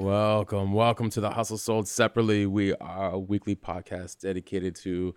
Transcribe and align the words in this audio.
Welcome, 0.00 0.72
welcome 0.72 1.10
to 1.10 1.20
the 1.20 1.28
Hustle 1.28 1.58
Sold 1.58 1.86
Separately. 1.86 2.46
We 2.46 2.72
are 2.76 3.10
a 3.10 3.18
weekly 3.18 3.54
podcast 3.54 4.20
dedicated 4.20 4.74
to 4.76 5.14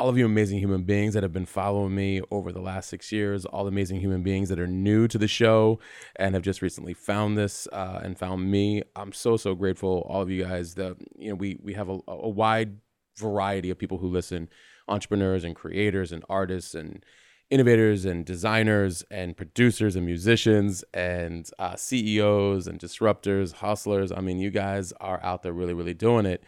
all 0.00 0.08
of 0.08 0.18
you 0.18 0.26
amazing 0.26 0.58
human 0.58 0.82
beings 0.82 1.14
that 1.14 1.22
have 1.22 1.32
been 1.32 1.46
following 1.46 1.94
me 1.94 2.20
over 2.32 2.50
the 2.50 2.60
last 2.60 2.90
six 2.90 3.12
years, 3.12 3.44
all 3.46 3.62
the 3.62 3.68
amazing 3.68 4.00
human 4.00 4.24
beings 4.24 4.48
that 4.48 4.58
are 4.58 4.66
new 4.66 5.06
to 5.06 5.16
the 5.16 5.28
show 5.28 5.78
and 6.16 6.34
have 6.34 6.42
just 6.42 6.60
recently 6.60 6.92
found 6.92 7.38
this 7.38 7.68
uh, 7.72 8.00
and 8.02 8.18
found 8.18 8.50
me. 8.50 8.82
I'm 8.96 9.12
so 9.12 9.36
so 9.36 9.54
grateful, 9.54 10.04
all 10.08 10.22
of 10.22 10.28
you 10.28 10.42
guys. 10.42 10.74
That 10.74 10.96
you 11.16 11.28
know, 11.28 11.36
we 11.36 11.60
we 11.62 11.74
have 11.74 11.88
a, 11.88 12.00
a 12.08 12.28
wide 12.28 12.78
variety 13.16 13.70
of 13.70 13.78
people 13.78 13.98
who 13.98 14.08
listen, 14.08 14.48
entrepreneurs 14.88 15.44
and 15.44 15.54
creators 15.54 16.10
and 16.10 16.24
artists 16.28 16.74
and 16.74 17.06
innovators 17.50 18.04
and 18.04 18.24
designers 18.24 19.04
and 19.10 19.36
producers 19.36 19.94
and 19.96 20.04
musicians 20.04 20.84
and 20.92 21.48
uh, 21.58 21.76
CEOs 21.76 22.66
and 22.66 22.78
disruptors, 22.80 23.54
hustlers. 23.54 24.10
I 24.10 24.20
mean, 24.20 24.38
you 24.38 24.50
guys 24.50 24.92
are 25.00 25.22
out 25.22 25.42
there 25.42 25.52
really, 25.52 25.74
really 25.74 25.94
doing 25.94 26.26
it. 26.26 26.42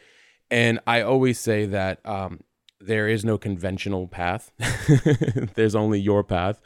And 0.51 0.81
I 0.87 1.03
always 1.03 1.39
say 1.39 1.67
that 1.67 2.05
um, 2.05 2.41
there 2.81 3.09
is 3.09 3.25
no 3.25 3.39
conventional 3.39 4.09
path, 4.09 4.51
there's 5.55 5.75
only 5.75 6.01
your 6.01 6.25
path. 6.25 6.61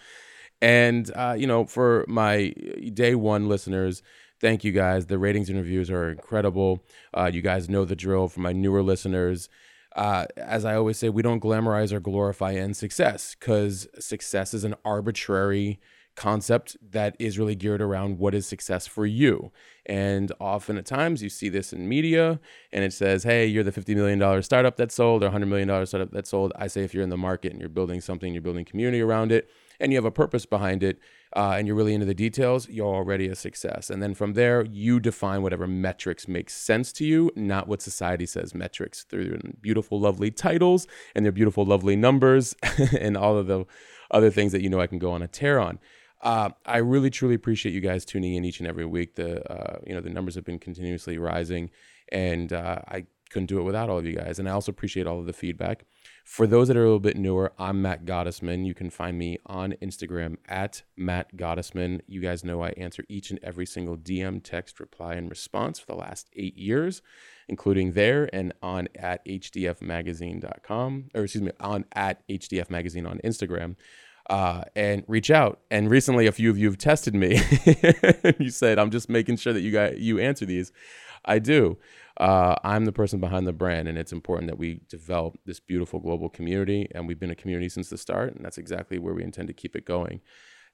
And, 0.60 1.10
uh, 1.16 1.34
you 1.36 1.46
know, 1.46 1.66
for 1.66 2.04
my 2.06 2.54
day 2.94 3.16
one 3.16 3.48
listeners, 3.48 4.02
thank 4.40 4.62
you 4.62 4.70
guys. 4.70 5.06
The 5.06 5.18
ratings 5.18 5.48
and 5.48 5.58
reviews 5.58 5.90
are 5.90 6.08
incredible. 6.08 6.84
Uh, 7.12 7.30
you 7.32 7.42
guys 7.42 7.68
know 7.68 7.84
the 7.84 7.96
drill. 7.96 8.28
For 8.28 8.40
my 8.40 8.52
newer 8.52 8.82
listeners, 8.82 9.48
uh, 9.96 10.26
as 10.36 10.64
I 10.64 10.74
always 10.74 10.98
say, 10.98 11.08
we 11.08 11.22
don't 11.22 11.42
glamorize 11.42 11.92
or 11.92 12.00
glorify 12.00 12.54
end 12.54 12.76
success 12.76 13.36
because 13.38 13.88
success 13.98 14.54
is 14.54 14.64
an 14.64 14.74
arbitrary 14.84 15.80
concept 16.14 16.76
that 16.90 17.16
is 17.18 17.38
really 17.38 17.54
geared 17.54 17.80
around 17.80 18.18
what 18.18 18.34
is 18.34 18.46
success 18.46 18.86
for 18.86 19.06
you. 19.06 19.50
And 19.86 20.30
often 20.40 20.76
at 20.76 20.86
times 20.86 21.22
you 21.22 21.28
see 21.28 21.48
this 21.48 21.72
in 21.72 21.88
media 21.88 22.38
and 22.72 22.84
it 22.84 22.92
says, 22.92 23.24
hey, 23.24 23.46
you're 23.46 23.64
the 23.64 23.72
$50 23.72 23.94
million 23.94 24.42
startup 24.42 24.76
that 24.76 24.92
sold 24.92 25.24
or 25.24 25.30
$100 25.30 25.48
million 25.48 25.86
startup 25.86 26.10
that 26.12 26.26
sold. 26.26 26.52
I 26.56 26.66
say 26.66 26.82
if 26.82 26.92
you're 26.94 27.02
in 27.02 27.10
the 27.10 27.16
market 27.16 27.52
and 27.52 27.60
you're 27.60 27.70
building 27.70 28.00
something, 28.00 28.32
you're 28.32 28.42
building 28.42 28.64
community 28.64 29.00
around 29.00 29.32
it, 29.32 29.50
and 29.80 29.92
you 29.92 29.96
have 29.96 30.04
a 30.04 30.10
purpose 30.10 30.46
behind 30.46 30.82
it, 30.82 30.98
uh, 31.34 31.54
and 31.56 31.66
you're 31.66 31.76
really 31.76 31.94
into 31.94 32.06
the 32.06 32.14
details, 32.14 32.68
you're 32.68 32.94
already 32.94 33.28
a 33.28 33.34
success. 33.34 33.90
And 33.90 34.02
then 34.02 34.14
from 34.14 34.34
there, 34.34 34.64
you 34.64 35.00
define 35.00 35.42
whatever 35.42 35.66
metrics 35.66 36.28
make 36.28 36.50
sense 36.50 36.92
to 36.94 37.04
you, 37.04 37.30
not 37.34 37.68
what 37.68 37.80
society 37.82 38.26
says 38.26 38.54
metrics 38.54 39.04
through 39.04 39.38
beautiful, 39.60 39.98
lovely 39.98 40.30
titles 40.30 40.86
and 41.14 41.24
their 41.24 41.32
beautiful, 41.32 41.64
lovely 41.64 41.96
numbers 41.96 42.54
and 42.98 43.16
all 43.16 43.38
of 43.38 43.46
the 43.46 43.64
other 44.10 44.30
things 44.30 44.52
that 44.52 44.62
you 44.62 44.68
know 44.68 44.80
I 44.80 44.86
can 44.86 44.98
go 44.98 45.12
on 45.12 45.22
a 45.22 45.28
tear 45.28 45.58
on. 45.58 45.78
Uh, 46.20 46.50
I 46.64 46.78
really 46.78 47.10
truly 47.10 47.34
appreciate 47.34 47.72
you 47.72 47.80
guys 47.80 48.04
tuning 48.04 48.34
in 48.34 48.44
each 48.44 48.60
and 48.60 48.68
every 48.68 48.86
week. 48.86 49.16
The 49.16 49.50
uh, 49.50 49.78
you 49.86 49.94
know 49.94 50.00
the 50.00 50.10
numbers 50.10 50.36
have 50.36 50.44
been 50.44 50.58
continuously 50.58 51.18
rising, 51.18 51.70
and 52.10 52.52
uh, 52.52 52.80
I 52.86 53.06
couldn't 53.30 53.46
do 53.46 53.58
it 53.58 53.64
without 53.64 53.88
all 53.88 53.98
of 53.98 54.06
you 54.06 54.14
guys. 54.14 54.38
And 54.38 54.48
I 54.48 54.52
also 54.52 54.70
appreciate 54.70 55.06
all 55.06 55.18
of 55.18 55.26
the 55.26 55.32
feedback. 55.32 55.84
For 56.24 56.46
those 56.46 56.68
that 56.68 56.76
are 56.76 56.82
a 56.82 56.84
little 56.84 57.00
bit 57.00 57.16
newer, 57.16 57.52
I'm 57.58 57.82
Matt 57.82 58.04
Gottesman. 58.04 58.64
You 58.64 58.74
can 58.74 58.90
find 58.90 59.18
me 59.18 59.38
on 59.44 59.74
Instagram 59.82 60.36
at 60.48 60.82
Matt 60.96 61.36
Gottesman. 61.36 62.00
You 62.06 62.20
guys 62.20 62.44
know 62.44 62.62
I 62.62 62.70
answer 62.70 63.04
each 63.08 63.30
and 63.30 63.40
every 63.42 63.66
single 63.66 63.96
DM, 63.96 64.42
text, 64.42 64.78
reply, 64.78 65.14
and 65.14 65.28
response 65.28 65.80
for 65.80 65.86
the 65.86 65.98
last 65.98 66.30
eight 66.34 66.56
years, 66.56 67.02
including 67.48 67.92
there 67.92 68.30
and 68.32 68.54
on 68.62 68.88
at 68.94 69.24
hdfmagazine.com, 69.26 71.10
or 71.12 71.24
excuse 71.24 71.42
me, 71.42 71.50
on 71.60 71.84
at 71.92 72.26
hdf 72.28 72.70
magazine 72.70 73.06
on 73.06 73.18
Instagram. 73.24 73.76
Uh, 74.30 74.62
and 74.76 75.02
reach 75.08 75.32
out. 75.32 75.60
And 75.70 75.90
recently, 75.90 76.28
a 76.28 76.32
few 76.32 76.48
of 76.48 76.56
you 76.56 76.66
have 76.68 76.78
tested 76.78 77.12
me. 77.12 77.40
you 78.38 78.50
said, 78.50 78.78
"I'm 78.78 78.92
just 78.92 79.08
making 79.08 79.36
sure 79.36 79.52
that 79.52 79.60
you 79.60 79.72
got 79.72 79.98
you 79.98 80.20
answer 80.20 80.46
these." 80.46 80.72
I 81.24 81.38
do. 81.38 81.78
Uh, 82.18 82.56
I'm 82.62 82.84
the 82.84 82.92
person 82.92 83.20
behind 83.20 83.46
the 83.46 83.52
brand, 83.52 83.88
and 83.88 83.96
it's 83.96 84.12
important 84.12 84.48
that 84.50 84.58
we 84.58 84.80
develop 84.88 85.38
this 85.46 85.60
beautiful 85.60 86.00
global 86.00 86.28
community. 86.28 86.88
And 86.94 87.08
we've 87.08 87.20
been 87.20 87.30
a 87.30 87.36
community 87.36 87.68
since 87.68 87.88
the 87.88 87.98
start, 87.98 88.34
and 88.34 88.44
that's 88.44 88.58
exactly 88.58 88.98
where 88.98 89.14
we 89.14 89.22
intend 89.22 89.48
to 89.48 89.54
keep 89.54 89.74
it 89.74 89.84
going. 89.84 90.20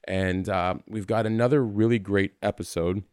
And 0.07 0.47
uh, 0.49 0.75
we've 0.87 1.07
got 1.07 1.25
another 1.25 1.63
really 1.63 1.99
great 1.99 2.33
episode. 2.41 3.03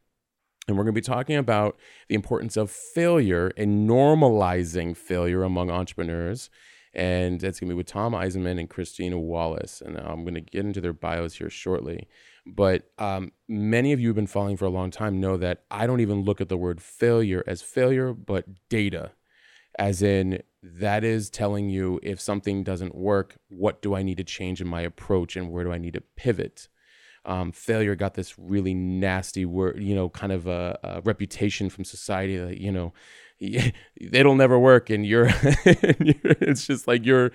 And 0.69 0.77
we're 0.77 0.83
going 0.83 0.95
to 0.95 1.01
be 1.01 1.05
talking 1.05 1.37
about 1.37 1.79
the 2.09 2.17
importance 2.17 2.57
of 2.57 2.71
failure 2.71 3.53
and 3.57 3.89
normalizing 3.89 4.97
failure 4.97 5.45
among 5.45 5.71
entrepreneurs. 5.71 6.51
And 6.93 7.43
it's 7.45 7.61
going 7.61 7.69
to 7.69 7.75
be 7.75 7.77
with 7.77 7.87
Tom 7.87 8.15
Eisenmann 8.15 8.59
and 8.59 8.69
Christina 8.69 9.19
Wallace. 9.19 9.81
And 9.81 9.97
I'm 9.97 10.25
going 10.25 10.35
to 10.35 10.41
get 10.41 10.65
into 10.65 10.81
their 10.81 10.93
bios 10.93 11.35
here 11.35 11.51
shortly. 11.51 12.09
But 12.47 12.91
um, 12.99 13.33
many 13.49 13.93
of 13.93 13.99
you 13.99 14.09
have 14.09 14.17
been 14.17 14.29
following 14.29 14.57
for 14.57 14.67
a 14.67 14.71
long 14.71 14.93
time 14.93 15.21
know 15.21 15.37
that 15.37 15.65
I 15.71 15.87
don't 15.87 16.01
even 16.01 16.23
look 16.23 16.41
at 16.41 16.49
the 16.49 16.57
word 16.57 16.81
failure 16.81 17.43
as 17.47 17.61
failure, 17.61 18.13
but 18.13 18.45
data, 18.69 19.11
as 19.79 20.01
in 20.01 20.43
that 20.63 21.03
is 21.03 21.29
telling 21.29 21.69
you 21.71 21.99
if 22.05 22.21
something 22.21 22.63
doesn't 22.63 22.95
work, 22.95 23.37
what 23.49 23.83
do 23.83 23.97
I 23.97 24.03
need 24.03 24.19
to 24.19 24.25
change 24.25 24.61
in 24.61 24.69
my 24.69 24.83
approach 24.83 25.37
and 25.37 25.51
where 25.51 25.65
do 25.65 25.73
I 25.73 25.79
need 25.79 25.95
to 25.95 26.03
pivot? 26.17 26.69
Um, 27.25 27.51
failure 27.51 27.97
got 27.97 28.15
this 28.15 28.39
really 28.39 28.75
nasty 28.75 29.45
word, 29.45 29.83
you 29.83 29.97
know, 29.97 30.09
kind 30.09 30.33
of 30.33 30.47
a, 30.47 30.79
a 30.85 31.01
reputation 31.01 31.69
from 31.69 31.85
society 31.85 32.37
that, 32.37 32.59
you 32.59 32.71
know, 32.71 32.93
it'll 33.41 34.37
never 34.37 34.59
work 34.59 34.89
and 34.91 35.05
you're, 35.05 35.29
it's 35.31 36.67
just 36.67 36.87
like 36.87 37.05
you're 37.05 37.33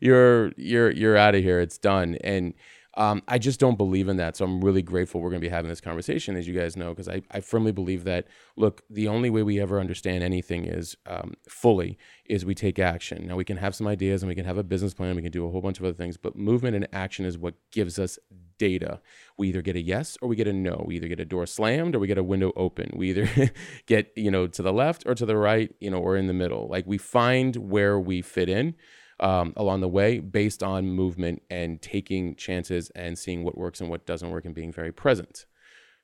you're 0.00 0.52
you're 0.56 0.90
you're 0.90 1.16
out 1.16 1.34
of 1.34 1.42
here. 1.42 1.60
It's 1.60 1.78
done. 1.78 2.16
And 2.24 2.54
um, 2.96 3.22
I 3.28 3.38
just 3.38 3.60
don't 3.60 3.76
believe 3.76 4.08
in 4.08 4.16
that. 4.16 4.36
So 4.36 4.44
I'm 4.44 4.62
really 4.62 4.82
grateful 4.82 5.20
we're 5.20 5.30
going 5.30 5.40
to 5.40 5.46
be 5.46 5.52
having 5.52 5.68
this 5.68 5.82
conversation, 5.82 6.34
as 6.34 6.48
you 6.48 6.58
guys 6.58 6.76
know, 6.76 6.90
because 6.90 7.08
I, 7.08 7.22
I 7.30 7.40
firmly 7.40 7.72
believe 7.72 8.04
that, 8.04 8.26
look, 8.56 8.82
the 8.88 9.06
only 9.08 9.28
way 9.28 9.42
we 9.42 9.60
ever 9.60 9.78
understand 9.78 10.22
anything 10.24 10.64
is 10.64 10.96
um, 11.06 11.34
fully 11.48 11.98
is 12.24 12.44
we 12.44 12.54
take 12.54 12.78
action. 12.78 13.26
Now, 13.26 13.36
we 13.36 13.44
can 13.44 13.58
have 13.58 13.74
some 13.74 13.86
ideas 13.86 14.22
and 14.22 14.28
we 14.28 14.34
can 14.34 14.46
have 14.46 14.56
a 14.56 14.62
business 14.62 14.94
plan, 14.94 15.14
we 15.14 15.22
can 15.22 15.30
do 15.30 15.46
a 15.46 15.50
whole 15.50 15.60
bunch 15.60 15.78
of 15.78 15.84
other 15.84 15.94
things, 15.94 16.16
but 16.16 16.36
movement 16.36 16.74
and 16.74 16.88
action 16.92 17.26
is 17.26 17.36
what 17.36 17.54
gives 17.70 17.98
us 17.98 18.18
data. 18.58 19.00
We 19.36 19.48
either 19.48 19.60
get 19.60 19.76
a 19.76 19.82
yes 19.82 20.16
or 20.22 20.28
we 20.28 20.36
get 20.36 20.48
a 20.48 20.52
no. 20.52 20.82
We 20.86 20.96
either 20.96 21.08
get 21.08 21.20
a 21.20 21.26
door 21.26 21.46
slammed 21.46 21.94
or 21.94 21.98
we 21.98 22.06
get 22.06 22.16
a 22.16 22.24
window 22.24 22.52
open. 22.56 22.92
We 22.94 23.10
either 23.10 23.52
get, 23.86 24.10
you 24.16 24.30
know, 24.30 24.46
to 24.46 24.62
the 24.62 24.72
left 24.72 25.04
or 25.06 25.14
to 25.14 25.26
the 25.26 25.36
right, 25.36 25.74
you 25.80 25.90
know, 25.90 25.98
or 25.98 26.16
in 26.16 26.28
the 26.28 26.32
middle. 26.32 26.66
Like 26.68 26.86
we 26.86 26.96
find 26.96 27.56
where 27.56 28.00
we 28.00 28.22
fit 28.22 28.48
in 28.48 28.74
um, 29.20 29.52
along 29.56 29.80
the 29.80 29.88
way 29.88 30.18
based 30.18 30.62
on 30.62 30.90
movement 30.90 31.42
and 31.50 31.80
taking 31.80 32.34
chances 32.36 32.90
and 32.90 33.18
seeing 33.18 33.44
what 33.44 33.56
works 33.56 33.80
and 33.80 33.90
what 33.90 34.06
doesn't 34.06 34.30
work 34.30 34.44
and 34.44 34.54
being 34.54 34.72
very 34.72 34.92
present. 34.92 35.46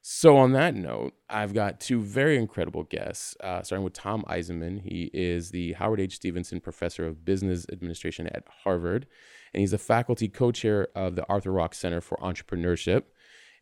So, 0.04 0.36
on 0.36 0.50
that 0.52 0.74
note, 0.74 1.14
I've 1.30 1.54
got 1.54 1.78
two 1.78 2.00
very 2.00 2.36
incredible 2.36 2.82
guests, 2.82 3.36
uh, 3.40 3.62
starting 3.62 3.84
with 3.84 3.92
Tom 3.92 4.24
Eisenmann. 4.28 4.82
He 4.82 5.10
is 5.14 5.50
the 5.52 5.74
Howard 5.74 6.00
H. 6.00 6.16
Stevenson 6.16 6.58
Professor 6.58 7.06
of 7.06 7.24
Business 7.24 7.66
Administration 7.70 8.26
at 8.26 8.42
Harvard, 8.64 9.06
and 9.54 9.60
he's 9.60 9.70
the 9.70 9.78
faculty 9.78 10.26
co 10.26 10.50
chair 10.50 10.88
of 10.96 11.14
the 11.14 11.24
Arthur 11.28 11.52
Rock 11.52 11.72
Center 11.72 12.00
for 12.00 12.16
Entrepreneurship. 12.16 13.04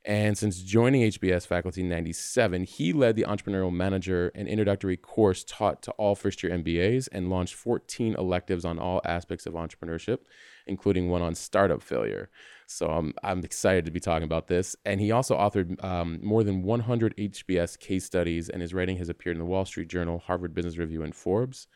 And 0.04 0.38
since 0.38 0.62
joining 0.62 1.02
HBS 1.02 1.46
faculty 1.46 1.82
in 1.82 1.90
97, 1.90 2.64
he 2.64 2.94
led 2.94 3.16
the 3.16 3.24
entrepreneurial 3.24 3.72
manager 3.72 4.32
and 4.34 4.48
introductory 4.48 4.96
course 4.96 5.44
taught 5.44 5.82
to 5.82 5.90
all 5.92 6.14
first 6.14 6.42
year 6.42 6.56
MBAs 6.56 7.08
and 7.12 7.28
launched 7.28 7.54
14 7.54 8.14
electives 8.14 8.64
on 8.64 8.78
all 8.78 9.02
aspects 9.04 9.44
of 9.44 9.52
entrepreneurship, 9.52 10.20
including 10.66 11.10
one 11.10 11.20
on 11.20 11.34
startup 11.34 11.82
failure. 11.82 12.30
So 12.66 12.88
I'm, 12.88 13.12
I'm 13.22 13.40
excited 13.40 13.84
to 13.84 13.90
be 13.90 14.00
talking 14.00 14.24
about 14.24 14.46
this. 14.46 14.74
And 14.86 15.02
he 15.02 15.12
also 15.12 15.36
authored 15.36 15.82
um, 15.84 16.18
more 16.22 16.44
than 16.44 16.62
100 16.62 17.14
HBS 17.18 17.78
case 17.78 18.06
studies, 18.06 18.48
and 18.48 18.62
his 18.62 18.72
writing 18.72 18.96
has 18.96 19.10
appeared 19.10 19.36
in 19.36 19.40
the 19.40 19.44
Wall 19.44 19.66
Street 19.66 19.88
Journal, 19.88 20.18
Harvard 20.18 20.54
Business 20.54 20.78
Review, 20.78 21.02
and 21.02 21.14
Forbes. 21.14 21.66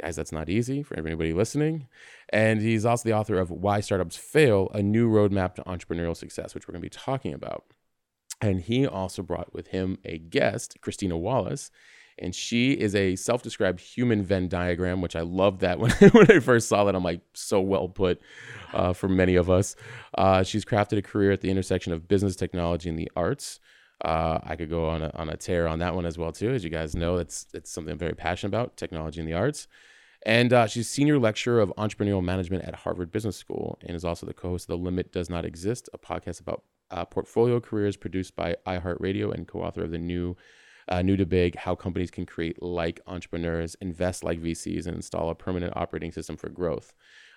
Guys, 0.00 0.16
that's 0.16 0.32
not 0.32 0.48
easy 0.48 0.82
for 0.82 0.98
anybody 0.98 1.32
listening. 1.32 1.86
And 2.30 2.60
he's 2.60 2.84
also 2.84 3.08
the 3.08 3.14
author 3.14 3.38
of 3.38 3.50
Why 3.50 3.80
Startups 3.80 4.16
Fail 4.16 4.68
A 4.74 4.82
New 4.82 5.08
Roadmap 5.08 5.54
to 5.54 5.62
Entrepreneurial 5.62 6.16
Success, 6.16 6.54
which 6.54 6.66
we're 6.66 6.72
going 6.72 6.82
to 6.82 6.86
be 6.86 6.90
talking 6.90 7.32
about. 7.32 7.64
And 8.40 8.60
he 8.60 8.86
also 8.86 9.22
brought 9.22 9.54
with 9.54 9.68
him 9.68 9.98
a 10.04 10.18
guest, 10.18 10.78
Christina 10.80 11.16
Wallace. 11.16 11.70
And 12.18 12.34
she 12.34 12.72
is 12.72 12.94
a 12.94 13.16
self 13.16 13.42
described 13.42 13.80
human 13.80 14.22
Venn 14.22 14.48
diagram, 14.48 15.00
which 15.00 15.16
I 15.16 15.22
love 15.22 15.60
that 15.60 15.78
when, 15.80 15.90
when 15.90 16.30
I 16.30 16.40
first 16.40 16.68
saw 16.68 16.84
that. 16.84 16.94
I'm 16.94 17.04
like, 17.04 17.20
so 17.34 17.60
well 17.60 17.88
put 17.88 18.20
uh, 18.72 18.92
for 18.92 19.08
many 19.08 19.36
of 19.36 19.50
us. 19.50 19.76
Uh, 20.16 20.42
she's 20.42 20.64
crafted 20.64 20.98
a 20.98 21.02
career 21.02 21.32
at 21.32 21.40
the 21.40 21.50
intersection 21.50 21.92
of 21.92 22.08
business, 22.08 22.36
technology, 22.36 22.88
and 22.88 22.98
the 22.98 23.10
arts. 23.16 23.60
Uh, 24.02 24.38
I 24.42 24.56
could 24.56 24.70
go 24.70 24.88
on 24.88 25.02
a, 25.02 25.10
on 25.14 25.28
a 25.28 25.36
tear 25.36 25.66
on 25.68 25.78
that 25.78 25.94
one 25.94 26.06
as 26.06 26.18
well 26.18 26.32
too. 26.32 26.50
As 26.50 26.64
you 26.64 26.70
guys 26.70 26.94
know, 26.94 27.16
it's 27.16 27.46
it's 27.54 27.70
something 27.70 27.92
I'm 27.92 27.98
very 27.98 28.14
passionate 28.14 28.50
about, 28.56 28.76
technology 28.76 29.20
and 29.20 29.28
the 29.28 29.34
arts. 29.34 29.68
And 30.26 30.52
uh, 30.52 30.66
she's 30.66 30.88
senior 30.88 31.18
lecturer 31.18 31.60
of 31.60 31.72
entrepreneurial 31.76 32.24
management 32.24 32.64
at 32.64 32.74
Harvard 32.74 33.12
Business 33.12 33.36
School, 33.36 33.78
and 33.82 33.94
is 33.94 34.04
also 34.04 34.24
the 34.24 34.32
co-host 34.32 34.64
of 34.64 34.78
The 34.78 34.82
Limit 34.82 35.12
Does 35.12 35.28
Not 35.28 35.44
Exist, 35.44 35.90
a 35.92 35.98
podcast 35.98 36.40
about 36.40 36.62
uh, 36.90 37.04
portfolio 37.04 37.60
careers 37.60 37.96
produced 37.96 38.34
by 38.34 38.56
iHeartRadio, 38.66 39.34
and 39.34 39.46
co-author 39.46 39.84
of 39.84 39.90
the 39.90 39.98
new 39.98 40.36
uh, 40.88 41.02
New 41.02 41.16
to 41.16 41.26
Big: 41.26 41.56
How 41.56 41.74
Companies 41.74 42.10
Can 42.10 42.24
Create 42.24 42.62
Like 42.62 43.00
Entrepreneurs, 43.06 43.74
Invest 43.80 44.24
Like 44.24 44.40
VCs, 44.40 44.86
and 44.86 44.96
Install 44.96 45.28
a 45.28 45.34
Permanent 45.34 45.74
Operating 45.76 46.12
System 46.12 46.36
for 46.36 46.48
Growth. 46.48 46.94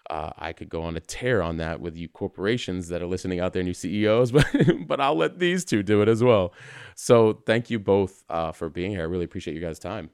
Uh, 0.09 0.31
I 0.38 0.54
could 0.54 0.69
go 0.69 0.83
on 0.83 0.95
a 0.95 1.00
tear 1.00 1.42
on 1.42 1.57
that 1.57 1.81
with 1.81 1.98
you 1.98 2.07
corporations 2.07 2.88
that 2.88 3.01
are 3.01 3.07
listening 3.07 3.39
out 3.39 3.54
there, 3.54 3.63
new 3.63 3.74
CEOs, 3.74 4.31
but 4.33 4.45
but 4.86 5.01
I'll 5.01 5.18
let 5.18 5.39
these 5.39 5.65
two 5.65 5.83
do 5.83 6.01
it 6.01 6.07
as 6.07 6.24
well. 6.24 6.54
So 6.95 7.42
thank 7.45 7.69
you 7.69 7.80
both 7.80 8.24
uh, 8.30 8.51
for 8.51 8.69
being 8.69 8.92
here. 8.92 9.01
I 9.01 9.06
really 9.06 9.25
appreciate 9.25 9.54
you 9.54 9.62
guys' 9.62 9.80
time. 9.80 10.09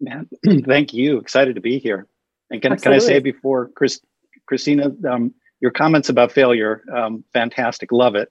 Man, 0.00 0.28
thank 0.66 0.92
you. 0.92 1.18
Excited 1.18 1.54
to 1.54 1.60
be 1.60 1.78
here. 1.78 2.06
And 2.50 2.60
can, 2.60 2.76
can 2.76 2.92
I 2.92 2.98
say 2.98 3.18
before, 3.20 3.68
Chris, 3.68 4.00
Christina, 4.46 4.90
um, 5.08 5.32
your 5.60 5.70
comments 5.70 6.08
about 6.08 6.32
failure, 6.32 6.82
um, 6.94 7.24
fantastic. 7.32 7.92
Love 7.92 8.14
it. 8.16 8.30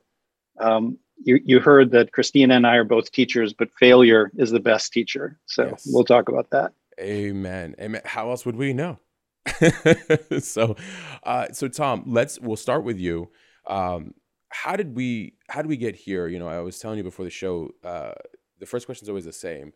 Um, 0.59 0.99
you, 1.23 1.39
you 1.43 1.59
heard 1.59 1.91
that 1.91 2.11
Christina 2.11 2.55
and 2.55 2.67
I 2.67 2.75
are 2.75 2.83
both 2.83 3.11
teachers, 3.11 3.53
but 3.53 3.69
failure 3.79 4.31
is 4.35 4.51
the 4.51 4.59
best 4.59 4.91
teacher. 4.91 5.39
So 5.45 5.67
yes. 5.67 5.87
we'll 5.91 6.03
talk 6.03 6.29
about 6.29 6.49
that. 6.51 6.73
Amen. 6.99 7.75
Amen. 7.79 8.01
How 8.05 8.29
else 8.29 8.45
would 8.45 8.55
we 8.55 8.73
know? 8.73 8.99
so, 10.39 10.75
uh, 11.23 11.47
so 11.51 11.67
Tom, 11.67 12.03
let's 12.07 12.39
we'll 12.39 12.55
start 12.55 12.83
with 12.83 12.99
you. 12.99 13.29
Um, 13.67 14.13
how 14.49 14.75
did 14.75 14.95
we 14.95 15.35
how 15.49 15.61
did 15.61 15.69
we 15.69 15.77
get 15.77 15.95
here? 15.95 16.27
You 16.27 16.39
know, 16.39 16.47
I 16.47 16.59
was 16.59 16.79
telling 16.79 16.97
you 16.97 17.03
before 17.03 17.25
the 17.25 17.31
show. 17.31 17.71
Uh, 17.83 18.13
the 18.59 18.65
first 18.65 18.85
question 18.85 19.05
is 19.05 19.09
always 19.09 19.25
the 19.25 19.33
same 19.33 19.73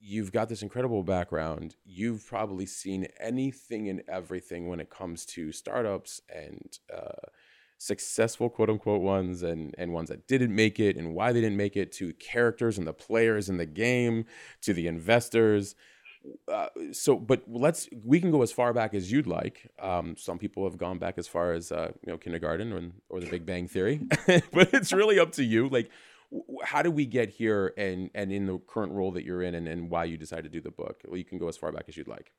you've 0.00 0.32
got 0.32 0.48
this 0.48 0.62
incredible 0.62 1.02
background. 1.02 1.76
You've 1.84 2.26
probably 2.26 2.66
seen 2.66 3.06
anything 3.20 3.88
and 3.88 4.02
everything 4.08 4.68
when 4.68 4.80
it 4.80 4.90
comes 4.90 5.24
to 5.26 5.52
startups 5.52 6.20
and 6.34 6.78
uh, 6.94 7.28
successful 7.78 8.48
quote 8.48 8.70
unquote 8.70 9.02
ones 9.02 9.42
and, 9.42 9.74
and 9.78 9.92
ones 9.92 10.08
that 10.08 10.26
didn't 10.26 10.54
make 10.54 10.78
it 10.80 10.96
and 10.96 11.14
why 11.14 11.32
they 11.32 11.40
didn't 11.40 11.56
make 11.56 11.76
it 11.76 11.92
to 11.92 12.12
characters 12.14 12.78
and 12.78 12.86
the 12.86 12.92
players 12.92 13.48
in 13.48 13.56
the 13.56 13.66
game 13.66 14.26
to 14.62 14.72
the 14.72 14.86
investors. 14.86 15.74
Uh, 16.50 16.68
so, 16.92 17.16
but 17.16 17.42
let's 17.46 17.88
we 18.04 18.20
can 18.20 18.30
go 18.30 18.42
as 18.42 18.52
far 18.52 18.72
back 18.72 18.94
as 18.94 19.10
you'd 19.10 19.26
like. 19.26 19.70
Um, 19.80 20.16
some 20.16 20.38
people 20.38 20.64
have 20.64 20.76
gone 20.76 20.98
back 20.98 21.18
as 21.18 21.28
far 21.28 21.52
as 21.52 21.72
uh, 21.72 21.92
you 22.04 22.12
know 22.12 22.18
kindergarten 22.18 22.72
or, 22.72 22.82
or 23.08 23.20
the 23.20 23.30
Big 23.30 23.46
Bang 23.46 23.68
Theory, 23.68 24.00
but 24.26 24.72
it's 24.74 24.92
really 24.92 25.18
up 25.18 25.32
to 25.32 25.44
you. 25.44 25.68
Like, 25.68 25.90
how 26.62 26.82
did 26.82 26.94
we 26.94 27.06
get 27.06 27.30
here 27.30 27.72
and 27.76 28.10
and 28.14 28.32
in 28.32 28.46
the 28.46 28.58
current 28.58 28.92
role 28.92 29.12
that 29.12 29.24
you're 29.24 29.42
in 29.42 29.54
and, 29.54 29.68
and 29.68 29.90
why 29.90 30.04
you 30.04 30.16
decided 30.16 30.44
to 30.44 30.48
do 30.48 30.60
the 30.60 30.70
book 30.70 31.00
well 31.06 31.16
you 31.16 31.24
can 31.24 31.38
go 31.38 31.48
as 31.48 31.56
far 31.56 31.72
back 31.72 31.84
as 31.88 31.96
you'd 31.96 32.08
like 32.08 32.32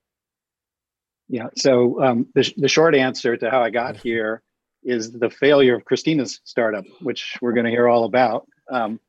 yeah 1.27 1.47
so 1.55 2.03
um, 2.03 2.27
the, 2.35 2.53
the 2.57 2.67
short 2.67 2.95
answer 2.95 3.37
to 3.37 3.49
how 3.49 3.61
i 3.61 3.69
got 3.69 3.95
here 4.03 4.41
is 4.83 5.11
the 5.11 5.29
failure 5.29 5.75
of 5.75 5.85
christina's 5.85 6.41
startup 6.43 6.83
which 7.01 7.37
we're 7.41 7.53
going 7.53 7.65
to 7.65 7.71
hear 7.71 7.87
all 7.87 8.03
about 8.03 8.45
um, 8.71 8.99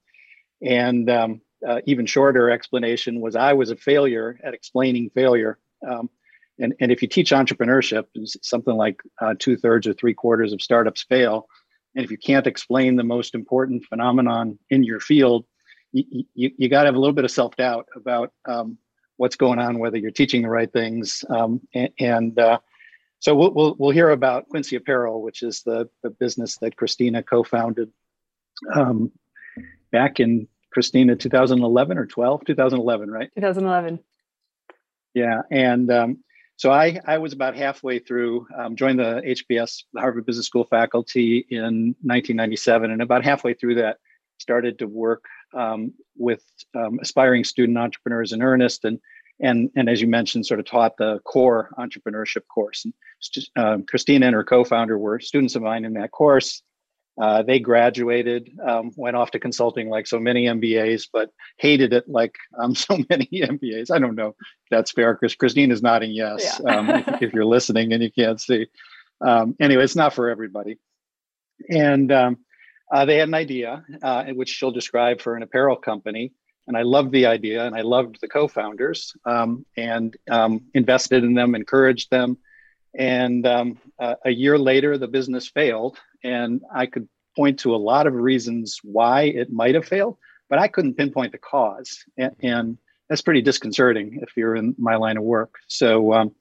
and 0.63 1.11
um, 1.11 1.41
uh, 1.67 1.81
even 1.87 2.07
shorter 2.07 2.51
explanation 2.51 3.21
was 3.21 3.37
i 3.37 3.53
was 3.53 3.71
a 3.71 3.77
failure 3.77 4.39
at 4.45 4.55
explaining 4.55 5.11
failure 5.11 5.59
um, 5.89 6.11
and, 6.61 6.75
and 6.81 6.91
if 6.91 7.03
you 7.03 7.09
teach 7.09 7.31
entrepreneurship 7.31 8.05
something 8.43 8.75
like 8.77 9.01
uh, 9.21 9.35
two-thirds 9.39 9.87
or 9.87 9.93
three-quarters 9.95 10.53
of 10.53 10.61
startups 10.61 11.05
fail 11.05 11.49
and 11.99 12.05
if 12.05 12.13
you 12.13 12.17
can't 12.17 12.47
explain 12.47 12.95
the 12.95 13.03
most 13.03 13.35
important 13.35 13.85
phenomenon 13.85 14.59
in 14.71 14.85
your 14.85 15.01
field, 15.01 15.45
you, 15.91 16.25
you, 16.35 16.51
you 16.57 16.69
got 16.69 16.83
to 16.83 16.87
have 16.87 16.95
a 16.95 16.99
little 16.99 17.15
bit 17.15 17.25
of 17.25 17.31
self 17.31 17.57
doubt 17.57 17.87
about 17.97 18.33
um, 18.47 18.79
what's 19.17 19.35
going 19.37 19.59
on, 19.59 19.81
whether 19.81 19.97
you're 19.97 20.11
teaching 20.11 20.43
the 20.43 20.49
right 20.49 20.73
things. 20.73 21.25
Um, 21.29 21.61
and, 21.75 21.91
and 21.99 22.39
uh, 22.39 22.59
so 23.19 23.35
we'll, 23.35 23.53
we'll, 23.53 23.77
we'll, 23.79 23.91
hear 23.91 24.11
about 24.11 24.49
Quincy 24.49 24.77
Apparel, 24.77 25.23
which 25.23 25.43
is 25.43 25.63
the, 25.63 25.89
the 26.05 26.11
business 26.11 26.59
that 26.59 26.77
Christina 26.77 27.23
co 27.23 27.43
founded 27.43 27.91
um, 28.73 29.11
back 29.91 30.21
in 30.21 30.47
Christina 30.73 31.17
2011 31.17 31.99
or 31.99 32.07
12, 32.07 32.45
2011, 32.45 33.11
right? 33.11 33.31
2011. 33.35 34.01
Yeah. 35.15 35.43
And 35.51 35.91
um, 35.91 36.19
so 36.57 36.71
I, 36.71 37.01
I 37.07 37.19
was 37.19 37.33
about 37.33 37.57
halfway 37.57 37.99
through, 37.99 38.47
um, 38.57 38.77
joined 38.77 38.99
the 38.99 39.23
HBS, 39.25 39.85
the 39.93 40.01
Harvard 40.01 40.27
Business 40.27 40.47
School 40.47 40.65
faculty 40.65 41.47
in 41.51 41.95
1997, 42.03 42.91
and 42.91 43.01
about 43.01 43.25
halfway 43.25 43.55
through 43.55 43.77
that, 43.77 43.99
started 44.39 44.79
to 44.79 44.87
work 44.87 45.25
um, 45.55 45.93
with 46.17 46.43
um, 46.75 46.99
aspiring 47.01 47.45
student 47.45 47.79
entrepreneurs 47.79 48.33
in 48.33 48.43
earnest, 48.43 48.85
and 48.85 48.99
and 49.41 49.71
and 49.77 49.89
as 49.89 50.01
you 50.01 50.09
mentioned, 50.09 50.47
sort 50.47 50.61
of 50.61 50.67
taught 50.67 50.97
the 50.97 51.21
core 51.25 51.71
entrepreneurship 51.79 52.47
course. 52.53 52.85
And 52.85 52.95
um, 53.57 53.85
Christina 53.85 54.27
and 54.27 54.35
her 54.35 54.45
co-founder 54.45 54.99
were 54.99 55.21
students 55.21 55.55
of 55.55 55.63
mine 55.63 55.85
in 55.85 55.95
that 55.95 56.11
course, 56.11 56.63
uh, 57.21 57.43
they 57.43 57.59
graduated, 57.59 58.57
um, 58.65 58.93
went 58.97 59.17
off 59.17 59.33
to 59.33 59.41
consulting 59.41 59.89
like 59.89 60.07
so 60.07 60.21
many 60.21 60.45
MBAs, 60.45 61.09
but 61.13 61.31
hated 61.57 61.93
it 61.93 62.09
like 62.09 62.37
um, 62.59 62.75
so 62.87 62.99
many 63.11 63.29
MBAs. 63.33 63.91
I 63.91 63.99
don't 63.99 64.15
know 64.15 64.29
if 64.29 64.47
that's 64.71 64.93
fair. 64.93 65.17
Chris, 65.17 65.35
Christine 65.35 65.73
is 65.73 65.83
nodding 65.83 66.13
yes 66.13 66.61
yeah. 66.65 66.77
um, 66.77 66.91
if, 66.91 67.23
if, 67.23 67.33
you're 67.33 67.45
listening 67.45 67.93
and 67.93 68.03
you 68.03 68.13
can't 68.13 68.41
see. 68.41 68.67
Um, 69.21 69.57
anyway, 69.59 69.83
it's 69.83 69.97
not 69.97 70.15
for 70.15 70.29
everybody. 70.29 70.79
And 71.69 72.13
um, 72.13 72.39
uh, 72.93 73.05
they 73.05 73.17
had 73.17 73.29
an 73.29 73.35
idea, 73.35 73.85
uh, 74.01 74.25
which 74.27 74.51
she'll 74.51 74.71
describe 74.71 75.21
for 75.21 75.35
an 75.35 75.43
apparel 75.43 75.77
company. 75.77 76.33
And 76.69 76.77
I 76.77 76.83
loved 76.83 77.13
the 77.13 77.27
idea 77.27 77.67
and 77.67 77.75
I 77.75 77.81
loved 77.81 78.21
the 78.21 78.29
co 78.29 78.47
founders 78.47 79.15
um, 79.25 79.65
and 79.77 80.17
invested 80.75 81.25
in 81.25 81.35
them, 81.35 81.55
encouraged 81.55 82.11
them. 82.11 82.39
And 82.95 83.47
um, 83.47 83.79
uh, 83.99 84.17
a 84.25 84.31
year 84.31 84.59
later, 84.59 84.99
the 84.99 85.09
business 85.09 85.49
failed. 85.49 85.99
And 86.25 86.63
I 86.73 86.87
could 86.87 87.09
point 87.37 87.61
to 87.61 87.75
a 87.75 87.77
lot 87.77 88.07
of 88.07 88.15
reasons 88.15 88.81
why 88.83 89.23
it 89.23 89.53
might 89.53 89.75
have 89.75 89.87
failed, 89.87 90.17
but 90.49 90.59
I 90.59 90.69
couldn't 90.69 90.95
pinpoint 90.95 91.33
the 91.33 91.39
cause. 91.39 92.05
And, 92.17 92.35
and 92.43 92.79
that's 93.09 93.23
pretty 93.23 93.43
disconcerting 93.43 94.21
if 94.23 94.37
you're 94.37 94.57
in 94.57 94.75
my 94.79 94.97
line 94.97 95.17
of 95.17 95.23
work. 95.23 95.55
So 95.69 96.13
um, 96.13 96.35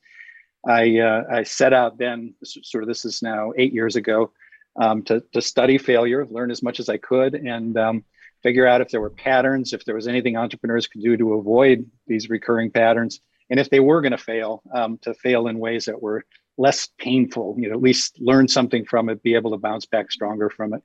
I, 0.68 1.00
uh, 1.00 1.24
I 1.32 1.44
set 1.44 1.74
out 1.74 1.98
then, 1.98 2.34
sort 2.44 2.84
of 2.84 2.88
this 2.88 3.06
is 3.06 3.22
now 3.22 3.54
eight 3.58 3.74
years 3.74 3.96
ago, 3.96 4.32
um, 4.76 5.04
to, 5.04 5.24
to 5.34 5.42
study 5.42 5.78
failure, 5.78 6.26
learn 6.26 6.52
as 6.52 6.62
much 6.62 6.80
as 6.80 6.90
I 6.90 6.98
could, 6.98 7.34
and 7.36 7.78
um, 7.78 8.04
figure 8.44 8.68
out 8.68 8.82
if 8.82 8.90
there 8.90 9.02
were 9.02 9.10
patterns, 9.10 9.74
if 9.74 9.86
there 9.86 9.96
was 9.96 10.08
anything 10.08 10.38
entrepreneurs 10.38 10.88
could 10.88 11.02
do 11.02 11.18
to 11.18 11.34
avoid 11.34 11.90
these 12.06 12.30
recurring 12.30 12.72
patterns 12.72 13.22
and 13.50 13.60
if 13.60 13.70
they 13.70 13.80
were 13.80 14.02
going 14.02 14.12
to 14.12 14.18
fail, 14.18 14.62
um, 14.74 14.98
to 15.00 15.14
fail 15.14 15.48
in 15.48 15.60
ways 15.60 15.86
that 15.86 16.02
were 16.02 16.26
less 16.58 16.90
painful. 16.98 17.56
You 17.58 17.70
know, 17.70 17.76
at 17.76 17.82
least 17.82 18.18
learn 18.20 18.48
something 18.48 18.86
from 18.86 19.10
it, 19.10 19.24
be 19.24 19.36
able 19.36 19.52
to 19.52 19.58
bounce 19.58 19.86
back 19.86 20.12
stronger 20.12 20.50
from 20.50 20.74
it. 20.74 20.82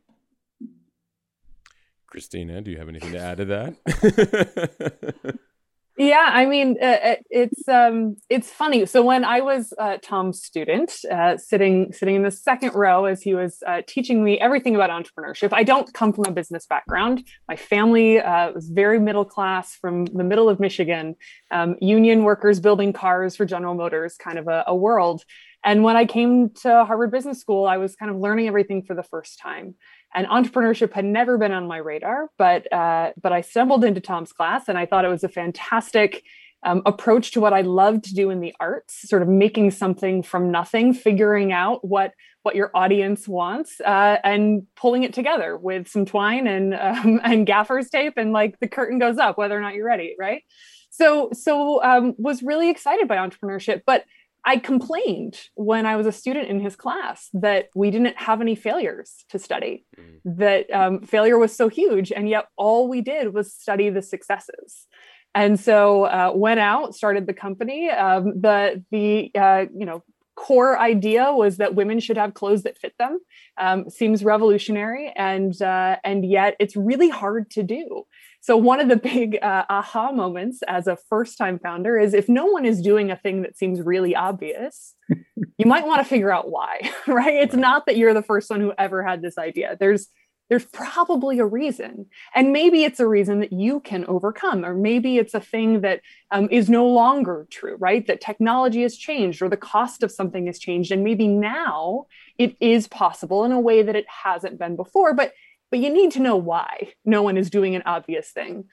Christina, 2.06 2.60
do 2.60 2.70
you 2.70 2.78
have 2.78 2.88
anything 2.88 3.12
to 3.12 3.18
add 3.18 3.38
to 3.38 3.44
that? 3.46 5.38
yeah 5.98 6.30
i 6.32 6.46
mean 6.46 6.76
uh, 6.80 6.86
uh, 6.86 7.14
it's 7.28 7.68
um 7.68 8.16
it's 8.30 8.50
funny 8.50 8.86
so 8.86 9.02
when 9.02 9.24
i 9.24 9.40
was 9.40 9.74
uh, 9.78 9.98
tom's 10.02 10.42
student 10.42 10.92
uh, 11.10 11.36
sitting 11.36 11.92
sitting 11.92 12.14
in 12.14 12.22
the 12.22 12.30
second 12.30 12.74
row 12.74 13.04
as 13.04 13.22
he 13.22 13.34
was 13.34 13.62
uh, 13.66 13.82
teaching 13.86 14.24
me 14.24 14.40
everything 14.40 14.74
about 14.74 14.88
entrepreneurship 14.88 15.50
i 15.52 15.62
don't 15.62 15.92
come 15.92 16.12
from 16.12 16.24
a 16.24 16.32
business 16.32 16.66
background 16.66 17.22
my 17.46 17.56
family 17.56 18.18
uh, 18.20 18.50
was 18.52 18.68
very 18.68 18.98
middle 18.98 19.24
class 19.24 19.74
from 19.74 20.06
the 20.06 20.24
middle 20.24 20.48
of 20.48 20.58
michigan 20.58 21.14
um, 21.50 21.76
union 21.80 22.24
workers 22.24 22.58
building 22.58 22.92
cars 22.92 23.36
for 23.36 23.44
general 23.44 23.74
motors 23.74 24.16
kind 24.16 24.38
of 24.38 24.48
a, 24.48 24.64
a 24.66 24.74
world 24.74 25.24
and 25.64 25.82
when 25.82 25.96
i 25.96 26.04
came 26.04 26.50
to 26.50 26.84
harvard 26.84 27.10
business 27.10 27.40
school 27.40 27.66
i 27.66 27.76
was 27.76 27.96
kind 27.96 28.10
of 28.10 28.18
learning 28.18 28.48
everything 28.48 28.82
for 28.82 28.94
the 28.94 29.02
first 29.02 29.38
time. 29.38 29.74
And 30.14 30.26
entrepreneurship 30.26 30.92
had 30.92 31.06
never 31.06 31.38
been 31.38 31.52
on 31.52 31.66
my 31.66 31.78
radar 31.78 32.28
but 32.38 32.70
uh, 32.72 33.12
but 33.20 33.32
i 33.32 33.40
stumbled 33.40 33.84
into 33.84 34.00
tom's 34.00 34.32
class 34.32 34.68
and 34.68 34.76
i 34.76 34.86
thought 34.86 35.04
it 35.04 35.08
was 35.08 35.24
a 35.24 35.28
fantastic 35.28 36.22
um, 36.64 36.82
approach 36.86 37.32
to 37.32 37.40
what 37.40 37.52
i 37.52 37.62
love 37.62 38.02
to 38.02 38.14
do 38.14 38.30
in 38.30 38.40
the 38.40 38.54
arts 38.60 39.08
sort 39.08 39.22
of 39.22 39.28
making 39.28 39.70
something 39.70 40.22
from 40.22 40.50
nothing 40.50 40.92
figuring 40.92 41.52
out 41.52 41.86
what 41.86 42.12
what 42.42 42.56
your 42.56 42.70
audience 42.74 43.28
wants 43.28 43.80
uh, 43.80 44.16
and 44.24 44.66
pulling 44.76 45.04
it 45.04 45.12
together 45.12 45.56
with 45.56 45.88
some 45.88 46.04
twine 46.04 46.46
and 46.46 46.74
um, 46.74 47.20
and 47.24 47.46
gaffer's 47.46 47.88
tape 47.88 48.14
and 48.16 48.32
like 48.32 48.58
the 48.60 48.68
curtain 48.68 48.98
goes 48.98 49.18
up 49.18 49.38
whether 49.38 49.56
or 49.56 49.60
not 49.60 49.74
you're 49.74 49.86
ready 49.86 50.14
right? 50.18 50.42
So 50.90 51.30
so 51.32 51.82
um, 51.82 52.14
was 52.18 52.42
really 52.42 52.70
excited 52.70 53.08
by 53.08 53.16
entrepreneurship 53.16 53.82
but 53.86 54.04
I 54.44 54.56
complained 54.56 55.38
when 55.54 55.86
I 55.86 55.96
was 55.96 56.06
a 56.06 56.12
student 56.12 56.48
in 56.48 56.60
his 56.60 56.74
class 56.74 57.28
that 57.32 57.68
we 57.74 57.90
didn't 57.90 58.16
have 58.18 58.40
any 58.40 58.54
failures 58.54 59.24
to 59.28 59.38
study, 59.38 59.84
mm. 59.96 60.20
that 60.24 60.70
um, 60.72 61.02
failure 61.02 61.38
was 61.38 61.54
so 61.54 61.68
huge. 61.68 62.10
And 62.10 62.28
yet 62.28 62.46
all 62.56 62.88
we 62.88 63.00
did 63.00 63.34
was 63.34 63.52
study 63.52 63.88
the 63.88 64.02
successes. 64.02 64.86
And 65.34 65.58
so 65.58 66.04
uh, 66.04 66.32
went 66.34 66.60
out, 66.60 66.94
started 66.94 67.26
the 67.26 67.32
company. 67.32 67.88
Um, 67.88 68.40
the 68.40 68.84
the 68.90 69.30
uh, 69.34 69.66
you 69.74 69.86
know 69.86 70.02
core 70.34 70.78
idea 70.78 71.32
was 71.32 71.58
that 71.58 71.74
women 71.74 72.00
should 72.00 72.16
have 72.16 72.34
clothes 72.34 72.64
that 72.64 72.76
fit 72.76 72.94
them. 72.98 73.18
Um, 73.58 73.88
seems 73.88 74.24
revolutionary, 74.24 75.12
and 75.16 75.60
uh, 75.62 75.96
and 76.04 76.24
yet 76.24 76.56
it's 76.58 76.76
really 76.76 77.08
hard 77.08 77.50
to 77.52 77.62
do. 77.62 78.04
So 78.42 78.56
one 78.56 78.80
of 78.80 78.88
the 78.88 78.96
big 78.96 79.38
uh, 79.40 79.64
aha 79.70 80.10
moments 80.10 80.62
as 80.66 80.88
a 80.88 80.96
first-time 80.96 81.60
founder 81.60 81.96
is 81.96 82.12
if 82.12 82.28
no 82.28 82.46
one 82.46 82.64
is 82.64 82.82
doing 82.82 83.12
a 83.12 83.16
thing 83.16 83.42
that 83.42 83.56
seems 83.56 83.80
really 83.80 84.16
obvious, 84.16 84.96
you 85.08 85.64
might 85.64 85.86
want 85.86 86.02
to 86.02 86.08
figure 86.08 86.32
out 86.32 86.50
why. 86.50 86.80
Right? 87.06 87.34
It's 87.34 87.54
not 87.54 87.86
that 87.86 87.96
you're 87.96 88.14
the 88.14 88.22
first 88.22 88.48
one 88.50 88.60
who 88.60 88.72
ever 88.78 89.02
had 89.02 89.22
this 89.22 89.38
idea. 89.38 89.76
There's 89.78 90.08
there's 90.48 90.66
probably 90.66 91.38
a 91.38 91.46
reason. 91.46 92.04
And 92.34 92.52
maybe 92.52 92.84
it's 92.84 93.00
a 93.00 93.08
reason 93.08 93.40
that 93.40 93.54
you 93.54 93.80
can 93.80 94.04
overcome, 94.04 94.66
or 94.66 94.74
maybe 94.74 95.16
it's 95.16 95.32
a 95.32 95.40
thing 95.40 95.80
that 95.80 96.00
um, 96.30 96.46
is 96.50 96.68
no 96.68 96.86
longer 96.86 97.46
true, 97.50 97.76
right? 97.78 98.06
That 98.06 98.20
technology 98.20 98.82
has 98.82 98.96
changed 98.96 99.40
or 99.40 99.48
the 99.48 99.56
cost 99.56 100.02
of 100.02 100.12
something 100.12 100.46
has 100.46 100.58
changed. 100.58 100.92
And 100.92 101.02
maybe 101.02 101.26
now 101.26 102.06
it 102.36 102.54
is 102.60 102.86
possible 102.86 103.44
in 103.44 103.52
a 103.52 103.60
way 103.60 103.82
that 103.82 103.96
it 103.96 104.04
hasn't 104.08 104.58
been 104.58 104.76
before. 104.76 105.14
But 105.14 105.32
but 105.72 105.80
you 105.80 105.92
need 105.92 106.12
to 106.12 106.20
know 106.20 106.36
why 106.36 106.92
no 107.04 107.22
one 107.22 107.38
is 107.38 107.50
doing 107.50 107.74
an 107.74 107.82
obvious 107.86 108.30
thing. 108.30 108.66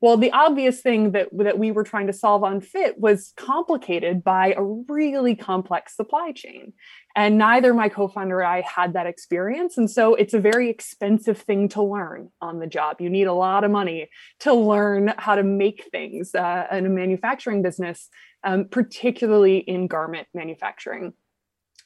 Well, 0.00 0.16
the 0.16 0.32
obvious 0.32 0.80
thing 0.80 1.12
that, 1.12 1.28
that 1.32 1.58
we 1.58 1.70
were 1.70 1.84
trying 1.84 2.06
to 2.06 2.12
solve 2.12 2.44
on 2.44 2.60
Fit 2.60 2.98
was 2.98 3.32
complicated 3.36 4.24
by 4.24 4.54
a 4.56 4.62
really 4.62 5.34
complex 5.34 5.96
supply 5.96 6.32
chain. 6.32 6.72
And 7.14 7.38
neither 7.38 7.74
my 7.74 7.88
co 7.88 8.08
founder 8.08 8.38
or 8.38 8.44
I 8.44 8.62
had 8.62 8.94
that 8.94 9.06
experience. 9.06 9.76
And 9.76 9.90
so 9.90 10.14
it's 10.14 10.34
a 10.34 10.40
very 10.40 10.70
expensive 10.70 11.38
thing 11.38 11.68
to 11.70 11.82
learn 11.82 12.30
on 12.40 12.58
the 12.58 12.66
job. 12.66 13.00
You 13.00 13.10
need 13.10 13.26
a 13.26 13.32
lot 13.34 13.64
of 13.64 13.70
money 13.70 14.08
to 14.40 14.54
learn 14.54 15.14
how 15.18 15.34
to 15.34 15.42
make 15.42 15.88
things 15.92 16.34
uh, 16.34 16.66
in 16.72 16.86
a 16.86 16.90
manufacturing 16.90 17.62
business, 17.62 18.08
um, 18.44 18.66
particularly 18.70 19.58
in 19.58 19.88
garment 19.88 20.26
manufacturing. 20.34 21.12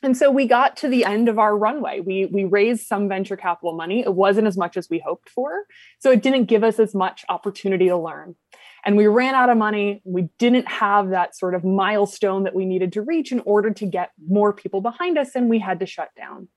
And 0.02 0.16
so 0.16 0.30
we 0.30 0.46
got 0.46 0.76
to 0.78 0.88
the 0.88 1.04
end 1.04 1.28
of 1.28 1.38
our 1.38 1.56
runway. 1.56 2.00
We 2.00 2.26
we 2.26 2.44
raised 2.44 2.86
some 2.86 3.08
venture 3.08 3.36
capital 3.36 3.74
money. 3.74 4.00
It 4.00 4.14
wasn't 4.14 4.46
as 4.46 4.56
much 4.56 4.76
as 4.76 4.88
we 4.88 4.98
hoped 4.98 5.28
for. 5.28 5.64
So 5.98 6.10
it 6.10 6.22
didn't 6.22 6.46
give 6.46 6.64
us 6.64 6.78
as 6.78 6.94
much 6.94 7.24
opportunity 7.28 7.88
to 7.88 7.96
learn. 7.96 8.34
And 8.84 8.96
we 8.96 9.06
ran 9.06 9.34
out 9.34 9.50
of 9.50 9.58
money. 9.58 10.00
We 10.04 10.30
didn't 10.38 10.66
have 10.68 11.10
that 11.10 11.36
sort 11.36 11.54
of 11.54 11.64
milestone 11.64 12.44
that 12.44 12.54
we 12.54 12.64
needed 12.64 12.92
to 12.94 13.02
reach 13.02 13.30
in 13.30 13.40
order 13.40 13.70
to 13.72 13.86
get 13.86 14.12
more 14.26 14.54
people 14.54 14.80
behind 14.80 15.18
us, 15.18 15.34
and 15.34 15.50
we 15.50 15.58
had 15.58 15.80
to 15.80 15.86
shut 15.86 16.08
down. 16.16 16.48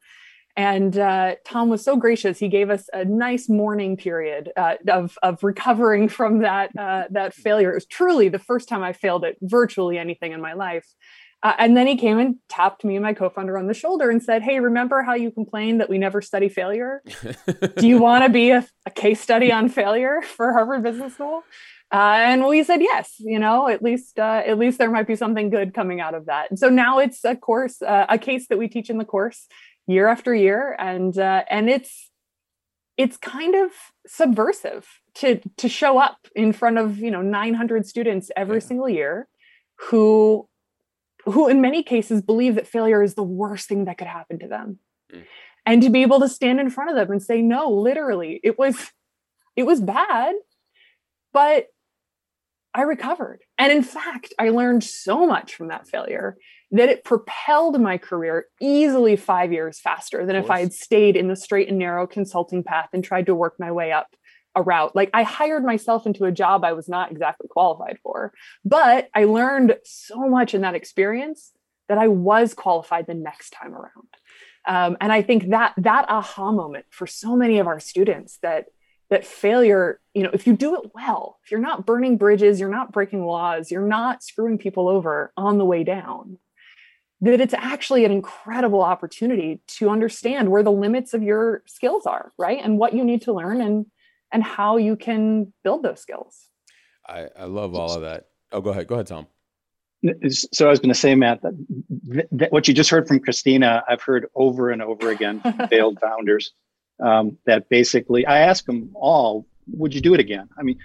And 0.55 0.97
uh, 0.97 1.35
Tom 1.45 1.69
was 1.69 1.83
so 1.83 1.97
gracious; 1.97 2.39
he 2.39 2.47
gave 2.47 2.69
us 2.69 2.87
a 2.93 3.03
nice 3.03 3.49
mourning 3.49 3.97
period 3.97 4.51
uh, 4.55 4.75
of 4.87 5.17
of 5.21 5.43
recovering 5.43 6.07
from 6.07 6.39
that 6.39 6.69
uh, 6.77 7.05
that 7.09 7.33
failure. 7.33 7.71
It 7.71 7.75
was 7.75 7.87
truly 7.87 8.29
the 8.29 8.39
first 8.39 8.69
time 8.69 8.83
I 8.83 8.93
failed 8.93 9.25
at 9.25 9.35
virtually 9.41 9.97
anything 9.97 10.31
in 10.31 10.39
my 10.39 10.53
life. 10.53 10.85
Uh, 11.43 11.53
and 11.59 11.75
then 11.75 11.85
he 11.85 11.97
came 11.97 12.19
and 12.19 12.37
tapped 12.47 12.85
me 12.85 12.95
and 12.95 13.03
my 13.03 13.13
co-founder 13.13 13.57
on 13.57 13.67
the 13.67 13.73
shoulder 13.73 14.09
and 14.09 14.23
said, 14.23 14.41
"Hey, 14.41 14.61
remember 14.61 15.03
how 15.03 15.13
you 15.13 15.29
complained 15.29 15.81
that 15.81 15.89
we 15.89 15.97
never 15.97 16.21
study 16.21 16.47
failure? 16.47 17.03
Do 17.77 17.87
you 17.87 17.99
want 17.99 18.23
to 18.23 18.29
be 18.29 18.51
a, 18.51 18.65
a, 18.85 18.91
case 18.91 19.19
study 19.19 19.51
on 19.51 19.67
failure 19.67 20.21
for 20.21 20.53
Harvard 20.53 20.83
Business 20.83 21.15
School?" 21.15 21.43
Uh, 21.91 22.15
and 22.17 22.45
we 22.47 22.63
said 22.63 22.81
yes. 22.81 23.15
You 23.19 23.39
know, 23.39 23.67
at 23.67 23.83
least 23.83 24.17
uh, 24.17 24.41
at 24.45 24.57
least 24.57 24.77
there 24.77 24.89
might 24.89 25.05
be 25.05 25.17
something 25.17 25.49
good 25.49 25.73
coming 25.73 25.99
out 25.99 26.13
of 26.13 26.27
that. 26.27 26.49
And 26.49 26.57
so 26.57 26.69
now 26.69 26.99
it's 26.99 27.23
a 27.25 27.35
course, 27.35 27.81
uh, 27.81 28.05
a 28.07 28.17
case 28.17 28.47
that 28.47 28.57
we 28.57 28.69
teach 28.69 28.89
in 28.89 28.97
the 28.97 29.05
course 29.05 29.47
year 29.85 30.07
after 30.07 30.33
year, 30.33 30.77
and 30.79 31.17
uh, 31.17 31.43
and 31.49 31.69
it's 31.69 32.09
it's 32.95 33.17
kind 33.17 33.55
of 33.55 33.71
subversive 34.07 34.87
to 35.15 35.41
to 35.57 35.67
show 35.67 35.97
up 35.97 36.19
in 36.35 36.53
front 36.53 36.77
of 36.77 36.99
you 36.99 37.11
know 37.11 37.21
900 37.21 37.85
students 37.85 38.31
every 38.37 38.55
yeah. 38.57 38.67
single 38.67 38.89
year 38.89 39.27
who 39.89 40.47
who 41.25 41.47
in 41.47 41.61
many 41.61 41.83
cases 41.83 42.21
believe 42.21 42.55
that 42.55 42.67
failure 42.67 43.01
is 43.01 43.15
the 43.15 43.23
worst 43.23 43.67
thing 43.67 43.85
that 43.85 43.97
could 43.97 44.07
happen 44.07 44.39
to 44.39 44.47
them. 44.47 44.79
Mm. 45.13 45.23
and 45.65 45.81
to 45.81 45.89
be 45.89 46.01
able 46.01 46.19
to 46.21 46.29
stand 46.29 46.59
in 46.59 46.69
front 46.69 46.89
of 46.89 46.95
them 46.95 47.11
and 47.11 47.21
say 47.21 47.41
no 47.41 47.69
literally 47.69 48.39
it 48.43 48.57
was 48.57 48.91
it 49.55 49.63
was 49.63 49.81
bad 49.81 50.33
but 51.33 51.67
i 52.73 52.81
recovered. 52.81 53.41
And 53.57 53.71
in 53.71 53.83
fact 53.83 54.33
i 54.39 54.49
learned 54.49 54.83
so 54.83 55.27
much 55.27 55.55
from 55.55 55.67
that 55.67 55.87
failure 55.87 56.37
that 56.71 56.89
it 56.89 57.03
propelled 57.03 57.79
my 57.79 57.97
career 57.99 58.47
easily 58.59 59.15
5 59.15 59.53
years 59.53 59.79
faster 59.79 60.25
than 60.25 60.35
if 60.35 60.49
i 60.49 60.59
had 60.59 60.73
stayed 60.73 61.15
in 61.15 61.27
the 61.27 61.35
straight 61.35 61.69
and 61.69 61.77
narrow 61.77 62.07
consulting 62.07 62.63
path 62.63 62.89
and 62.93 63.03
tried 63.03 63.27
to 63.27 63.35
work 63.35 63.55
my 63.59 63.71
way 63.71 63.91
up 63.91 64.15
a 64.55 64.61
route. 64.61 64.95
Like 64.95 65.09
I 65.13 65.23
hired 65.23 65.63
myself 65.63 66.05
into 66.05 66.25
a 66.25 66.31
job 66.31 66.63
I 66.63 66.73
was 66.73 66.87
not 66.87 67.11
exactly 67.11 67.47
qualified 67.49 67.99
for, 68.03 68.33
but 68.63 69.09
I 69.13 69.25
learned 69.25 69.77
so 69.83 70.27
much 70.29 70.53
in 70.53 70.61
that 70.61 70.75
experience 70.75 71.51
that 71.89 71.97
I 71.97 72.07
was 72.07 72.53
qualified 72.53 73.07
the 73.07 73.13
next 73.13 73.51
time 73.51 73.73
around. 73.73 74.07
Um, 74.65 74.97
and 75.01 75.11
I 75.11 75.21
think 75.21 75.49
that 75.49 75.73
that 75.77 76.05
aha 76.07 76.51
moment 76.51 76.85
for 76.89 77.05
so 77.07 77.35
many 77.35 77.59
of 77.59 77.67
our 77.67 77.79
students 77.79 78.37
that 78.41 78.65
that 79.09 79.25
failure, 79.25 79.99
you 80.13 80.23
know, 80.23 80.31
if 80.33 80.47
you 80.47 80.55
do 80.55 80.75
it 80.75 80.91
well, 80.95 81.37
if 81.43 81.51
you're 81.51 81.59
not 81.59 81.85
burning 81.85 82.17
bridges, 82.17 82.59
you're 82.59 82.69
not 82.69 82.91
breaking 82.91 83.25
laws, 83.25 83.69
you're 83.69 83.87
not 83.87 84.23
screwing 84.23 84.57
people 84.57 84.87
over 84.87 85.31
on 85.37 85.57
the 85.57 85.65
way 85.65 85.83
down, 85.83 86.39
that 87.21 87.39
it's 87.39 87.53
actually 87.53 88.05
an 88.05 88.11
incredible 88.11 88.81
opportunity 88.81 89.61
to 89.67 89.89
understand 89.89 90.49
where 90.49 90.63
the 90.63 90.71
limits 90.71 91.13
of 91.13 91.21
your 91.21 91.63
skills 91.67 92.05
are, 92.05 92.31
right? 92.39 92.59
And 92.63 92.79
what 92.79 92.93
you 92.93 93.03
need 93.03 93.21
to 93.23 93.33
learn 93.33 93.61
and 93.61 93.85
and 94.33 94.43
how 94.43 94.77
you 94.77 94.95
can 94.95 95.53
build 95.63 95.83
those 95.83 96.01
skills. 96.01 96.49
I, 97.07 97.27
I 97.37 97.45
love 97.45 97.75
all 97.75 97.93
of 97.93 98.01
that. 98.01 98.27
Oh, 98.51 98.59
go 98.59 98.71
ahead. 98.71 98.87
Go 98.87 98.95
ahead, 98.95 99.07
Tom. 99.07 99.27
So 100.29 100.67
I 100.67 100.69
was 100.69 100.79
going 100.79 100.89
to 100.89 100.99
say, 100.99 101.15
Matt, 101.15 101.41
that, 101.43 102.27
that 102.31 102.51
what 102.51 102.67
you 102.67 102.73
just 102.73 102.89
heard 102.89 103.07
from 103.07 103.21
Christina, 103.21 103.83
I've 103.87 104.01
heard 104.01 104.27
over 104.35 104.69
and 104.69 104.81
over 104.81 105.11
again 105.11 105.39
from 105.39 105.67
failed 105.69 105.99
founders. 106.01 106.51
Um, 107.01 107.37
that 107.45 107.69
basically, 107.69 108.25
I 108.25 108.39
ask 108.39 108.65
them 108.65 108.91
all, 108.93 109.47
"Would 109.67 109.95
you 109.95 110.01
do 110.01 110.13
it 110.13 110.19
again?" 110.19 110.49
I 110.57 110.63
mean, 110.63 110.77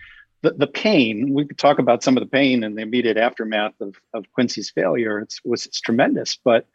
the, 0.43 0.53
the 0.53 0.67
pain. 0.67 1.35
We 1.35 1.47
could 1.47 1.59
talk 1.59 1.79
about 1.79 2.03
some 2.03 2.17
of 2.17 2.23
the 2.23 2.29
pain 2.29 2.65
and 2.65 2.79
the 2.79 2.83
immediate 2.83 3.19
aftermath 3.19 3.75
of, 3.81 3.97
of 4.15 4.25
Quincy's 4.33 4.71
failure. 4.71 5.19
It's 5.19 5.41
was 5.45 5.67
it's 5.67 5.81
tremendous, 5.81 6.39
but 6.43 6.67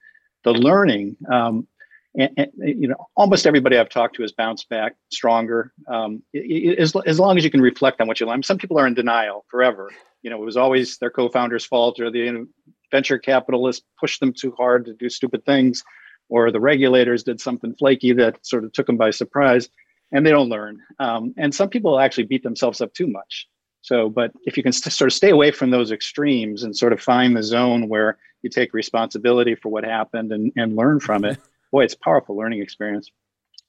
the 0.44 0.51
learning. 0.51 1.18
Um, 1.32 1.68
and, 2.15 2.32
and, 2.38 2.51
you 2.58 2.88
know 2.88 3.08
almost 3.15 3.48
everybody 3.48 3.77
I've 3.77 3.89
talked 3.89 4.15
to 4.15 4.22
has 4.22 4.32
bounced 4.32 4.70
back 4.70 4.96
stronger. 5.12 5.74
Um, 5.88 6.24
as, 6.34 6.96
as 7.05 7.20
long 7.20 7.38
as 7.38 7.43
you 7.43 7.51
can 7.51 7.62
reflect 7.62 8.01
on 8.01 8.08
what 8.08 8.20
you 8.20 8.25
learned. 8.25 8.46
Some 8.46 8.58
people 8.58 8.79
are 8.79 8.88
in 8.88 8.93
denial 8.93 9.46
forever. 9.50 9.91
You 10.22 10.29
know, 10.29 10.41
it 10.41 10.46
was 10.46 10.58
always 10.58 10.98
their 11.00 11.10
co-founder's 11.10 11.65
fault, 11.65 12.00
or 12.00 12.10
the 12.10 12.48
venture 12.91 13.17
capitalists 13.17 13.86
pushed 14.00 14.20
them 14.20 14.34
too 14.34 14.53
hard 14.58 14.86
to 14.86 14.93
do 14.93 15.10
stupid 15.10 15.46
things, 15.46 15.84
or 16.29 16.51
the 16.51 16.60
regulators 16.60 17.24
did 17.24 17.41
something 17.41 17.75
flaky 17.75 18.13
that 18.13 18.46
sort 18.46 18.63
of 18.63 18.72
took 18.72 18.88
them 18.88 18.98
by 18.98 19.10
surprise, 19.10 19.67
and 20.12 20.25
they 20.25 20.32
don't 20.32 20.50
learn. 20.50 20.79
Um, 21.00 21.34
and 21.38 21.53
some 21.53 21.70
people 21.70 22.00
actually 22.00 22.25
beat 22.25 22.43
themselves 22.43 22.79
up 22.79 22.93
too 22.93 23.08
much. 23.08 23.48
So, 23.82 24.08
but 24.08 24.32
if 24.46 24.55
you 24.55 24.63
can 24.63 24.72
st- 24.72 24.93
sort 24.93 25.10
of 25.10 25.13
stay 25.13 25.29
away 25.29 25.51
from 25.51 25.72
those 25.72 25.91
extremes 25.91 26.63
and 26.63 26.75
sort 26.75 26.93
of 26.93 27.01
find 27.01 27.36
the 27.36 27.43
zone 27.43 27.89
where 27.89 28.17
you 28.41 28.50
take 28.50 28.74
responsibility 28.74 29.55
for 29.55 29.70
what 29.70 29.84
happened 29.84 30.32
and, 30.32 30.53
and 30.55 30.77
learn 30.77 31.01
from 31.01 31.25
it, 31.25 31.38
boy, 31.74 31.84
it's 31.84 31.96
a 31.96 32.00
powerful 32.00 32.38
learning 32.38 32.62
experience. 32.62 33.12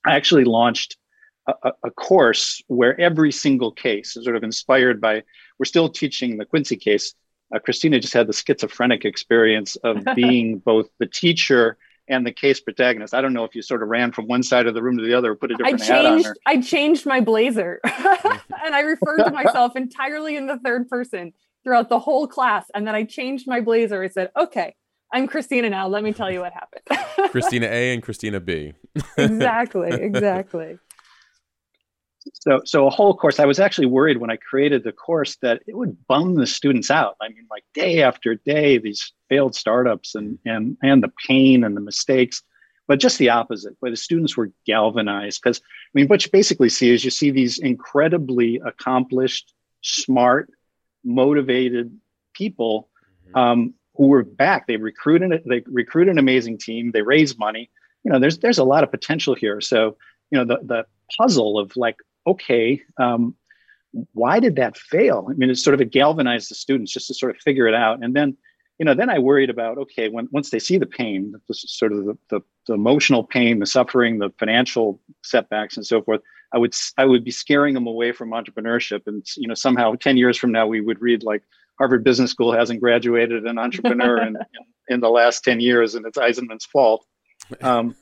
I 0.07 0.15
actually 0.15 0.45
launched 0.45 0.99
a, 1.49 1.73
a, 1.83 1.91
course 1.91 2.63
where 2.69 2.99
every 3.01 3.33
single 3.33 3.73
case 3.73 4.17
is 4.17 4.25
sort 4.25 4.37
of 4.37 4.45
inspired 4.45 5.01
by, 5.01 5.23
we're 5.59 5.65
still 5.65 5.89
teaching 5.89 6.37
the 6.37 6.45
Quincy 6.45 6.77
case. 6.77 7.15
Uh, 7.55 7.59
Christina 7.59 7.99
just 7.99 8.15
had 8.15 8.27
the 8.27 8.33
schizophrenic 8.33 9.05
experience 9.05 9.77
of 9.77 10.05
being 10.15 10.59
both 10.59 10.89
the 10.99 11.07
teacher 11.07 11.77
and 12.07 12.27
the 12.27 12.33
case 12.33 12.61
protagonist. 12.61 13.15
I 13.15 13.23
don't 13.23 13.33
know 13.33 13.45
if 13.45 13.55
you 13.55 13.63
sort 13.63 13.83
of 13.83 13.89
ran 13.89 14.13
from 14.13 14.27
one 14.27 14.43
side 14.43 14.67
of 14.67 14.75
the 14.75 14.83
room 14.83 14.99
to 14.99 15.05
the 15.05 15.15
other 15.15 15.33
or 15.33 15.37
put 15.37 15.51
a 15.51 15.55
different 15.55 15.83
I 15.83 15.87
changed, 15.87 15.91
hat 15.91 16.07
on 16.07 16.25
her. 16.25 16.37
I 16.47 16.61
changed 16.61 17.07
my 17.07 17.21
blazer 17.21 17.81
and 17.85 18.75
I 18.75 18.81
referred 18.81 19.25
to 19.25 19.31
myself 19.31 19.77
entirely 19.77 20.37
in 20.37 20.47
the 20.47 20.59
third 20.59 20.89
person 20.89 21.33
throughout 21.63 21.89
the 21.89 21.99
whole 21.99 22.27
class. 22.27 22.67
And 22.75 22.87
then 22.87 22.95
I 22.95 23.05
changed 23.05 23.47
my 23.47 23.61
blazer. 23.61 24.03
I 24.03 24.09
said, 24.09 24.31
okay, 24.37 24.75
I'm 25.15 25.29
Christina 25.29 25.71
now. 25.71 25.87
Let 25.87 26.03
me 26.03 26.13
tell 26.13 26.29
you 26.29 26.41
what 26.41 26.53
happened. 26.53 27.31
Christina 27.31 27.67
A 27.67 27.95
and 27.95 28.03
Christina 28.03 28.41
B. 28.41 28.75
exactly, 29.17 29.91
exactly. 29.93 30.77
So, 32.33 32.63
so 32.65 32.89
a 32.89 32.91
whole 32.91 33.17
course. 33.17 33.39
I 33.39 33.47
was 33.47 33.61
actually 33.61 33.87
worried 33.87 34.19
when 34.19 34.31
I 34.31 34.37
created 34.37 34.83
the 34.83 34.91
course 34.91 35.37
that 35.37 35.63
it 35.69 35.77
would 35.77 36.05
bum 36.09 36.35
the 36.35 36.49
students 36.49 36.91
out. 36.91 37.15
I 37.23 37.29
mean, 37.29 37.47
like 37.49 37.63
day 37.75 38.03
after 38.03 38.35
day, 38.35 38.79
these 38.79 39.13
failed 39.29 39.55
startups 39.55 40.17
and 40.17 40.41
and 40.45 40.77
and 40.83 41.01
the 41.01 41.13
pain 41.29 41.63
and 41.63 41.77
the 41.77 41.81
mistakes, 41.81 42.43
but 42.89 42.99
just 42.99 43.19
the 43.19 43.29
opposite. 43.29 43.77
Where 43.79 43.93
the 43.93 43.97
students 43.97 44.37
were 44.37 44.51
galvanized 44.67 45.41
because 45.41 45.59
I 45.61 45.91
mean, 45.95 46.09
what 46.09 46.25
you 46.25 46.31
basically 46.33 46.71
see 46.71 46.91
is 46.91 47.05
you 47.05 47.13
see 47.13 47.31
these 47.31 47.61
incredibly 47.61 48.61
accomplished, 48.67 49.55
smart, 49.81 50.51
motivated 51.05 51.97
people 52.33 52.89
mm-hmm. 53.29 53.39
um, 53.39 53.75
who 53.95 54.09
were 54.09 54.25
back. 54.25 54.67
They 54.67 54.77
recruited 54.77 55.43
they 55.47 55.63
recruited 55.67 56.13
an 56.13 56.19
amazing 56.19 56.59
team. 56.59 56.91
They 56.93 57.03
raised 57.03 57.39
money. 57.39 57.71
You 58.05 58.13
know, 58.13 58.19
there's 58.19 58.39
there's 58.39 58.59
a 58.59 58.65
lot 58.65 58.85
of 58.85 58.91
potential 58.91 59.35
here. 59.35 59.61
So 59.61 59.97
you 60.31 60.39
know, 60.39 60.45
the 60.45 60.59
the 60.65 60.87
puzzle 61.17 61.59
of 61.59 61.77
like, 61.77 61.97
okay, 62.27 62.83
um, 62.99 63.35
why 64.13 64.41
did 64.41 64.57
that 64.57 64.77
fail? 64.77 65.27
I 65.31 65.35
mean, 65.35 65.51
it 65.51 65.57
sort 65.57 65.75
of 65.75 65.81
it 65.81 65.93
galvanized 65.93 66.51
the 66.51 66.55
students 66.55 66.93
just 66.93 67.07
to 67.09 67.15
sort 67.15 67.35
of 67.35 67.41
figure 67.41 67.69
it 67.69 67.75
out. 67.75 68.03
And 68.03 68.15
then 68.15 68.37
you 68.79 68.85
know, 68.85 68.95
then 68.95 69.09
I 69.09 69.21
worried 69.21 69.51
about 69.51 69.79
okay, 69.79 70.09
when 70.09 70.29
once 70.33 70.51
they 70.51 70.59
see 70.59 70.79
the 70.79 70.87
pain, 70.87 71.35
the 71.47 71.55
sort 71.55 71.93
of 71.93 72.05
the, 72.05 72.19
the, 72.31 72.41
the 72.67 72.75
emotional 72.75 73.23
pain, 73.23 73.61
the 73.61 73.67
suffering, 73.67 74.19
the 74.19 74.31
financial 74.39 75.01
setbacks, 75.23 75.77
and 75.77 75.87
so 75.87 76.03
forth. 76.03 76.21
I 76.53 76.59
would 76.59 76.75
I 76.99 77.05
would 77.05 77.25
be 77.25 77.31
scaring 77.31 77.75
them 77.75 77.87
away 77.87 78.13
from 78.13 78.31
entrepreneurship, 78.31 79.03
and 79.07 79.25
you 79.37 79.49
know, 79.49 79.55
somehow 79.55 79.95
ten 79.95 80.17
years 80.17 80.37
from 80.37 80.53
now, 80.53 80.67
we 80.67 80.81
would 80.81 81.01
read 81.01 81.23
like 81.23 81.43
Harvard 81.79 82.05
Business 82.05 82.31
School 82.31 82.53
hasn't 82.53 82.81
graduated 82.81 83.45
an 83.45 83.59
entrepreneur 83.59 84.23
in, 84.23 84.37
in, 84.37 84.45
in 84.89 85.01
the 85.01 85.11
last 85.11 85.45
ten 85.45 85.61
years, 85.61 85.95
and 85.95 86.07
it's 86.07 86.19
Eisenmann's 86.19 86.67
fault. 86.67 87.05
Um, 87.61 87.95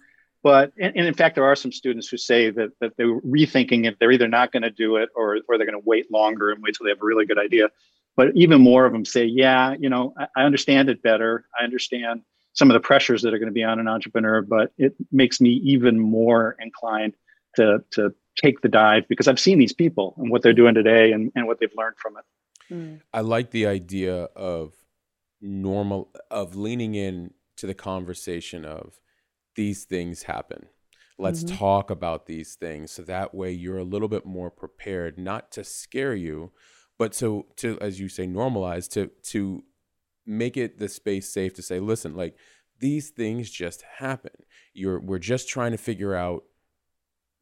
but 0.44 0.72
and, 0.78 0.96
and, 0.96 1.06
in 1.06 1.14
fact, 1.14 1.34
there 1.34 1.44
are 1.44 1.56
some 1.56 1.72
students 1.72 2.06
who 2.06 2.16
say 2.16 2.50
that 2.50 2.70
that 2.80 2.92
they're 2.96 3.18
rethinking 3.20 3.88
if 3.88 3.98
they're 3.98 4.12
either 4.12 4.28
not 4.28 4.52
going 4.52 4.62
to 4.62 4.70
do 4.70 4.96
it 4.96 5.08
or 5.16 5.38
or 5.48 5.58
they're 5.58 5.66
going 5.66 5.80
to 5.80 5.84
wait 5.84 6.12
longer 6.12 6.50
and 6.50 6.62
wait 6.62 6.76
till 6.76 6.84
they 6.84 6.90
have 6.90 7.02
a 7.02 7.04
really 7.04 7.26
good 7.26 7.38
idea 7.38 7.68
but 8.16 8.28
even 8.34 8.60
more 8.60 8.84
of 8.84 8.92
them 8.92 9.04
say, 9.04 9.24
yeah, 9.24 9.74
you 9.78 9.88
know, 9.88 10.14
I, 10.18 10.26
I 10.36 10.44
understand 10.44 10.88
it 10.88 11.02
better. 11.02 11.46
I 11.58 11.64
understand 11.64 12.22
some 12.52 12.70
of 12.70 12.74
the 12.74 12.80
pressures 12.80 13.22
that 13.22 13.32
are 13.32 13.38
going 13.38 13.48
to 13.48 13.54
be 13.54 13.64
on 13.64 13.78
an 13.78 13.88
entrepreneur, 13.88 14.42
but 14.42 14.72
it 14.76 14.94
makes 15.10 15.40
me 15.40 15.50
even 15.64 15.98
more 15.98 16.56
inclined 16.60 17.14
to 17.56 17.82
to 17.92 18.14
take 18.36 18.60
the 18.60 18.68
dive 18.68 19.06
because 19.08 19.28
I've 19.28 19.40
seen 19.40 19.58
these 19.58 19.74
people 19.74 20.14
and 20.18 20.30
what 20.30 20.42
they're 20.42 20.54
doing 20.54 20.74
today 20.74 21.12
and, 21.12 21.30
and 21.34 21.46
what 21.46 21.60
they've 21.60 21.72
learned 21.76 21.96
from 21.98 22.16
it. 22.16 22.24
Hmm. 22.68 22.96
I 23.12 23.20
like 23.20 23.50
the 23.50 23.66
idea 23.66 24.24
of 24.36 24.74
normal 25.40 26.10
of 26.30 26.54
leaning 26.54 26.94
in 26.94 27.34
to 27.56 27.66
the 27.66 27.74
conversation 27.74 28.64
of 28.64 29.00
these 29.54 29.84
things 29.84 30.24
happen. 30.24 30.66
Let's 31.18 31.44
mm-hmm. 31.44 31.56
talk 31.56 31.90
about 31.90 32.26
these 32.26 32.54
things 32.54 32.90
so 32.90 33.02
that 33.02 33.34
way 33.34 33.52
you're 33.52 33.78
a 33.78 33.84
little 33.84 34.08
bit 34.08 34.24
more 34.24 34.50
prepared, 34.50 35.18
not 35.18 35.52
to 35.52 35.62
scare 35.62 36.14
you, 36.14 36.52
but 36.98 37.12
to 37.12 37.46
to 37.56 37.78
as 37.80 37.98
you 37.98 38.08
say 38.08 38.26
normalize 38.26 38.88
to 38.90 39.10
to 39.22 39.64
make 40.24 40.56
it 40.56 40.78
the 40.78 40.88
space 40.88 41.32
safe 41.32 41.52
to 41.54 41.62
say 41.62 41.80
listen 41.80 42.14
like 42.14 42.36
these 42.78 43.10
things 43.10 43.50
just 43.50 43.82
happen 43.98 44.30
you're 44.72 45.00
we're 45.00 45.18
just 45.18 45.48
trying 45.48 45.72
to 45.72 45.78
figure 45.78 46.14
out 46.14 46.44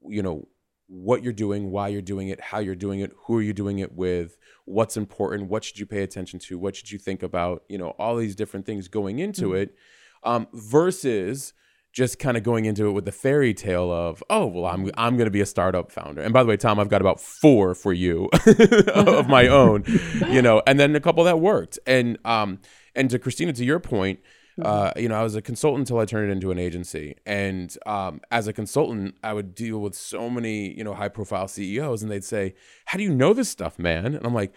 you 0.09 0.23
know 0.23 0.49
what 0.93 1.23
you're 1.23 1.33
doing 1.33 1.71
why 1.71 1.87
you're 1.87 2.03
doing 2.03 2.29
it 2.29 2.41
how 2.41 2.59
you're 2.59 2.75
doing 2.75 2.99
it 2.99 3.13
who 3.25 3.37
are 3.37 3.43
you 3.43 3.53
doing 3.53 3.79
it 3.79 3.93
with 3.93 4.37
what's 4.65 4.97
important 4.97 5.49
what 5.49 5.63
should 5.63 5.79
you 5.79 5.87
pay 5.87 6.03
attention 6.03 6.39
to 6.39 6.59
what 6.59 6.75
should 6.75 6.91
you 6.91 6.99
think 6.99 7.23
about 7.23 7.63
you 7.69 7.79
know 7.79 7.91
all 7.91 8.17
these 8.17 8.35
different 8.35 8.67
things 8.67 8.89
going 8.89 9.21
into 9.21 9.51
mm-hmm. 9.51 9.63
it 9.63 9.77
um, 10.25 10.49
versus 10.53 11.55
just 11.93 12.19
kind 12.19 12.37
of 12.37 12.43
going 12.43 12.67
into 12.67 12.87
it 12.87 12.93
with 12.93 13.05
the 13.05 13.13
fairy 13.13 13.53
tale 13.53 13.91
of, 13.91 14.23
oh, 14.31 14.47
well, 14.47 14.67
I'm 14.67 14.91
I'm 14.97 15.17
going 15.17 15.27
to 15.27 15.33
be 15.33 15.41
a 15.41 15.47
startup 15.47 15.91
founder. 15.91 16.23
And 16.23 16.33
by 16.33 16.43
the 16.43 16.49
way, 16.49 16.57
Tom, 16.57 16.79
I've 16.79 16.89
got 16.89 17.01
about 17.01 17.21
four 17.21 17.75
for 17.75 17.93
you 17.93 18.29
of 18.95 19.29
my 19.29 19.47
own, 19.49 19.85
you 20.29 20.41
know, 20.41 20.63
and 20.67 20.79
then 20.79 20.95
a 20.95 21.01
couple 21.01 21.25
that 21.25 21.41
worked. 21.41 21.79
And 21.87 22.19
um 22.25 22.61
and 22.95 23.11
to 23.11 23.19
Christina, 23.19 23.53
to 23.55 23.65
your 23.65 23.81
point, 23.81 24.21
uh, 24.65 24.93
you 24.97 25.09
know, 25.09 25.15
I 25.15 25.23
was 25.23 25.35
a 25.35 25.43
consultant 25.43 25.89
until 25.89 25.99
I 25.99 26.05
turned 26.05 26.29
it 26.29 26.33
into 26.33 26.51
an 26.51 26.59
agency. 26.59 27.17
And 27.27 27.75
um, 27.87 28.21
as 28.31 28.49
a 28.49 28.53
consultant, 28.53 29.17
I 29.23 29.33
would 29.33 29.55
deal 29.55 29.79
with 29.79 29.95
so 29.95 30.31
many, 30.31 30.77
you 30.77 30.85
know, 30.85 30.95
high 30.95 31.09
profile 31.09 31.49
CEOs, 31.49 32.03
and 32.03 32.11
they'd 32.11 32.25
say, 32.25 32.55
"How 32.87 32.99
do 32.99 33.05
you 33.05 33.15
know 33.15 33.33
this 33.33 33.49
stuff, 33.49 33.79
man?" 33.79 34.15
And 34.15 34.25
I'm 34.25 34.35
like, 34.35 34.53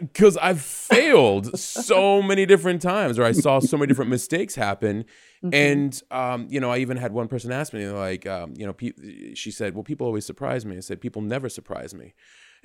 because 0.00 0.36
I've 0.36 0.60
failed 0.60 1.58
so 1.58 2.22
many 2.22 2.46
different 2.46 2.82
times, 2.82 3.18
or 3.18 3.24
I 3.24 3.32
saw 3.32 3.58
so 3.58 3.76
many 3.76 3.88
different 3.88 4.10
mistakes 4.10 4.54
happen. 4.54 5.04
Mm-hmm. 5.44 5.54
And 5.54 6.02
um, 6.10 6.46
you 6.50 6.60
know, 6.60 6.70
I 6.70 6.78
even 6.78 6.96
had 6.96 7.12
one 7.12 7.28
person 7.28 7.52
ask 7.52 7.72
me, 7.72 7.86
like, 7.88 8.26
um, 8.26 8.54
you 8.56 8.66
know, 8.66 8.72
pe- 8.72 9.34
she 9.34 9.50
said, 9.50 9.74
"Well, 9.74 9.84
people 9.84 10.06
always 10.06 10.26
surprise 10.26 10.64
me." 10.64 10.76
I 10.76 10.80
said, 10.80 11.00
"People 11.00 11.22
never 11.22 11.48
surprise 11.48 11.94
me." 11.94 12.14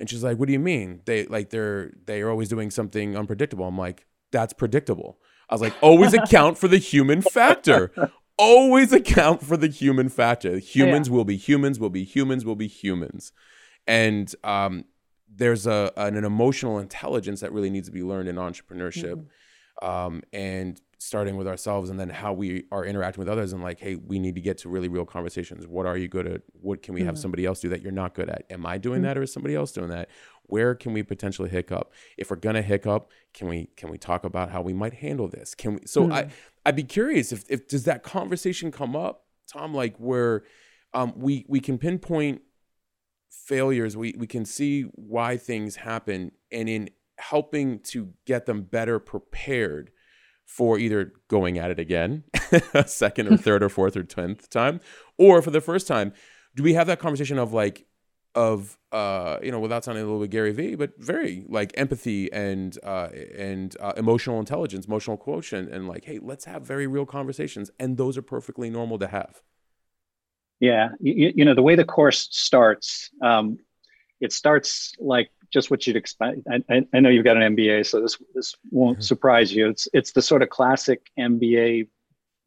And 0.00 0.08
she's 0.08 0.24
like, 0.24 0.38
"What 0.38 0.46
do 0.46 0.52
you 0.52 0.58
mean? 0.58 1.00
They 1.04 1.26
like 1.26 1.50
they're 1.50 1.92
they 2.04 2.22
are 2.22 2.30
always 2.30 2.48
doing 2.48 2.70
something 2.70 3.16
unpredictable." 3.16 3.66
I'm 3.66 3.78
like, 3.78 4.06
"That's 4.30 4.52
predictable." 4.52 5.18
I 5.52 5.54
was 5.54 5.60
like, 5.60 5.74
"Always 5.82 6.14
account 6.14 6.56
for 6.56 6.66
the 6.66 6.78
human 6.78 7.20
factor." 7.20 7.92
Always 8.38 8.94
account 8.94 9.44
for 9.44 9.58
the 9.58 9.68
human 9.68 10.08
factor. 10.08 10.56
Humans 10.56 11.08
yeah. 11.08 11.14
will 11.14 11.26
be 11.26 11.36
humans, 11.36 11.78
will 11.78 11.90
be 11.90 12.02
humans, 12.02 12.46
will 12.46 12.56
be 12.56 12.66
humans. 12.66 13.30
And 13.86 14.34
um, 14.42 14.86
there's 15.28 15.66
a 15.66 15.92
an, 15.98 16.16
an, 16.16 16.24
emotional 16.24 16.78
intelligence 16.78 17.40
that 17.40 17.52
really 17.52 17.68
needs 17.68 17.88
to 17.88 17.92
be 17.92 18.02
learned 18.02 18.30
in 18.30 18.36
entrepreneurship 18.36 19.26
mm-hmm. 19.82 19.86
um, 19.86 20.22
and 20.32 20.80
starting 21.02 21.36
with 21.36 21.46
ourselves 21.46 21.90
and 21.90 21.98
then 21.98 22.08
how 22.08 22.32
we 22.32 22.64
are 22.70 22.84
interacting 22.84 23.20
with 23.20 23.28
others 23.28 23.52
and 23.52 23.62
like 23.62 23.78
hey 23.80 23.94
we 23.96 24.18
need 24.18 24.34
to 24.34 24.40
get 24.40 24.58
to 24.58 24.68
really 24.68 24.88
real 24.88 25.04
conversations 25.04 25.66
what 25.66 25.86
are 25.86 25.96
you 25.96 26.08
good 26.08 26.26
at 26.26 26.42
what 26.60 26.82
can 26.82 26.94
we 26.94 27.00
mm-hmm. 27.00 27.08
have 27.08 27.18
somebody 27.18 27.44
else 27.44 27.60
do 27.60 27.68
that 27.68 27.82
you're 27.82 27.92
not 27.92 28.14
good 28.14 28.28
at 28.28 28.44
am 28.50 28.64
i 28.66 28.78
doing 28.78 28.98
mm-hmm. 28.98 29.06
that 29.06 29.18
or 29.18 29.22
is 29.22 29.32
somebody 29.32 29.54
else 29.54 29.72
doing 29.72 29.88
that 29.88 30.08
where 30.44 30.74
can 30.74 30.92
we 30.92 31.02
potentially 31.02 31.48
hiccup 31.48 31.92
if 32.16 32.30
we're 32.30 32.36
to 32.36 32.62
hiccup 32.62 33.10
can 33.34 33.48
we 33.48 33.68
can 33.76 33.90
we 33.90 33.98
talk 33.98 34.24
about 34.24 34.50
how 34.50 34.60
we 34.60 34.72
might 34.72 34.94
handle 34.94 35.28
this 35.28 35.54
can 35.54 35.74
we 35.74 35.80
so 35.86 36.10
i 36.10 36.22
mm-hmm. 36.22 36.30
i'd 36.66 36.76
be 36.76 36.84
curious 36.84 37.32
if, 37.32 37.44
if 37.48 37.66
does 37.68 37.84
that 37.84 38.02
conversation 38.02 38.70
come 38.70 38.94
up 38.94 39.24
tom 39.50 39.74
like 39.74 39.96
where 39.98 40.44
um, 40.94 41.14
we 41.16 41.46
we 41.48 41.58
can 41.58 41.78
pinpoint 41.78 42.42
failures, 43.32 43.96
we, 43.96 44.14
we 44.18 44.26
can 44.26 44.44
see 44.44 44.82
why 44.94 45.36
things 45.36 45.76
happen. 45.76 46.32
And 46.50 46.68
in 46.68 46.90
helping 47.18 47.80
to 47.80 48.12
get 48.26 48.46
them 48.46 48.62
better 48.62 48.98
prepared 48.98 49.90
for 50.52 50.78
either 50.78 51.14
going 51.28 51.56
at 51.56 51.70
it 51.70 51.78
again, 51.78 52.24
a 52.74 52.86
second 52.86 53.26
or 53.26 53.38
third 53.38 53.62
or 53.62 53.70
fourth 53.70 53.96
or 53.96 54.02
tenth 54.02 54.50
time, 54.50 54.80
or 55.16 55.40
for 55.40 55.50
the 55.50 55.62
first 55.62 55.86
time, 55.86 56.12
do 56.54 56.62
we 56.62 56.74
have 56.74 56.86
that 56.88 56.98
conversation 56.98 57.38
of 57.38 57.54
like, 57.54 57.86
of 58.34 58.76
uh, 58.92 59.38
you 59.42 59.50
know, 59.50 59.60
without 59.60 59.82
sounding 59.82 60.04
a 60.04 60.06
little 60.06 60.20
bit 60.20 60.28
Gary 60.28 60.52
Vee, 60.52 60.74
but 60.74 60.92
very 60.98 61.46
like 61.48 61.72
empathy 61.78 62.30
and 62.34 62.76
uh, 62.82 63.08
and 63.34 63.74
uh, 63.80 63.94
emotional 63.96 64.38
intelligence, 64.40 64.84
emotional 64.84 65.16
quotient, 65.16 65.70
and 65.70 65.88
like, 65.88 66.04
hey, 66.04 66.18
let's 66.20 66.44
have 66.44 66.62
very 66.62 66.86
real 66.86 67.06
conversations, 67.06 67.70
and 67.78 67.96
those 67.96 68.18
are 68.18 68.22
perfectly 68.22 68.68
normal 68.68 68.98
to 68.98 69.06
have. 69.06 69.40
Yeah, 70.60 70.90
you, 71.00 71.32
you 71.34 71.44
know 71.46 71.54
the 71.54 71.62
way 71.62 71.76
the 71.76 71.84
course 71.86 72.28
starts, 72.30 73.08
um, 73.22 73.56
it 74.20 74.34
starts 74.34 74.92
like 74.98 75.30
just 75.52 75.70
what 75.70 75.86
you'd 75.86 75.96
expect. 75.96 76.40
I, 76.50 76.84
I, 76.92 77.00
know 77.00 77.10
you've 77.10 77.24
got 77.24 77.36
an 77.36 77.54
MBA, 77.54 77.86
so 77.86 78.00
this 78.00 78.18
this 78.34 78.54
won't 78.70 78.98
mm-hmm. 78.98 79.02
surprise 79.02 79.52
you. 79.54 79.68
It's 79.68 79.86
it's 79.92 80.12
the 80.12 80.22
sort 80.22 80.42
of 80.42 80.48
classic 80.48 81.10
MBA 81.18 81.88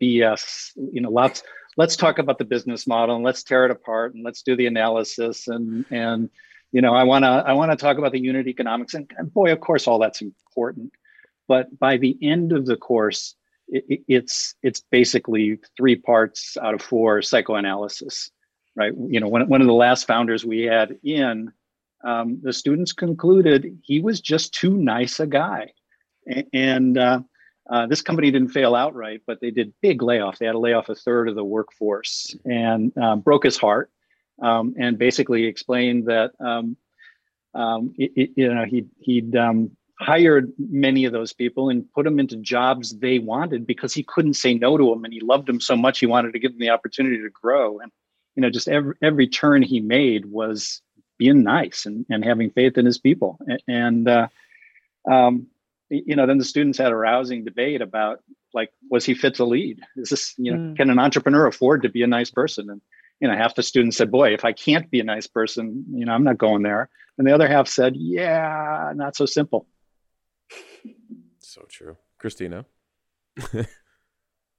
BS. 0.01 0.71
You 0.91 1.01
know, 1.01 1.11
lots. 1.11 1.43
Let's 1.77 1.95
talk 1.95 2.19
about 2.19 2.37
the 2.37 2.45
business 2.45 2.87
model 2.87 3.15
and 3.15 3.25
let's 3.25 3.43
tear 3.43 3.65
it 3.65 3.71
apart 3.71 4.15
and 4.15 4.23
let's 4.23 4.41
do 4.41 4.55
the 4.55 4.65
analysis 4.65 5.47
and 5.49 5.85
and 5.91 6.29
you 6.71 6.81
know 6.81 6.95
I 6.95 7.03
want 7.03 7.23
to 7.23 7.29
I 7.29 7.53
want 7.53 7.71
to 7.71 7.77
talk 7.77 7.97
about 7.97 8.11
the 8.11 8.19
unit 8.19 8.47
economics 8.47 8.93
and, 8.93 9.11
and 9.17 9.33
boy, 9.33 9.51
of 9.51 9.59
course, 9.59 9.87
all 9.87 9.99
that's 9.99 10.21
important. 10.21 10.91
But 11.47 11.77
by 11.77 11.97
the 11.97 12.17
end 12.21 12.53
of 12.53 12.65
the 12.65 12.77
course, 12.77 13.35
it, 13.67 14.01
it's 14.07 14.55
it's 14.63 14.81
basically 14.91 15.59
three 15.77 15.95
parts 15.95 16.57
out 16.61 16.73
of 16.73 16.81
four 16.81 17.21
psychoanalysis, 17.21 18.31
right? 18.75 18.93
You 18.97 19.19
know, 19.19 19.27
one 19.27 19.47
one 19.47 19.61
of 19.61 19.67
the 19.67 19.73
last 19.73 20.07
founders 20.07 20.45
we 20.45 20.63
had 20.63 20.97
in, 21.03 21.51
um, 22.05 22.39
the 22.41 22.53
students 22.53 22.93
concluded 22.93 23.79
he 23.83 23.99
was 23.99 24.21
just 24.21 24.53
too 24.53 24.77
nice 24.77 25.19
a 25.19 25.27
guy, 25.27 25.73
and 26.53 26.97
uh, 26.97 27.19
uh, 27.69 27.87
this 27.87 28.01
company 28.01 28.31
didn't 28.31 28.49
fail 28.49 28.75
outright, 28.75 29.21
but 29.25 29.41
they 29.41 29.51
did 29.51 29.73
big 29.81 30.01
layoff. 30.01 30.37
They 30.37 30.45
had 30.45 30.53
to 30.53 30.59
lay 30.59 30.73
off 30.73 30.89
a 30.89 30.95
third 30.95 31.27
of 31.27 31.35
the 31.35 31.43
workforce 31.43 32.35
and 32.45 32.95
um, 32.97 33.21
broke 33.21 33.43
his 33.43 33.57
heart, 33.57 33.91
um, 34.41 34.75
and 34.79 34.97
basically 34.97 35.45
explained 35.45 36.05
that. 36.05 36.31
Um, 36.39 36.77
um, 37.53 37.93
it, 37.97 38.11
it, 38.15 38.29
you 38.35 38.53
know, 38.53 38.65
he 38.65 38.85
he'd 38.99 39.35
um, 39.35 39.71
hired 39.99 40.51
many 40.57 41.05
of 41.05 41.13
those 41.13 41.33
people 41.33 41.69
and 41.69 41.91
put 41.93 42.03
them 42.03 42.19
into 42.19 42.35
jobs 42.37 42.97
they 42.99 43.19
wanted 43.19 43.65
because 43.65 43.93
he 43.93 44.03
couldn't 44.03 44.33
say 44.33 44.53
no 44.53 44.77
to 44.77 44.89
them 44.89 45.05
and 45.05 45.13
he 45.13 45.21
loved 45.21 45.47
them 45.47 45.61
so 45.61 45.75
much 45.75 45.99
he 45.99 46.05
wanted 46.05 46.33
to 46.33 46.39
give 46.39 46.51
them 46.51 46.59
the 46.59 46.69
opportunity 46.69 47.17
to 47.17 47.29
grow 47.29 47.79
and 47.79 47.91
you 48.35 48.41
know 48.41 48.49
just 48.49 48.67
every 48.67 48.93
every 49.01 49.27
turn 49.27 49.61
he 49.61 49.79
made 49.79 50.25
was 50.25 50.81
being 51.17 51.43
nice 51.43 51.85
and, 51.85 52.05
and 52.09 52.23
having 52.23 52.49
faith 52.51 52.77
in 52.77 52.85
his 52.85 52.97
people 52.97 53.39
and 53.67 54.07
uh, 54.07 54.27
um, 55.09 55.47
you 55.89 56.15
know 56.15 56.25
then 56.25 56.37
the 56.37 56.45
students 56.45 56.77
had 56.77 56.91
a 56.91 56.95
rousing 56.95 57.43
debate 57.43 57.81
about 57.81 58.23
like 58.53 58.71
was 58.89 59.05
he 59.05 59.13
fit 59.13 59.35
to 59.35 59.45
lead 59.45 59.79
is 59.95 60.09
this 60.09 60.33
you 60.37 60.51
know 60.51 60.57
mm. 60.57 60.77
can 60.77 60.89
an 60.89 60.99
entrepreneur 60.99 61.47
afford 61.47 61.83
to 61.83 61.89
be 61.89 62.03
a 62.03 62.07
nice 62.07 62.31
person 62.31 62.69
and 62.69 62.81
you 63.19 63.27
know 63.27 63.35
half 63.35 63.55
the 63.55 63.63
students 63.63 63.97
said 63.97 64.11
boy 64.11 64.33
if 64.33 64.43
i 64.43 64.51
can't 64.51 64.89
be 64.89 64.99
a 64.99 65.03
nice 65.03 65.27
person 65.27 65.85
you 65.91 66.05
know 66.05 66.13
i'm 66.13 66.23
not 66.23 66.37
going 66.37 66.63
there 66.63 66.89
and 67.17 67.27
the 67.27 67.33
other 67.33 67.47
half 67.47 67.67
said 67.67 67.95
yeah 67.95 68.91
not 68.95 69.15
so 69.15 69.25
simple 69.25 69.67
so 71.55 71.65
true. 71.69 71.97
Christina. 72.19 72.65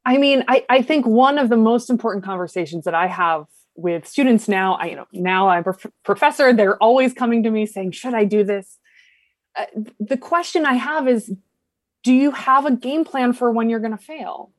I 0.07 0.19
mean, 0.19 0.45
I, 0.49 0.65
I 0.69 0.83
think 0.83 1.07
one 1.07 1.39
of 1.39 1.49
the 1.49 1.57
most 1.57 1.91
important 1.91 2.25
conversations 2.25 2.85
that 2.85 2.95
I 2.95 3.07
have 3.07 3.47
with 3.77 4.07
students 4.07 4.49
now, 4.49 4.75
I 4.75 4.87
you 4.87 4.97
know 4.97 5.07
now 5.13 5.49
I'm 5.49 5.65
a 5.67 5.75
professor. 6.05 6.53
They're 6.53 6.83
always 6.83 7.13
coming 7.13 7.43
to 7.43 7.51
me 7.51 7.67
saying, 7.67 7.93
"Should 7.93 8.15
I 8.15 8.25
do 8.25 8.45
this?" 8.45 8.79
Uh, 9.57 9.67
the 9.99 10.17
question 10.17 10.67
I 10.67 10.75
have 10.75 11.09
is, 11.09 11.33
do 12.03 12.13
you 12.13 12.31
have 12.31 12.67
a 12.67 12.73
game 12.73 13.05
plan 13.05 13.33
for 13.33 13.51
when 13.51 13.71
you're 13.71 13.81
going 13.81 13.97
to 13.97 14.03
fail? 14.03 14.51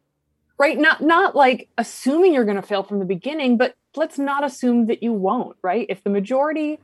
Right? 0.57 0.77
Not 0.77 1.01
not 1.01 1.35
like 1.35 1.69
assuming 1.77 2.33
you're 2.33 2.45
going 2.45 2.55
to 2.55 2.63
fail 2.63 2.83
from 2.83 2.99
the 2.99 3.05
beginning, 3.05 3.57
but 3.57 3.75
let's 3.95 4.17
not 4.17 4.43
assume 4.43 4.87
that 4.87 5.03
you 5.03 5.13
won't. 5.13 5.55
Right? 5.61 5.85
If 5.89 6.03
the 6.03 6.09
majority 6.09 6.79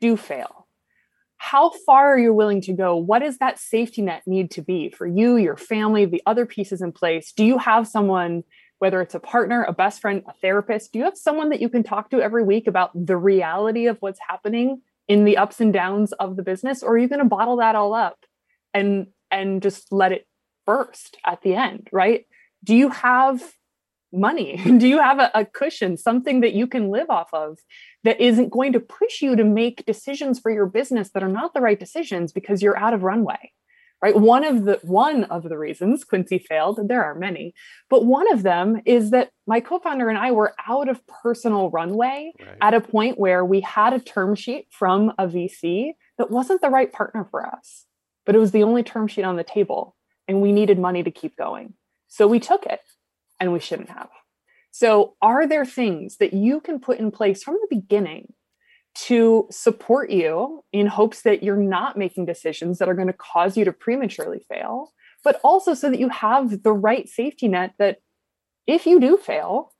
do 0.00 0.16
fail, 0.16 0.66
how 1.36 1.70
far 1.70 2.12
are 2.12 2.18
you 2.18 2.34
willing 2.34 2.60
to 2.62 2.72
go? 2.74 2.96
What 2.96 3.20
does 3.20 3.38
that 3.38 3.58
safety 3.58 4.02
net 4.02 4.22
need 4.26 4.50
to 4.52 4.62
be 4.62 4.90
for 4.90 5.06
you, 5.06 5.38
your 5.38 5.56
family, 5.56 6.04
the 6.04 6.22
other 6.26 6.44
pieces 6.44 6.82
in 6.82 6.92
place? 6.92 7.32
Do 7.32 7.44
you 7.44 7.56
have 7.56 7.88
someone, 7.88 8.44
whether 8.80 9.02
it's 9.02 9.14
a 9.14 9.20
partner, 9.20 9.62
a 9.62 9.72
best 9.72 10.00
friend, 10.00 10.22
a 10.26 10.32
therapist, 10.40 10.92
do 10.92 10.98
you 10.98 11.04
have 11.04 11.16
someone 11.16 11.50
that 11.50 11.60
you 11.60 11.68
can 11.68 11.82
talk 11.82 12.10
to 12.10 12.20
every 12.20 12.42
week 12.42 12.66
about 12.66 12.90
the 12.94 13.16
reality 13.16 13.86
of 13.86 13.98
what's 14.00 14.18
happening 14.26 14.80
in 15.06 15.24
the 15.24 15.36
ups 15.36 15.60
and 15.60 15.72
downs 15.72 16.12
of 16.12 16.36
the 16.36 16.42
business? 16.42 16.82
Or 16.82 16.94
are 16.94 16.98
you 16.98 17.06
going 17.06 17.20
to 17.20 17.26
bottle 17.26 17.58
that 17.58 17.74
all 17.74 17.94
up 17.94 18.24
and 18.72 19.06
and 19.30 19.62
just 19.62 19.92
let 19.92 20.12
it 20.12 20.26
burst 20.66 21.18
at 21.26 21.42
the 21.42 21.54
end, 21.54 21.88
right? 21.92 22.24
Do 22.64 22.74
you 22.74 22.88
have 22.88 23.42
money? 24.12 24.56
Do 24.78 24.88
you 24.88 24.98
have 24.98 25.18
a, 25.18 25.30
a, 25.34 25.44
cushion, 25.44 25.96
something 25.98 26.40
that 26.40 26.54
you 26.54 26.66
can 26.66 26.88
live 26.88 27.10
off 27.10 27.28
of 27.34 27.58
that 28.02 28.20
isn't 28.20 28.50
going 28.50 28.72
to 28.72 28.80
push 28.80 29.20
you 29.20 29.36
to 29.36 29.44
make 29.44 29.84
decisions 29.84 30.40
for 30.40 30.50
your 30.50 30.66
business 30.66 31.10
that 31.10 31.22
are 31.22 31.28
not 31.28 31.52
the 31.52 31.60
right 31.60 31.78
decisions 31.78 32.32
because 32.32 32.62
you're 32.62 32.78
out 32.78 32.94
of 32.94 33.02
runway? 33.02 33.52
Right. 34.02 34.16
One 34.16 34.44
of 34.44 34.64
the 34.64 34.80
one 34.82 35.24
of 35.24 35.42
the 35.42 35.58
reasons 35.58 36.04
Quincy 36.04 36.38
failed, 36.38 36.78
and 36.78 36.88
there 36.88 37.04
are 37.04 37.14
many, 37.14 37.54
but 37.90 38.06
one 38.06 38.32
of 38.32 38.42
them 38.42 38.80
is 38.86 39.10
that 39.10 39.30
my 39.46 39.60
co-founder 39.60 40.08
and 40.08 40.16
I 40.16 40.30
were 40.30 40.54
out 40.66 40.88
of 40.88 41.06
personal 41.06 41.68
runway 41.68 42.32
right. 42.40 42.56
at 42.62 42.72
a 42.72 42.80
point 42.80 43.18
where 43.18 43.44
we 43.44 43.60
had 43.60 43.92
a 43.92 44.00
term 44.00 44.34
sheet 44.34 44.68
from 44.70 45.10
a 45.18 45.26
VC 45.26 45.92
that 46.16 46.30
wasn't 46.30 46.62
the 46.62 46.70
right 46.70 46.90
partner 46.90 47.26
for 47.30 47.44
us, 47.46 47.84
but 48.24 48.34
it 48.34 48.38
was 48.38 48.52
the 48.52 48.62
only 48.62 48.82
term 48.82 49.06
sheet 49.06 49.24
on 49.24 49.36
the 49.36 49.44
table, 49.44 49.94
and 50.26 50.40
we 50.40 50.50
needed 50.50 50.78
money 50.78 51.02
to 51.02 51.10
keep 51.10 51.36
going. 51.36 51.74
So 52.08 52.26
we 52.26 52.40
took 52.40 52.64
it 52.64 52.80
and 53.38 53.52
we 53.52 53.60
shouldn't 53.60 53.90
have. 53.90 54.08
So, 54.72 55.16
are 55.20 55.46
there 55.46 55.64
things 55.64 56.18
that 56.18 56.32
you 56.32 56.60
can 56.60 56.78
put 56.78 56.98
in 56.98 57.10
place 57.10 57.42
from 57.42 57.54
the 57.54 57.76
beginning 57.76 58.32
to 58.94 59.46
support 59.50 60.10
you 60.10 60.64
in 60.72 60.86
hopes 60.86 61.22
that 61.22 61.42
you're 61.42 61.56
not 61.56 61.96
making 61.96 62.26
decisions 62.26 62.78
that 62.78 62.88
are 62.88 62.94
going 62.94 63.06
to 63.06 63.12
cause 63.12 63.56
you 63.56 63.64
to 63.64 63.72
prematurely 63.72 64.40
fail, 64.48 64.92
but 65.22 65.40
also 65.44 65.74
so 65.74 65.90
that 65.90 66.00
you 66.00 66.08
have 66.08 66.62
the 66.62 66.72
right 66.72 67.08
safety 67.08 67.48
net 67.48 67.74
that 67.78 67.98
if 68.66 68.86
you 68.86 69.00
do 69.00 69.16
fail, 69.16 69.72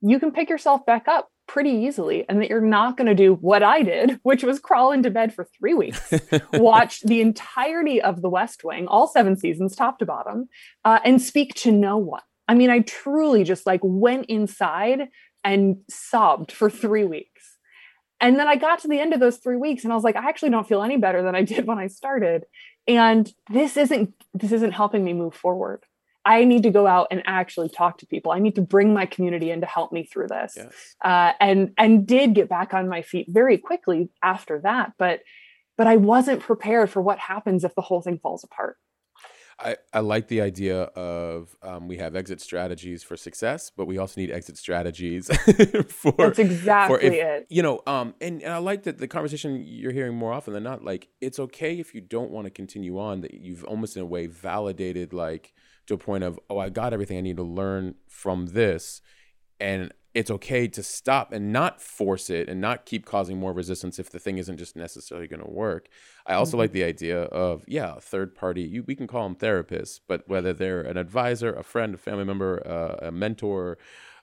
you 0.00 0.18
can 0.18 0.32
pick 0.32 0.48
yourself 0.48 0.84
back 0.86 1.08
up 1.08 1.28
pretty 1.46 1.70
easily 1.70 2.24
and 2.28 2.40
that 2.40 2.48
you're 2.48 2.60
not 2.60 2.96
going 2.96 3.08
to 3.08 3.14
do 3.14 3.34
what 3.34 3.62
I 3.62 3.82
did, 3.82 4.20
which 4.22 4.44
was 4.44 4.60
crawl 4.60 4.92
into 4.92 5.10
bed 5.10 5.34
for 5.34 5.44
three 5.58 5.74
weeks, 5.74 6.12
watch 6.52 7.00
the 7.00 7.20
entirety 7.20 8.00
of 8.00 8.22
The 8.22 8.30
West 8.30 8.62
Wing, 8.64 8.86
all 8.86 9.08
seven 9.08 9.36
seasons, 9.36 9.74
top 9.74 9.98
to 9.98 10.06
bottom, 10.06 10.48
uh, 10.84 11.00
and 11.04 11.20
speak 11.20 11.54
to 11.56 11.72
no 11.72 11.96
one. 11.96 12.22
I 12.46 12.54
mean, 12.54 12.70
I 12.70 12.80
truly 12.80 13.44
just 13.44 13.66
like 13.66 13.80
went 13.82 14.26
inside 14.26 15.08
and 15.44 15.78
sobbed 15.88 16.52
for 16.52 16.68
three 16.68 17.04
weeks. 17.04 17.29
And 18.20 18.38
then 18.38 18.46
I 18.46 18.56
got 18.56 18.80
to 18.80 18.88
the 18.88 19.00
end 19.00 19.14
of 19.14 19.20
those 19.20 19.38
three 19.38 19.56
weeks 19.56 19.84
and 19.84 19.92
I 19.92 19.96
was 19.96 20.04
like, 20.04 20.16
I 20.16 20.28
actually 20.28 20.50
don't 20.50 20.68
feel 20.68 20.82
any 20.82 20.96
better 20.96 21.22
than 21.22 21.34
I 21.34 21.42
did 21.42 21.66
when 21.66 21.78
I 21.78 21.86
started. 21.86 22.44
And 22.86 23.32
this 23.50 23.76
isn't 23.76 24.14
this 24.34 24.52
isn't 24.52 24.72
helping 24.72 25.04
me 25.04 25.12
move 25.12 25.34
forward. 25.34 25.84
I 26.24 26.44
need 26.44 26.64
to 26.64 26.70
go 26.70 26.86
out 26.86 27.08
and 27.10 27.22
actually 27.24 27.70
talk 27.70 27.98
to 27.98 28.06
people. 28.06 28.30
I 28.30 28.40
need 28.40 28.54
to 28.56 28.62
bring 28.62 28.92
my 28.92 29.06
community 29.06 29.50
in 29.50 29.62
to 29.62 29.66
help 29.66 29.90
me 29.90 30.04
through 30.04 30.28
this. 30.28 30.52
Yes. 30.56 30.96
Uh, 31.02 31.32
and 31.40 31.72
and 31.78 32.06
did 32.06 32.34
get 32.34 32.48
back 32.48 32.74
on 32.74 32.88
my 32.88 33.02
feet 33.02 33.26
very 33.28 33.56
quickly 33.56 34.10
after 34.22 34.60
that. 34.60 34.92
But 34.98 35.20
but 35.78 35.86
I 35.86 35.96
wasn't 35.96 36.40
prepared 36.40 36.90
for 36.90 37.00
what 37.00 37.18
happens 37.18 37.64
if 37.64 37.74
the 37.74 37.80
whole 37.80 38.02
thing 38.02 38.18
falls 38.18 38.44
apart. 38.44 38.76
I, 39.62 39.76
I 39.92 40.00
like 40.00 40.28
the 40.28 40.40
idea 40.40 40.82
of 40.82 41.54
um, 41.62 41.86
we 41.86 41.98
have 41.98 42.16
exit 42.16 42.40
strategies 42.40 43.02
for 43.02 43.16
success, 43.16 43.70
but 43.70 43.86
we 43.86 43.98
also 43.98 44.20
need 44.20 44.30
exit 44.30 44.56
strategies 44.56 45.26
for. 45.88 46.14
That's 46.16 46.38
exactly 46.38 46.98
for 46.98 47.04
if, 47.04 47.12
it. 47.12 47.46
You 47.50 47.62
know, 47.62 47.82
um, 47.86 48.14
and, 48.20 48.42
and 48.42 48.52
I 48.52 48.58
like 48.58 48.84
that 48.84 48.98
the 48.98 49.08
conversation 49.08 49.62
you're 49.66 49.92
hearing 49.92 50.16
more 50.16 50.32
often 50.32 50.54
than 50.54 50.62
not. 50.62 50.82
Like, 50.82 51.08
it's 51.20 51.38
okay 51.38 51.78
if 51.78 51.94
you 51.94 52.00
don't 52.00 52.30
want 52.30 52.46
to 52.46 52.50
continue 52.50 52.98
on. 52.98 53.20
That 53.20 53.34
you've 53.34 53.64
almost 53.64 53.96
in 53.96 54.02
a 54.02 54.06
way 54.06 54.26
validated, 54.26 55.12
like 55.12 55.52
to 55.86 55.94
a 55.94 55.98
point 55.98 56.24
of, 56.24 56.40
oh, 56.48 56.58
I 56.58 56.70
got 56.70 56.92
everything 56.92 57.18
I 57.18 57.20
need 57.20 57.36
to 57.36 57.42
learn 57.42 57.96
from 58.08 58.46
this, 58.46 59.02
and 59.60 59.92
it's 60.12 60.30
okay 60.30 60.66
to 60.66 60.82
stop 60.82 61.32
and 61.32 61.52
not 61.52 61.80
force 61.80 62.30
it 62.30 62.48
and 62.48 62.60
not 62.60 62.84
keep 62.84 63.06
causing 63.06 63.38
more 63.38 63.52
resistance 63.52 63.98
if 63.98 64.10
the 64.10 64.18
thing 64.18 64.38
isn't 64.38 64.56
just 64.56 64.74
necessarily 64.74 65.28
going 65.28 65.42
to 65.42 65.50
work. 65.50 65.88
I 66.26 66.34
also 66.34 66.52
mm-hmm. 66.52 66.58
like 66.58 66.72
the 66.72 66.84
idea 66.84 67.22
of 67.22 67.64
yeah, 67.68 67.94
third 68.00 68.34
party. 68.34 68.62
You, 68.62 68.82
we 68.82 68.96
can 68.96 69.06
call 69.06 69.22
them 69.22 69.36
therapists, 69.36 70.00
but 70.06 70.28
whether 70.28 70.52
they're 70.52 70.80
an 70.80 70.96
advisor, 70.96 71.52
a 71.52 71.62
friend, 71.62 71.94
a 71.94 71.98
family 71.98 72.24
member, 72.24 72.66
uh, 72.66 73.06
a 73.06 73.12
mentor, 73.12 73.78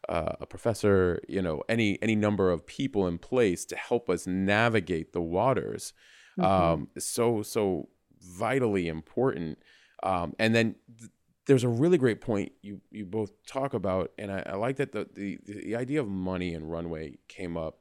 uh, 0.09 0.33
a 0.41 0.45
professor, 0.45 1.21
you 1.27 1.41
know, 1.41 1.63
any 1.69 1.97
any 2.01 2.15
number 2.15 2.51
of 2.51 2.65
people 2.65 3.07
in 3.07 3.17
place 3.17 3.63
to 3.65 3.75
help 3.75 4.09
us 4.09 4.27
navigate 4.27 5.13
the 5.13 5.21
waters, 5.21 5.93
mm-hmm. 6.37 6.45
um, 6.45 6.87
so 6.97 7.41
so 7.41 7.87
vitally 8.21 8.87
important. 8.87 9.57
Um, 10.03 10.33
and 10.37 10.53
then 10.53 10.75
th- 10.99 11.11
there's 11.47 11.63
a 11.63 11.69
really 11.69 11.97
great 11.97 12.21
point 12.21 12.51
you 12.61 12.81
you 12.91 13.05
both 13.05 13.31
talk 13.45 13.73
about, 13.73 14.11
and 14.17 14.31
I, 14.31 14.43
I 14.45 14.55
like 14.55 14.75
that 14.77 14.91
the, 14.91 15.07
the 15.13 15.39
the 15.45 15.75
idea 15.75 16.01
of 16.01 16.07
money 16.07 16.53
and 16.53 16.69
runway 16.69 17.17
came 17.27 17.57
up 17.57 17.79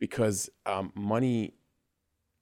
because 0.00 0.50
um, 0.66 0.90
money 0.94 1.54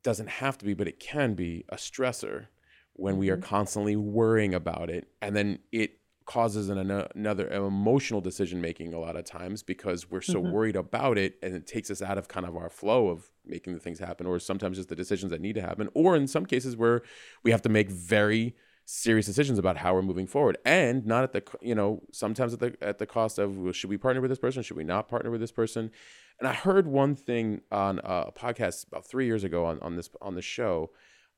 doesn't 0.02 0.28
have 0.28 0.56
to 0.58 0.64
be, 0.64 0.72
but 0.72 0.88
it 0.88 0.98
can 0.98 1.34
be 1.34 1.64
a 1.68 1.76
stressor 1.76 2.46
when 2.94 3.18
we 3.18 3.28
are 3.28 3.36
mm-hmm. 3.36 3.44
constantly 3.44 3.96
worrying 3.96 4.54
about 4.54 4.88
it, 4.88 5.08
and 5.20 5.34
then 5.36 5.58
it 5.72 6.00
causes 6.26 6.68
an, 6.68 6.78
another 7.16 7.48
emotional 7.48 8.20
decision 8.20 8.60
making 8.60 8.94
a 8.94 9.00
lot 9.00 9.16
of 9.16 9.24
times 9.24 9.64
because 9.64 10.08
we're 10.08 10.20
so 10.20 10.40
mm-hmm. 10.40 10.52
worried 10.52 10.76
about 10.76 11.18
it 11.18 11.34
and 11.42 11.56
it 11.56 11.66
takes 11.66 11.90
us 11.90 12.00
out 12.00 12.16
of 12.16 12.28
kind 12.28 12.46
of 12.46 12.56
our 12.56 12.70
flow 12.70 13.08
of 13.08 13.28
making 13.44 13.74
the 13.74 13.80
things 13.80 13.98
happen 13.98 14.26
or 14.26 14.38
sometimes 14.38 14.76
just 14.76 14.88
the 14.88 14.94
decisions 14.94 15.32
that 15.32 15.40
need 15.40 15.54
to 15.54 15.60
happen 15.60 15.88
or 15.92 16.14
in 16.14 16.28
some 16.28 16.46
cases 16.46 16.76
where 16.76 17.02
we 17.42 17.50
have 17.50 17.62
to 17.62 17.68
make 17.68 17.90
very 17.90 18.54
serious 18.92 19.26
decisions 19.26 19.58
about 19.58 19.76
how 19.76 19.94
we're 19.94 20.02
moving 20.02 20.26
forward 20.26 20.58
and 20.64 21.06
not 21.06 21.22
at 21.22 21.32
the 21.32 21.42
you 21.62 21.74
know 21.74 22.02
sometimes 22.10 22.52
at 22.52 22.58
the 22.58 22.76
at 22.80 22.98
the 22.98 23.06
cost 23.06 23.38
of 23.38 23.56
well, 23.56 23.72
should 23.72 23.90
we 23.90 23.96
partner 23.96 24.20
with 24.20 24.30
this 24.30 24.38
person? 24.38 24.62
Should 24.62 24.76
we 24.76 24.84
not 24.84 25.08
partner 25.08 25.30
with 25.30 25.40
this 25.40 25.52
person? 25.52 25.90
And 26.38 26.48
i 26.48 26.54
heard 26.54 26.86
one 26.86 27.14
thing 27.14 27.60
on 27.70 28.00
a 28.02 28.32
podcast 28.32 28.88
about 28.88 29.06
three 29.06 29.26
years 29.26 29.44
ago 29.44 29.66
on, 29.66 29.78
on 29.80 29.96
this 29.96 30.10
on 30.20 30.34
the 30.34 30.42
show 30.42 30.90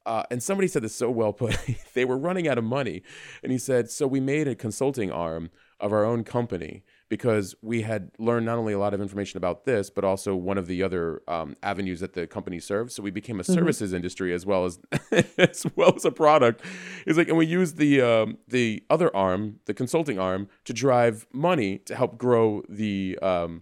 uh, 0.06 0.24
and 0.30 0.42
somebody 0.42 0.68
said 0.68 0.82
this 0.82 0.94
so 0.94 1.10
well 1.10 1.32
put 1.32 1.56
they 1.94 2.04
were 2.04 2.18
running 2.18 2.48
out 2.48 2.58
of 2.58 2.64
money. 2.64 3.02
And 3.42 3.52
he 3.52 3.58
said 3.58 3.90
so 3.90 4.06
we 4.06 4.20
made 4.20 4.48
a 4.48 4.54
consulting 4.54 5.10
arm 5.10 5.50
of 5.80 5.92
our 5.92 6.04
own 6.04 6.24
company 6.24 6.82
because 7.12 7.54
we 7.60 7.82
had 7.82 8.10
learned 8.18 8.46
not 8.46 8.56
only 8.56 8.72
a 8.72 8.78
lot 8.78 8.94
of 8.94 9.00
information 9.02 9.36
about 9.36 9.66
this, 9.66 9.90
but 9.90 10.02
also 10.02 10.34
one 10.34 10.56
of 10.56 10.66
the 10.66 10.82
other 10.82 11.20
um, 11.28 11.54
avenues 11.62 12.00
that 12.00 12.14
the 12.14 12.26
company 12.26 12.58
serves. 12.58 12.94
So 12.94 13.02
we 13.02 13.10
became 13.10 13.38
a 13.38 13.42
mm-hmm. 13.42 13.52
services 13.52 13.92
industry 13.92 14.32
as 14.32 14.46
well 14.46 14.64
as 14.64 14.78
as 15.36 15.66
well 15.76 15.92
as 15.94 16.06
a 16.06 16.10
product. 16.10 16.64
Is 17.06 17.18
like, 17.18 17.28
and 17.28 17.36
we 17.36 17.44
used 17.44 17.76
the 17.76 18.00
um, 18.00 18.38
the 18.48 18.82
other 18.88 19.14
arm, 19.14 19.56
the 19.66 19.74
consulting 19.74 20.18
arm, 20.18 20.48
to 20.64 20.72
drive 20.72 21.26
money 21.34 21.76
to 21.80 21.94
help 21.94 22.16
grow 22.16 22.62
the 22.66 23.18
um, 23.20 23.60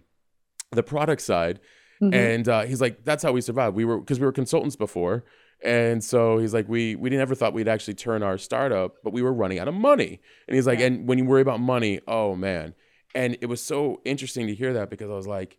the 0.71 0.81
product 0.81 1.21
side. 1.21 1.59
Mm-hmm. 2.01 2.13
And 2.13 2.47
uh, 2.47 2.61
he's 2.61 2.79
like, 2.79 3.03
that's 3.03 3.21
how 3.21 3.33
we 3.33 3.41
survived. 3.41 3.75
We 3.75 3.83
were 3.83 3.99
because 3.99 4.21
we 4.21 4.25
were 4.25 4.31
consultants 4.31 4.77
before. 4.77 5.25
And 5.61 6.01
so 6.01 6.37
he's 6.37 6.53
like, 6.53 6.69
we 6.69 6.95
we 6.95 7.09
never 7.09 7.35
thought 7.35 7.51
we'd 7.51 7.67
actually 7.67 7.95
turn 7.95 8.23
our 8.23 8.37
startup, 8.37 8.95
but 9.03 9.11
we 9.11 9.21
were 9.21 9.33
running 9.33 9.59
out 9.59 9.67
of 9.67 9.73
money. 9.73 10.21
And 10.47 10.55
he's 10.55 10.67
like, 10.67 10.79
yeah. 10.79 10.85
and 10.85 11.05
when 11.05 11.17
you 11.17 11.25
worry 11.25 11.41
about 11.41 11.59
money, 11.59 11.99
oh 12.07 12.33
man, 12.33 12.75
and 13.13 13.37
it 13.41 13.47
was 13.47 13.61
so 13.61 14.01
interesting 14.05 14.47
to 14.47 14.55
hear 14.55 14.73
that 14.73 14.89
because 14.89 15.09
I 15.09 15.13
was 15.13 15.27
like, 15.27 15.57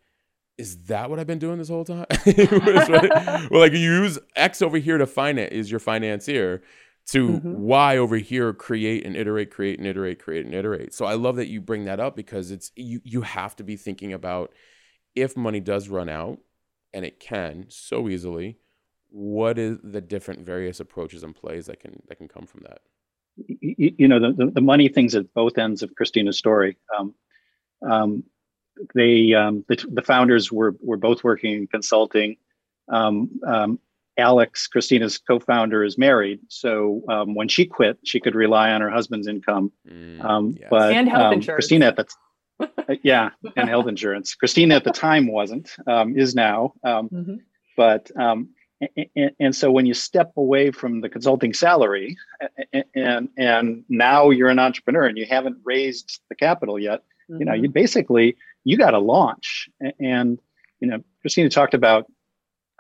is 0.59 0.85
that 0.85 1.11
what 1.11 1.19
I've 1.19 1.27
been 1.27 1.39
doing 1.39 1.59
this 1.59 1.69
whole 1.69 1.85
time? 1.85 2.07
well, 2.27 3.61
like 3.61 3.73
you 3.73 3.79
use 3.79 4.19
X 4.37 4.63
over 4.63 4.79
here 4.79 4.99
to 4.99 5.07
finance 5.07 5.53
is 5.53 5.71
your 5.71 5.81
financier 5.81 6.63
to 7.07 7.29
mm-hmm. 7.29 7.61
Y 7.61 7.97
over 7.97 8.17
here 8.17 8.53
create 8.53 9.05
and 9.05 9.17
iterate, 9.17 9.51
create 9.51 9.79
and 9.79 9.87
iterate, 9.87 10.21
create 10.21 10.47
and 10.47 10.55
iterate. 10.55 10.95
So 10.95 11.05
I 11.05 11.15
love 11.15 11.37
that 11.37 11.49
you 11.49 11.61
bring 11.61 11.87
that 11.87 12.01
up 12.01 12.15
because 12.15 12.51
it's 12.51 12.71
you 12.77 13.01
you 13.05 13.23
have 13.23 13.57
to 13.57 13.65
be 13.65 13.77
thinking 13.77 14.13
about 14.13 14.53
if 15.15 15.37
money 15.37 15.61
does 15.61 15.89
run 15.89 16.09
out, 16.09 16.39
and 16.93 17.05
it 17.05 17.21
can 17.21 17.67
so 17.69 18.09
easily, 18.09 18.59
what 19.11 19.59
is 19.59 19.79
the 19.83 20.01
different 20.01 20.41
various 20.41 20.81
approaches 20.81 21.23
and 21.23 21.35
plays 21.35 21.67
that 21.67 21.81
can 21.81 22.03
that 22.09 22.17
can 22.17 22.29
come 22.29 22.47
from 22.47 22.63
that? 22.63 22.81
You, 23.37 23.95
you 23.99 24.09
know 24.09 24.21
the, 24.21 24.51
the 24.53 24.61
money 24.61 24.89
things 24.89 25.15
at 25.15 25.33
both 25.35 25.59
ends 25.59 25.83
of 25.83 25.95
Christina's 25.95 26.39
story. 26.39 26.77
Um, 26.97 27.15
um, 27.89 28.25
they 28.95 29.35
um, 29.35 29.65
the, 29.69 29.85
the, 29.93 30.03
founders 30.03 30.51
were 30.51 30.75
were 30.81 30.97
both 30.97 31.25
working 31.25 31.53
in 31.53 31.67
consulting. 31.67 32.37
Um, 32.89 33.31
um 33.47 33.79
Alex, 34.19 34.67
Christina's 34.67 35.17
co-founder, 35.17 35.83
is 35.83 35.97
married, 35.97 36.41
so 36.49 37.03
um, 37.09 37.35
when 37.35 37.49
she 37.49 37.65
quit, 37.65 37.99
she 38.05 38.21
could 38.21 38.35
rely 38.35 38.71
on 38.71 38.83
her 38.83 38.91
husband's 38.91 39.27
income. 39.27 39.73
Mm, 39.89 40.23
um, 40.23 40.57
yes. 40.61 40.69
But 40.71 40.93
and 40.93 41.09
health 41.09 41.33
insurance. 41.33 41.57
Christina 41.57 41.87
at 41.87 41.97
the 41.97 42.07
uh, 42.61 42.95
yeah, 43.03 43.31
and 43.57 43.71
health 43.71 43.89
insurance. 43.89 44.35
Christina 44.35 44.75
at 44.75 44.85
the 44.85 44.91
time 44.91 45.29
wasn't, 45.33 45.75
is 46.15 46.35
now. 46.35 46.75
Mm-hmm. 46.85 47.37
But 47.75 48.11
and, 49.17 49.33
and, 49.39 49.55
so 49.55 49.71
when 49.71 49.87
you 49.87 49.95
step 49.95 50.33
away 50.37 50.71
from 50.71 51.01
the 51.01 51.09
consulting 51.09 51.55
salary 51.55 52.17
and, 52.73 52.85
and 52.95 53.29
and 53.37 53.85
now 53.89 54.31
you're 54.31 54.49
an 54.49 54.59
entrepreneur 54.59 55.07
and 55.07 55.17
you 55.17 55.27
haven't 55.27 55.59
raised 55.65 56.21
the 56.29 56.35
capital 56.35 56.79
yet 56.79 57.03
Mm-hmm. 57.31 57.41
You 57.41 57.47
know, 57.47 57.55
you 57.55 57.63
mm-hmm. 57.65 57.73
basically 57.73 58.37
you 58.65 58.77
got 58.77 58.91
to 58.91 58.99
launch. 58.99 59.69
And 59.99 60.39
you 60.81 60.89
know, 60.89 61.03
Christina 61.21 61.49
talked 61.49 61.75
about 61.75 62.07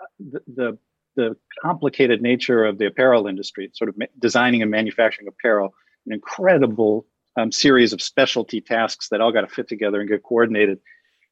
uh, 0.00 0.06
the, 0.18 0.40
the 0.46 0.78
the 1.14 1.36
complicated 1.60 2.22
nature 2.22 2.64
of 2.64 2.78
the 2.78 2.86
apparel 2.86 3.26
industry, 3.26 3.70
sort 3.74 3.90
of 3.90 3.98
ma- 3.98 4.06
designing 4.18 4.62
and 4.62 4.70
manufacturing 4.70 5.28
apparel, 5.28 5.74
an 6.06 6.12
incredible 6.12 7.06
um, 7.36 7.52
series 7.52 7.92
of 7.92 8.02
specialty 8.02 8.60
tasks 8.60 9.08
that 9.10 9.20
all 9.20 9.32
got 9.32 9.42
to 9.42 9.46
fit 9.46 9.68
together 9.68 10.00
and 10.00 10.08
get 10.08 10.22
coordinated. 10.22 10.78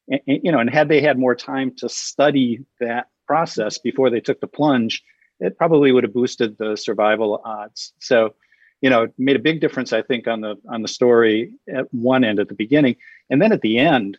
And, 0.07 0.21
and, 0.27 0.39
you 0.43 0.51
know, 0.51 0.59
and 0.59 0.69
had 0.69 0.87
they 0.87 1.01
had 1.01 1.17
more 1.17 1.35
time 1.35 1.73
to 1.77 1.89
study 1.89 2.63
that 2.79 3.07
process 3.27 3.77
before 3.77 4.09
they 4.09 4.19
took 4.19 4.39
the 4.39 4.47
plunge, 4.47 5.01
it 5.39 5.57
probably 5.57 5.91
would 5.91 6.03
have 6.03 6.13
boosted 6.13 6.57
the 6.57 6.75
survival 6.75 7.41
odds. 7.43 7.93
So, 7.99 8.35
you 8.81 8.89
know, 8.89 9.03
it 9.03 9.13
made 9.17 9.35
a 9.35 9.39
big 9.39 9.61
difference, 9.61 9.93
I 9.93 10.01
think, 10.01 10.27
on 10.27 10.41
the 10.41 10.55
on 10.69 10.81
the 10.81 10.87
story 10.87 11.53
at 11.73 11.91
one 11.93 12.23
end 12.23 12.39
at 12.39 12.49
the 12.49 12.55
beginning, 12.55 12.95
and 13.29 13.41
then 13.41 13.51
at 13.51 13.61
the 13.61 13.77
end, 13.77 14.17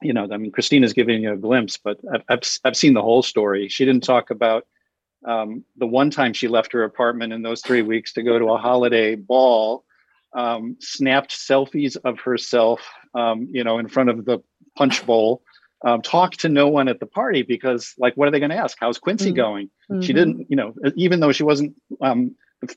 you 0.00 0.12
know, 0.12 0.28
I 0.32 0.36
mean, 0.36 0.52
Christina's 0.52 0.92
giving 0.92 1.22
you 1.22 1.32
a 1.32 1.36
glimpse, 1.36 1.76
but 1.76 1.98
I've 2.12 2.22
I've, 2.28 2.42
I've 2.64 2.76
seen 2.76 2.94
the 2.94 3.02
whole 3.02 3.22
story. 3.22 3.68
She 3.68 3.84
didn't 3.84 4.04
talk 4.04 4.30
about 4.30 4.66
um, 5.26 5.64
the 5.76 5.86
one 5.86 6.10
time 6.10 6.32
she 6.32 6.48
left 6.48 6.72
her 6.72 6.84
apartment 6.84 7.32
in 7.32 7.42
those 7.42 7.60
three 7.60 7.82
weeks 7.82 8.12
to 8.14 8.22
go 8.22 8.38
to 8.38 8.50
a 8.50 8.56
holiday 8.56 9.14
ball, 9.14 9.84
um, 10.32 10.76
snapped 10.80 11.32
selfies 11.32 11.96
of 12.04 12.20
herself, 12.20 12.80
um, 13.14 13.48
you 13.50 13.64
know, 13.64 13.78
in 13.78 13.88
front 13.88 14.10
of 14.10 14.24
the 14.24 14.38
punch 14.76 15.04
bowl. 15.04 15.42
Um, 15.84 16.00
talked 16.00 16.38
to 16.40 16.48
no 16.48 16.68
one 16.68 16.86
at 16.86 17.00
the 17.00 17.06
party 17.06 17.42
because, 17.42 17.92
like, 17.98 18.16
what 18.16 18.28
are 18.28 18.30
they 18.30 18.38
going 18.38 18.52
to 18.52 18.56
ask? 18.56 18.76
How's 18.78 18.98
Quincy 18.98 19.30
mm-hmm. 19.30 19.34
going? 19.34 19.70
Mm-hmm. 19.90 20.02
She 20.02 20.12
didn't, 20.12 20.46
you 20.48 20.54
know, 20.54 20.74
even 20.94 21.18
though 21.18 21.32
she 21.32 21.42
wasn't. 21.42 21.74
Um, 22.62 22.68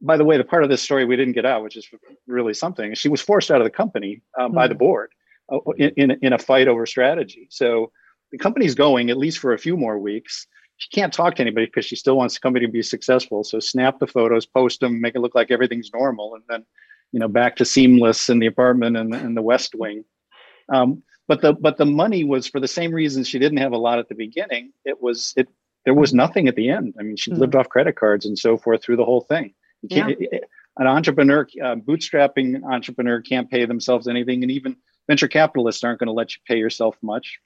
by 0.00 0.16
the 0.16 0.24
way, 0.24 0.38
the 0.38 0.44
part 0.44 0.64
of 0.64 0.70
this 0.70 0.82
story 0.82 1.04
we 1.04 1.16
didn't 1.16 1.34
get 1.34 1.44
out, 1.44 1.62
which 1.62 1.76
is 1.76 1.88
really 2.26 2.54
something, 2.54 2.94
she 2.94 3.08
was 3.08 3.20
forced 3.20 3.50
out 3.50 3.60
of 3.60 3.64
the 3.64 3.70
company 3.70 4.22
mm-hmm. 4.38 4.54
by 4.54 4.66
the 4.66 4.74
mm. 4.74 4.78
board 4.78 5.10
uh, 5.52 5.58
in, 5.76 5.90
in, 5.96 6.18
in 6.22 6.32
a 6.32 6.38
fight 6.38 6.68
over 6.68 6.86
strategy. 6.86 7.48
So 7.50 7.92
the 8.32 8.38
company's 8.38 8.74
going 8.74 9.10
at 9.10 9.18
least 9.18 9.38
for 9.38 9.52
a 9.52 9.58
few 9.58 9.76
more 9.76 9.98
weeks 9.98 10.46
she 10.78 10.88
can't 10.90 11.12
talk 11.12 11.34
to 11.34 11.42
anybody 11.42 11.66
because 11.66 11.84
she 11.84 11.96
still 11.96 12.16
wants 12.16 12.34
the 12.34 12.40
company 12.40 12.64
to 12.64 12.72
be 12.72 12.82
successful. 12.82 13.44
So 13.44 13.58
snap 13.58 13.98
the 13.98 14.06
photos, 14.06 14.46
post 14.46 14.80
them, 14.80 15.00
make 15.00 15.16
it 15.16 15.20
look 15.20 15.34
like 15.34 15.50
everything's 15.50 15.90
normal, 15.92 16.34
and 16.36 16.44
then, 16.48 16.64
you 17.12 17.18
know, 17.18 17.28
back 17.28 17.56
to 17.56 17.64
seamless 17.64 18.28
in 18.28 18.38
the 18.38 18.46
apartment 18.46 18.96
and 18.96 19.12
in 19.12 19.34
the 19.34 19.42
West 19.42 19.74
Wing. 19.74 20.04
Um, 20.72 21.02
but 21.26 21.42
the 21.42 21.52
but 21.52 21.76
the 21.76 21.84
money 21.84 22.24
was 22.24 22.46
for 22.46 22.60
the 22.60 22.68
same 22.68 22.94
reasons 22.94 23.28
she 23.28 23.40
didn't 23.40 23.58
have 23.58 23.72
a 23.72 23.78
lot 23.78 23.98
at 23.98 24.08
the 24.08 24.14
beginning. 24.14 24.72
It 24.84 25.02
was 25.02 25.34
it 25.36 25.48
there 25.88 25.94
was 25.94 26.12
nothing 26.12 26.48
at 26.48 26.54
the 26.54 26.68
end. 26.68 26.94
I 27.00 27.02
mean, 27.02 27.16
she 27.16 27.30
mm 27.30 27.38
lived 27.38 27.56
off 27.56 27.68
credit 27.68 27.96
cards 27.96 28.26
and 28.26 28.38
so 28.38 28.56
forth 28.56 28.82
through 28.82 28.96
the 28.96 29.04
whole 29.04 29.22
thing. 29.22 29.54
Yeah. 29.82 30.08
an 30.76 30.86
entrepreneur, 30.86 31.46
uh, 31.64 31.76
bootstrapping 31.76 32.62
entrepreneur 32.64 33.22
can't 33.22 33.50
pay 33.50 33.64
themselves 33.64 34.08
anything, 34.08 34.42
and 34.42 34.50
even 34.50 34.76
venture 35.06 35.28
capitalists 35.28 35.84
aren't 35.84 36.00
going 36.00 36.08
to 36.08 36.12
let 36.12 36.34
you 36.34 36.40
pay 36.46 36.58
yourself 36.58 36.96
much. 37.02 37.38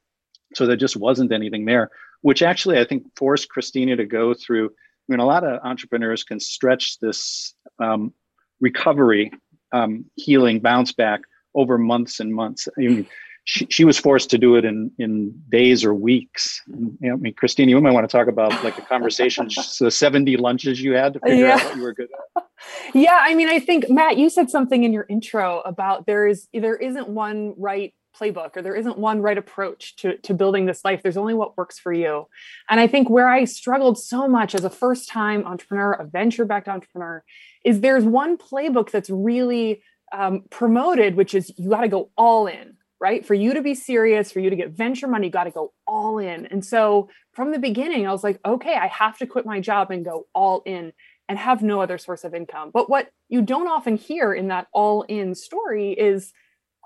So 0.54 0.66
there 0.66 0.76
just 0.76 0.96
wasn't 0.96 1.32
anything 1.32 1.64
there 1.66 1.90
which 2.22 2.42
actually 2.42 2.78
I 2.78 2.84
think 2.84 3.04
forced 3.16 3.48
Christina 3.50 3.96
to 3.96 4.06
go 4.06 4.32
through. 4.32 4.66
I 4.66 5.06
mean, 5.08 5.20
a 5.20 5.26
lot 5.26 5.44
of 5.44 5.60
entrepreneurs 5.62 6.24
can 6.24 6.40
stretch 6.40 6.98
this 7.00 7.54
um, 7.78 8.14
recovery, 8.60 9.32
um, 9.72 10.06
healing, 10.14 10.60
bounce 10.60 10.92
back 10.92 11.20
over 11.54 11.76
months 11.76 12.20
and 12.20 12.34
months. 12.34 12.68
I 12.78 12.80
mean, 12.80 13.06
she, 13.44 13.66
she 13.70 13.84
was 13.84 13.98
forced 13.98 14.30
to 14.30 14.38
do 14.38 14.54
it 14.56 14.64
in 14.64 14.90
in 14.98 15.32
days 15.48 15.84
or 15.84 15.94
weeks. 15.94 16.60
You 16.68 16.96
know, 17.00 17.14
I 17.14 17.16
mean, 17.16 17.34
Christina, 17.34 17.70
you 17.70 17.80
might 17.80 17.92
want 17.92 18.08
to 18.08 18.16
talk 18.16 18.28
about 18.28 18.62
like 18.64 18.76
the 18.76 18.82
conversations, 18.82 19.78
the 19.80 19.90
seventy 19.90 20.36
lunches 20.36 20.80
you 20.80 20.92
had 20.92 21.14
to 21.14 21.20
figure 21.20 21.46
yeah. 21.46 21.54
out 21.54 21.64
what 21.64 21.76
you 21.76 21.82
were 21.82 21.94
good 21.94 22.08
at. 22.36 22.44
Yeah, 22.94 23.18
I 23.20 23.34
mean, 23.34 23.48
I 23.48 23.58
think 23.58 23.90
Matt, 23.90 24.18
you 24.18 24.30
said 24.30 24.48
something 24.48 24.84
in 24.84 24.92
your 24.92 25.04
intro 25.08 25.62
about 25.62 26.06
there 26.06 26.28
is 26.28 26.46
there 26.54 26.76
isn't 26.76 27.08
one 27.08 27.54
right 27.56 27.92
playbook 28.16 28.56
or 28.56 28.62
there 28.62 28.76
isn't 28.76 28.98
one 28.98 29.20
right 29.20 29.36
approach 29.36 29.96
to, 29.96 30.16
to 30.18 30.34
building 30.34 30.66
this 30.66 30.84
life 30.84 31.02
there's 31.02 31.16
only 31.16 31.32
what 31.32 31.56
works 31.56 31.78
for 31.78 31.94
you 31.94 32.26
and 32.68 32.78
i 32.78 32.86
think 32.86 33.08
where 33.08 33.26
i 33.26 33.44
struggled 33.44 33.98
so 33.98 34.28
much 34.28 34.54
as 34.54 34.64
a 34.64 34.70
first 34.70 35.08
time 35.08 35.46
entrepreneur 35.46 35.92
a 35.92 36.04
venture 36.04 36.44
backed 36.44 36.68
entrepreneur 36.68 37.24
is 37.64 37.80
there's 37.80 38.04
one 38.04 38.36
playbook 38.36 38.90
that's 38.90 39.08
really 39.08 39.82
um, 40.12 40.42
promoted 40.50 41.16
which 41.16 41.34
is 41.34 41.50
you 41.56 41.70
got 41.70 41.80
to 41.80 41.88
go 41.88 42.10
all 42.18 42.46
in 42.46 42.76
right 43.02 43.26
for 43.26 43.34
you 43.34 43.52
to 43.52 43.60
be 43.60 43.74
serious 43.74 44.32
for 44.32 44.40
you 44.40 44.48
to 44.48 44.56
get 44.56 44.70
venture 44.70 45.08
money 45.08 45.26
you 45.26 45.32
got 45.32 45.44
to 45.44 45.50
go 45.50 45.72
all 45.86 46.18
in 46.18 46.46
and 46.46 46.64
so 46.64 47.08
from 47.32 47.50
the 47.52 47.58
beginning 47.58 48.06
i 48.06 48.12
was 48.12 48.24
like 48.24 48.40
okay 48.46 48.74
i 48.74 48.86
have 48.86 49.18
to 49.18 49.26
quit 49.26 49.44
my 49.44 49.60
job 49.60 49.90
and 49.90 50.04
go 50.04 50.26
all 50.34 50.62
in 50.64 50.92
and 51.28 51.38
have 51.38 51.62
no 51.62 51.80
other 51.80 51.98
source 51.98 52.24
of 52.24 52.34
income 52.34 52.70
but 52.72 52.88
what 52.88 53.08
you 53.28 53.42
don't 53.42 53.68
often 53.68 53.96
hear 53.96 54.32
in 54.32 54.48
that 54.48 54.68
all 54.72 55.02
in 55.02 55.34
story 55.34 55.92
is 55.92 56.32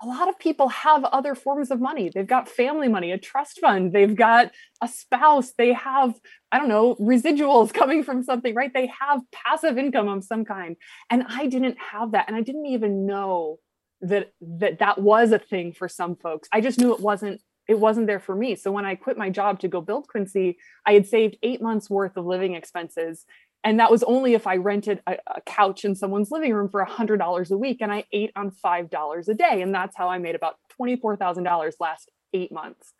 a 0.01 0.05
lot 0.05 0.29
of 0.29 0.37
people 0.37 0.69
have 0.69 1.03
other 1.05 1.33
forms 1.33 1.71
of 1.71 1.81
money. 1.81 2.11
They've 2.13 2.27
got 2.27 2.47
family 2.47 2.87
money, 2.87 3.11
a 3.11 3.17
trust 3.17 3.59
fund, 3.59 3.93
they've 3.93 4.15
got 4.15 4.51
a 4.81 4.87
spouse, 4.87 5.53
they 5.57 5.73
have, 5.73 6.13
I 6.51 6.59
don't 6.59 6.69
know, 6.69 6.95
residuals 6.95 7.73
coming 7.81 8.03
from 8.03 8.21
something, 8.23 8.53
right? 8.53 8.71
They 8.73 8.91
have 9.01 9.21
passive 9.31 9.77
income 9.77 10.07
of 10.07 10.23
some 10.23 10.45
kind. 10.45 10.75
And 11.09 11.23
I 11.27 11.47
didn't 11.47 11.77
have 11.91 12.11
that. 12.11 12.25
And 12.27 12.35
I 12.35 12.41
didn't 12.41 12.67
even 12.67 13.07
know 13.07 13.57
that 14.01 14.31
that 14.41 14.79
that 14.79 14.99
was 14.99 15.31
a 15.31 15.39
thing 15.39 15.73
for 15.73 15.87
some 15.87 16.15
folks. 16.15 16.47
I 16.51 16.61
just 16.61 16.79
knew 16.79 16.93
it 16.93 16.99
wasn't 16.99 17.41
it 17.67 17.79
wasn't 17.79 18.07
there 18.07 18.19
for 18.19 18.33
me. 18.33 18.55
So 18.55 18.71
when 18.71 18.85
I 18.85 18.95
quit 18.95 19.17
my 19.17 19.29
job 19.29 19.59
to 19.59 19.67
go 19.67 19.81
build 19.81 20.07
Quincy, 20.07 20.57
I 20.85 20.93
had 20.93 21.05
saved 21.05 21.37
8 21.43 21.61
months 21.61 21.89
worth 21.89 22.15
of 22.15 22.25
living 22.25 22.55
expenses 22.55 23.25
and 23.63 23.79
that 23.79 23.91
was 23.91 24.03
only 24.03 24.33
if 24.33 24.47
i 24.47 24.55
rented 24.55 25.01
a, 25.07 25.17
a 25.27 25.41
couch 25.41 25.83
in 25.83 25.95
someone's 25.95 26.31
living 26.31 26.53
room 26.53 26.69
for 26.69 26.83
$100 26.83 27.51
a 27.51 27.57
week 27.57 27.77
and 27.81 27.91
i 27.91 28.03
ate 28.11 28.31
on 28.35 28.51
$5 28.51 29.27
a 29.27 29.33
day 29.33 29.61
and 29.61 29.73
that's 29.73 29.95
how 29.95 30.09
i 30.09 30.17
made 30.17 30.35
about 30.35 30.55
$24000 30.79 31.73
last 31.79 32.09
eight 32.33 32.51
months 32.51 32.93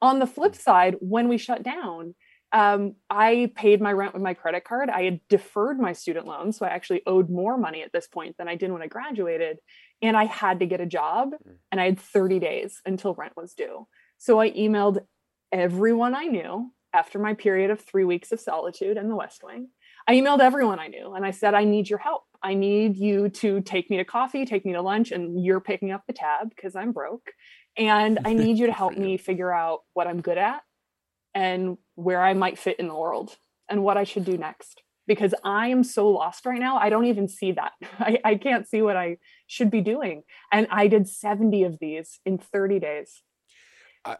on 0.00 0.18
the 0.18 0.26
flip 0.26 0.54
side 0.54 0.96
when 1.00 1.28
we 1.28 1.38
shut 1.38 1.62
down 1.62 2.14
um, 2.52 2.94
i 3.10 3.50
paid 3.56 3.80
my 3.80 3.92
rent 3.92 4.14
with 4.14 4.22
my 4.22 4.34
credit 4.34 4.64
card 4.64 4.90
i 4.90 5.02
had 5.02 5.20
deferred 5.28 5.78
my 5.78 5.92
student 5.92 6.26
loans 6.26 6.56
so 6.56 6.66
i 6.66 6.68
actually 6.68 7.02
owed 7.06 7.30
more 7.30 7.56
money 7.56 7.82
at 7.82 7.92
this 7.92 8.06
point 8.06 8.36
than 8.38 8.48
i 8.48 8.54
did 8.54 8.70
when 8.70 8.82
i 8.82 8.86
graduated 8.86 9.58
and 10.00 10.16
i 10.16 10.24
had 10.24 10.60
to 10.60 10.66
get 10.66 10.80
a 10.80 10.86
job 10.86 11.30
mm. 11.32 11.54
and 11.70 11.80
i 11.80 11.84
had 11.84 11.98
30 11.98 12.38
days 12.38 12.80
until 12.84 13.14
rent 13.14 13.32
was 13.36 13.54
due 13.54 13.86
so 14.18 14.40
i 14.40 14.50
emailed 14.50 14.98
everyone 15.50 16.14
i 16.14 16.24
knew 16.24 16.72
after 16.94 17.18
my 17.18 17.34
period 17.34 17.70
of 17.70 17.80
three 17.80 18.04
weeks 18.04 18.32
of 18.32 18.40
solitude 18.40 18.96
in 18.96 19.08
the 19.08 19.16
west 19.16 19.42
wing 19.42 19.68
I 20.08 20.14
emailed 20.14 20.40
everyone 20.40 20.80
I 20.80 20.88
knew 20.88 21.14
and 21.14 21.24
I 21.24 21.30
said, 21.30 21.54
I 21.54 21.64
need 21.64 21.88
your 21.88 21.98
help. 21.98 22.24
I 22.42 22.54
need 22.54 22.96
you 22.96 23.28
to 23.28 23.60
take 23.60 23.88
me 23.88 23.98
to 23.98 24.04
coffee, 24.04 24.44
take 24.44 24.66
me 24.66 24.72
to 24.72 24.82
lunch, 24.82 25.12
and 25.12 25.44
you're 25.44 25.60
picking 25.60 25.92
up 25.92 26.02
the 26.06 26.12
tab 26.12 26.50
because 26.50 26.74
I'm 26.74 26.92
broke. 26.92 27.30
And 27.76 28.18
I 28.24 28.32
need 28.34 28.58
you 28.58 28.66
to 28.66 28.72
help 28.72 28.96
me 28.96 29.16
figure 29.16 29.52
out 29.52 29.80
what 29.94 30.06
I'm 30.06 30.20
good 30.20 30.38
at 30.38 30.62
and 31.34 31.78
where 31.94 32.22
I 32.22 32.34
might 32.34 32.58
fit 32.58 32.78
in 32.78 32.88
the 32.88 32.94
world 32.94 33.36
and 33.68 33.82
what 33.82 33.96
I 33.96 34.04
should 34.04 34.24
do 34.24 34.36
next. 34.36 34.82
Because 35.06 35.34
I 35.42 35.68
am 35.68 35.82
so 35.82 36.08
lost 36.08 36.46
right 36.46 36.60
now. 36.60 36.76
I 36.76 36.88
don't 36.88 37.06
even 37.06 37.26
see 37.26 37.52
that. 37.52 37.72
I, 37.98 38.18
I 38.24 38.34
can't 38.36 38.68
see 38.68 38.82
what 38.82 38.96
I 38.96 39.18
should 39.46 39.70
be 39.70 39.80
doing. 39.80 40.22
And 40.52 40.68
I 40.70 40.86
did 40.86 41.08
70 41.08 41.64
of 41.64 41.78
these 41.80 42.20
in 42.24 42.38
30 42.38 42.78
days. 42.78 43.22
I, 44.04 44.16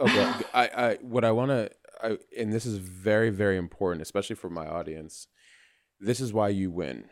okay. 0.00 0.32
I, 0.54 0.68
I, 0.68 0.98
what 1.00 1.24
I 1.24 1.32
want 1.32 1.50
to 1.50 1.70
I, 2.02 2.18
and 2.36 2.52
this 2.52 2.66
is 2.66 2.78
very, 2.78 3.30
very 3.30 3.56
important, 3.56 4.02
especially 4.02 4.36
for 4.36 4.50
my 4.50 4.66
audience. 4.66 5.28
This 6.00 6.20
is 6.20 6.32
why 6.32 6.48
you 6.48 6.70
win 6.70 7.04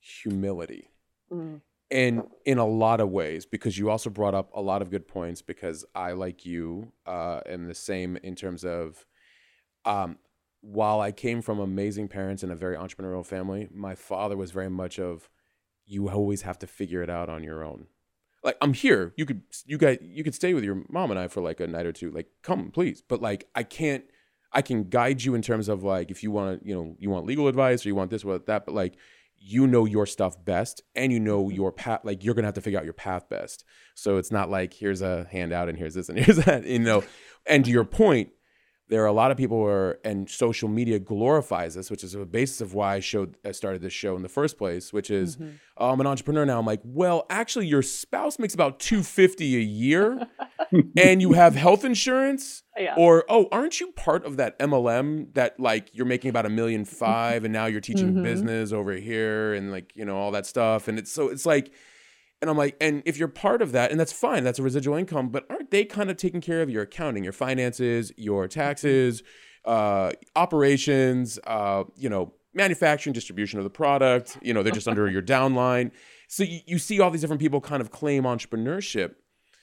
humility. 0.00 0.90
Mm. 1.32 1.60
And 1.94 2.24
in 2.44 2.58
a 2.58 2.66
lot 2.66 3.00
of 3.00 3.10
ways, 3.10 3.46
because 3.46 3.78
you 3.78 3.88
also 3.88 4.10
brought 4.10 4.34
up 4.34 4.50
a 4.52 4.60
lot 4.60 4.82
of 4.82 4.90
good 4.90 5.08
points, 5.08 5.40
because 5.40 5.84
I, 5.94 6.12
like 6.12 6.44
you, 6.44 6.92
uh, 7.06 7.40
am 7.46 7.68
the 7.68 7.74
same 7.74 8.18
in 8.22 8.34
terms 8.34 8.64
of 8.64 9.06
um, 9.86 10.18
while 10.60 11.00
I 11.00 11.12
came 11.12 11.40
from 11.40 11.60
amazing 11.60 12.08
parents 12.08 12.42
and 12.42 12.50
a 12.50 12.56
very 12.56 12.76
entrepreneurial 12.76 13.24
family, 13.24 13.68
my 13.72 13.94
father 13.94 14.36
was 14.36 14.50
very 14.50 14.68
much 14.68 14.98
of 14.98 15.30
you 15.86 16.10
always 16.10 16.42
have 16.42 16.58
to 16.58 16.66
figure 16.66 17.02
it 17.02 17.08
out 17.08 17.28
on 17.28 17.42
your 17.44 17.62
own 17.62 17.86
like 18.44 18.58
I'm 18.60 18.74
here. 18.74 19.12
You 19.16 19.26
could 19.26 19.42
you 19.64 19.78
guys 19.78 19.98
you 20.02 20.22
could 20.22 20.34
stay 20.34 20.54
with 20.54 20.62
your 20.62 20.84
mom 20.88 21.10
and 21.10 21.18
I 21.18 21.28
for 21.28 21.40
like 21.40 21.60
a 21.60 21.66
night 21.66 21.86
or 21.86 21.92
two. 21.92 22.10
Like 22.10 22.28
come 22.42 22.70
please. 22.70 23.02
But 23.06 23.22
like 23.22 23.48
I 23.54 23.62
can't 23.62 24.04
I 24.52 24.62
can 24.62 24.84
guide 24.84 25.24
you 25.24 25.34
in 25.34 25.42
terms 25.42 25.68
of 25.68 25.82
like 25.82 26.10
if 26.10 26.22
you 26.22 26.30
want 26.30 26.60
to, 26.60 26.68
you 26.68 26.74
know, 26.74 26.94
you 26.98 27.10
want 27.10 27.26
legal 27.26 27.48
advice 27.48 27.84
or 27.84 27.88
you 27.88 27.94
want 27.94 28.10
this 28.10 28.22
or 28.22 28.38
that, 28.38 28.66
but 28.66 28.74
like 28.74 28.94
you 29.46 29.66
know 29.66 29.84
your 29.84 30.06
stuff 30.06 30.42
best 30.42 30.82
and 30.94 31.12
you 31.12 31.20
know 31.20 31.50
your 31.50 31.70
mm-hmm. 31.70 31.78
path 31.78 32.00
like 32.02 32.24
you're 32.24 32.34
gonna 32.34 32.46
have 32.46 32.54
to 32.54 32.62
figure 32.62 32.78
out 32.78 32.84
your 32.84 32.94
path 32.94 33.28
best. 33.28 33.64
So 33.94 34.16
it's 34.16 34.32
not 34.32 34.50
like 34.50 34.72
here's 34.72 35.02
a 35.02 35.26
handout 35.30 35.68
and 35.68 35.76
here's 35.76 35.94
this 35.94 36.08
and 36.08 36.18
here's 36.24 36.38
that, 36.44 36.64
you 36.64 36.78
know. 36.78 37.04
And 37.46 37.64
to 37.66 37.70
your 37.70 37.84
point, 37.84 38.30
there 38.88 39.02
are 39.02 39.06
a 39.06 39.12
lot 39.12 39.30
of 39.30 39.36
people 39.38 39.58
who 39.58 39.66
are, 39.66 39.98
and 40.04 40.28
social 40.28 40.68
media 40.68 40.98
glorifies 40.98 41.74
this, 41.74 41.90
which 41.90 42.04
is 42.04 42.12
the 42.12 42.26
basis 42.26 42.60
of 42.60 42.74
why 42.74 42.96
I 42.96 43.00
showed 43.00 43.36
I 43.44 43.52
started 43.52 43.80
this 43.80 43.94
show 43.94 44.14
in 44.14 44.22
the 44.22 44.28
first 44.28 44.58
place, 44.58 44.92
which 44.92 45.10
is 45.10 45.36
mm-hmm. 45.36 45.56
oh, 45.78 45.90
I'm 45.90 46.00
an 46.00 46.06
entrepreneur 46.06 46.44
now. 46.44 46.58
I'm 46.58 46.66
like, 46.66 46.82
well, 46.84 47.24
actually, 47.30 47.66
your 47.66 47.80
spouse 47.80 48.38
makes 48.38 48.52
about 48.52 48.80
250 48.80 49.56
a 49.56 49.60
year, 49.60 50.28
and 50.98 51.22
you 51.22 51.32
have 51.32 51.54
health 51.54 51.84
insurance. 51.84 52.62
Yeah. 52.76 52.94
Or 52.96 53.24
oh, 53.28 53.48
aren't 53.50 53.80
you 53.80 53.92
part 53.92 54.26
of 54.26 54.36
that 54.36 54.58
MLM 54.58 55.32
that 55.34 55.58
like 55.58 55.88
you're 55.94 56.06
making 56.06 56.28
about 56.28 56.44
a 56.44 56.50
million 56.50 56.84
five, 56.84 57.44
and 57.44 57.52
now 57.52 57.66
you're 57.66 57.80
teaching 57.80 58.12
mm-hmm. 58.12 58.22
business 58.22 58.72
over 58.72 58.92
here, 58.92 59.54
and 59.54 59.70
like 59.70 59.92
you 59.94 60.04
know 60.04 60.16
all 60.16 60.32
that 60.32 60.44
stuff, 60.44 60.88
and 60.88 60.98
it's 60.98 61.10
so 61.10 61.28
it's 61.28 61.46
like 61.46 61.72
and 62.44 62.50
I'm 62.50 62.56
like, 62.56 62.76
and 62.80 63.02
if 63.04 63.16
you're 63.18 63.28
part 63.28 63.60
of 63.62 63.72
that, 63.72 63.90
and 63.90 63.98
that's 63.98 64.12
fine, 64.12 64.44
that's 64.44 64.58
a 64.58 64.62
residual 64.62 64.96
income, 64.96 65.28
but 65.30 65.44
aren't 65.50 65.70
they 65.70 65.84
kind 65.84 66.10
of 66.10 66.16
taking 66.16 66.40
care 66.40 66.62
of 66.62 66.70
your 66.70 66.82
accounting, 66.82 67.24
your 67.24 67.32
finances, 67.32 68.12
your 68.16 68.46
taxes, 68.48 69.22
uh, 69.64 70.12
operations, 70.36 71.38
uh, 71.46 71.84
you 71.96 72.08
know, 72.08 72.32
manufacturing, 72.52 73.12
distribution 73.12 73.58
of 73.58 73.64
the 73.64 73.70
product. 73.70 74.38
You 74.42 74.54
know, 74.54 74.62
they're 74.62 74.72
just 74.72 74.86
under 74.86 75.08
your 75.10 75.22
downline. 75.36 75.90
So 76.28 76.44
you, 76.44 76.60
you 76.66 76.78
see 76.78 77.00
all 77.00 77.10
these 77.10 77.20
different 77.22 77.40
people 77.40 77.60
kind 77.60 77.80
of 77.80 77.90
claim 77.90 78.24
entrepreneurship 78.24 79.14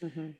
Mm-hmm. 0.04 0.32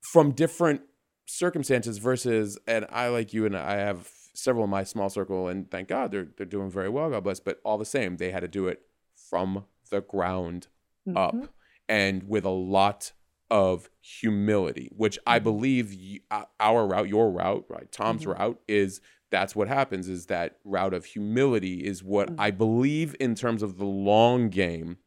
from 0.00 0.32
different 0.32 0.80
circumstances 1.26 1.98
versus 1.98 2.58
and 2.66 2.86
I 2.90 3.08
like 3.08 3.34
you 3.34 3.44
and 3.44 3.54
I 3.56 3.76
have 3.76 4.08
several 4.34 4.64
in 4.64 4.70
my 4.70 4.82
small 4.82 5.10
circle 5.10 5.48
and 5.48 5.70
thank 5.70 5.88
God 5.88 6.10
they're 6.10 6.28
they're 6.38 6.46
doing 6.46 6.70
very 6.70 6.88
well, 6.88 7.10
God 7.10 7.22
bless, 7.24 7.38
but 7.38 7.60
all 7.64 7.76
the 7.76 7.84
same, 7.84 8.16
they 8.16 8.30
had 8.30 8.40
to 8.40 8.48
do 8.48 8.66
it 8.66 8.80
from 9.28 9.66
the 9.90 10.00
ground 10.00 10.68
up 11.14 11.34
Mhm. 11.34 11.48
And 11.90 12.22
with 12.26 12.44
a 12.46 12.50
lot 12.50 13.12
of 13.50 13.90
humility, 14.00 14.88
which 14.96 15.18
I 15.26 15.38
Mm-hmm. 15.38 15.44
believe 15.44 15.94
y- 15.94 16.20
uh, 16.30 16.44
our 16.60 16.86
route, 16.86 17.08
your 17.08 17.30
route, 17.30 17.66
right, 17.68 17.90
Tom's 17.92 18.24
Mhm. 18.24 18.38
route 18.38 18.60
is 18.68 19.00
that's 19.30 19.54
what 19.56 19.68
happens 19.68 20.08
is 20.08 20.26
that 20.26 20.58
route 20.64 20.94
of 20.94 21.04
humility 21.04 21.84
is 21.84 22.02
what 22.02 22.28
Mhm. 22.30 22.36
I 22.38 22.50
believe 22.52 23.14
in 23.20 23.34
terms 23.34 23.62
of 23.62 23.76
the 23.76 23.84
long 23.84 24.48
game 24.48 24.98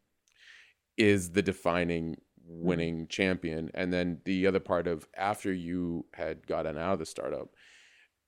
is 0.98 1.32
the 1.32 1.42
defining 1.42 2.18
Mm-hmm. 2.46 2.68
winning 2.68 3.08
champion 3.08 3.72
and 3.74 3.94
then 3.94 4.20
the 4.26 4.46
other 4.46 4.60
part 4.60 4.86
of 4.86 5.08
after 5.16 5.54
you 5.54 6.06
had 6.14 6.46
gotten 6.46 6.78
out 6.78 6.92
of 6.94 7.00
the 7.00 7.06
startup 7.06 7.48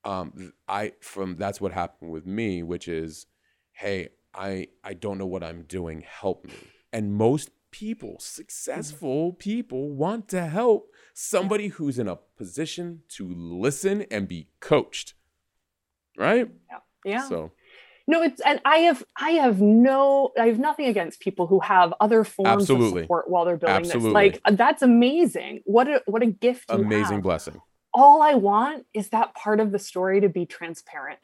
um 0.05 0.53
i 0.69 0.93
from 1.01 1.35
that's 1.35 1.59
what 1.59 1.73
happened 1.73 2.11
with 2.11 2.25
me 2.25 2.63
which 2.63 2.87
is 2.87 3.25
hey 3.73 4.07
i 4.33 4.65
i 4.85 4.93
don't 4.93 5.17
know 5.17 5.25
what 5.25 5.43
i'm 5.43 5.63
doing 5.63 6.01
help 6.07 6.45
me 6.45 6.53
and 6.93 7.13
most 7.13 7.49
people 7.75 8.11
mm-hmm. 8.11 8.41
successful 8.41 9.33
people 9.33 9.89
want 9.91 10.29
to 10.29 10.45
help 10.45 10.81
somebody 11.13 11.67
who's 11.67 11.99
in 11.99 12.07
a 12.07 12.15
position 12.37 13.01
to 13.09 13.23
listen 13.35 14.05
and 14.09 14.27
be 14.27 14.47
coached 14.61 15.13
right 16.17 16.47
Yeah. 16.71 16.79
yeah. 17.03 17.27
so 17.27 17.51
No, 18.07 18.21
it's 18.21 18.39
and 18.49 18.61
I 18.63 18.77
have 18.87 19.03
I 19.29 19.31
have 19.43 19.59
no 19.61 20.31
I 20.39 20.45
have 20.51 20.59
nothing 20.59 20.85
against 20.85 21.19
people 21.19 21.47
who 21.47 21.59
have 21.59 21.93
other 21.99 22.23
forms 22.23 22.61
Absolutely. 22.61 23.01
of 23.01 23.05
support 23.05 23.29
while 23.31 23.45
they're 23.45 23.57
building 23.57 23.77
Absolutely. 23.77 24.29
this. 24.29 24.41
Like 24.45 24.57
that's 24.57 24.83
amazing. 24.83 25.53
What 25.65 25.87
a 25.87 26.01
what 26.05 26.21
a 26.21 26.27
gift 26.27 26.65
you 26.69 26.77
amazing 26.77 27.21
blessing 27.21 27.57
All 27.93 28.21
I 28.21 28.35
want 28.35 28.85
is 28.93 29.09
that 29.09 29.33
part 29.43 29.59
of 29.59 29.71
the 29.71 29.79
story 29.79 30.21
to 30.21 30.29
be 30.29 30.45
transparent. 30.45 31.19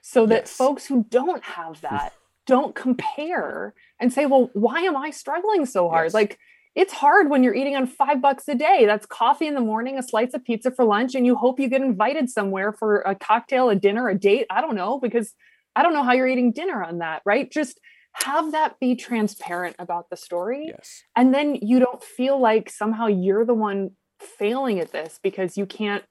So 0.00 0.26
that 0.26 0.42
Yes. 0.42 0.56
folks 0.62 0.86
who 0.86 1.04
don't 1.18 1.44
have 1.44 1.80
that 1.82 2.12
don't 2.46 2.74
compare 2.74 3.74
and 4.00 4.12
say, 4.12 4.26
well, 4.26 4.50
why 4.52 4.80
am 4.80 4.96
I 4.96 5.10
struggling 5.10 5.66
so 5.66 5.88
hard? 5.88 6.06
Yes. 6.06 6.14
Like 6.14 6.38
it's 6.74 6.92
hard 6.92 7.28
when 7.28 7.42
you're 7.42 7.54
eating 7.54 7.76
on 7.76 7.86
five 7.86 8.22
bucks 8.22 8.48
a 8.48 8.54
day. 8.54 8.86
That's 8.86 9.06
coffee 9.06 9.46
in 9.46 9.54
the 9.54 9.60
morning, 9.60 9.98
a 9.98 10.02
slice 10.02 10.32
of 10.34 10.44
pizza 10.44 10.70
for 10.70 10.84
lunch, 10.84 11.14
and 11.14 11.26
you 11.26 11.36
hope 11.36 11.60
you 11.60 11.68
get 11.68 11.82
invited 11.82 12.30
somewhere 12.30 12.72
for 12.72 13.00
a 13.02 13.14
cocktail, 13.14 13.68
a 13.68 13.76
dinner, 13.76 14.08
a 14.08 14.18
date. 14.18 14.46
I 14.50 14.60
don't 14.60 14.74
know, 14.74 14.98
because 14.98 15.34
I 15.76 15.82
don't 15.82 15.92
know 15.92 16.02
how 16.02 16.12
you're 16.12 16.28
eating 16.28 16.52
dinner 16.52 16.82
on 16.82 16.98
that, 16.98 17.22
right? 17.26 17.50
Just 17.50 17.78
have 18.14 18.52
that 18.52 18.78
be 18.80 18.94
transparent 18.94 19.76
about 19.78 20.10
the 20.10 20.16
story. 20.16 20.66
yes 20.68 21.02
And 21.16 21.34
then 21.34 21.56
you 21.56 21.78
don't 21.78 22.02
feel 22.02 22.40
like 22.40 22.68
somehow 22.68 23.06
you're 23.06 23.44
the 23.44 23.54
one 23.54 23.92
failing 24.20 24.80
at 24.80 24.92
this 24.92 25.18
because 25.22 25.56
you 25.56 25.66
can't, 25.66 26.04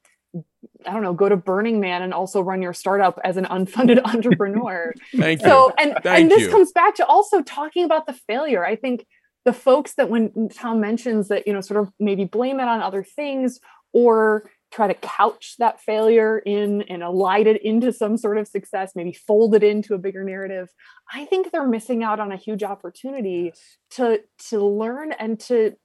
I 0.86 0.94
don't 0.94 1.04
know, 1.04 1.14
go 1.14 1.30
to 1.30 1.38
Burning 1.38 1.80
Man 1.80 2.02
and 2.02 2.14
also 2.14 2.42
run 2.42 2.62
your 2.62 2.74
startup 2.74 3.20
as 3.24 3.38
an 3.38 3.46
unfunded 3.46 4.02
entrepreneur. 4.06 4.94
thank 5.16 5.42
you 5.42 5.48
so 5.48 5.74
and 5.78 5.96
Thank 6.04 6.22
and 6.22 6.32
this 6.32 6.44
you. 6.44 6.50
comes 6.50 6.72
back 6.72 6.96
to 6.96 7.06
also 7.06 7.42
talking 7.42 7.84
about 7.84 8.06
the 8.06 8.14
failure. 8.14 8.66
I 8.66 8.76
think 8.76 9.06
the 9.46 9.54
folks 9.54 9.96
that 9.96 10.10
when 10.10 10.50
Tom 10.50 10.80
mentions 10.80 11.28
that, 11.30 11.48
you 11.48 11.54
know, 11.54 11.62
sort 11.62 11.80
of 11.82 11.92
maybe 12.00 12.26
blame 12.26 12.60
it 12.60 12.68
on 12.68 12.82
other 12.82 13.04
things 13.04 13.60
or 13.94 14.50
try 14.72 14.88
to 14.88 14.94
couch 14.94 15.56
that 15.60 15.82
failure 15.82 16.40
in 16.40 16.84
and 16.84 17.02
elide 17.02 17.46
it 17.46 17.62
into 17.62 17.92
some 17.92 18.18
sort 18.18 18.38
of 18.38 18.48
success, 18.48 18.94
maybe 18.96 19.12
fold 19.12 19.54
it 19.54 19.64
into 19.64 19.94
a 19.94 19.98
bigger 19.98 20.24
narrative. 20.24 20.70
I 21.12 21.26
think 21.26 21.52
they're 21.52 21.68
missing 21.68 22.04
out 22.04 22.20
on 22.20 22.32
a 22.32 22.38
huge 22.38 22.64
opportunity 22.64 23.54
to 23.92 24.22
to 24.50 24.66
learn 24.66 25.12
and 25.12 25.40
to 25.42 25.76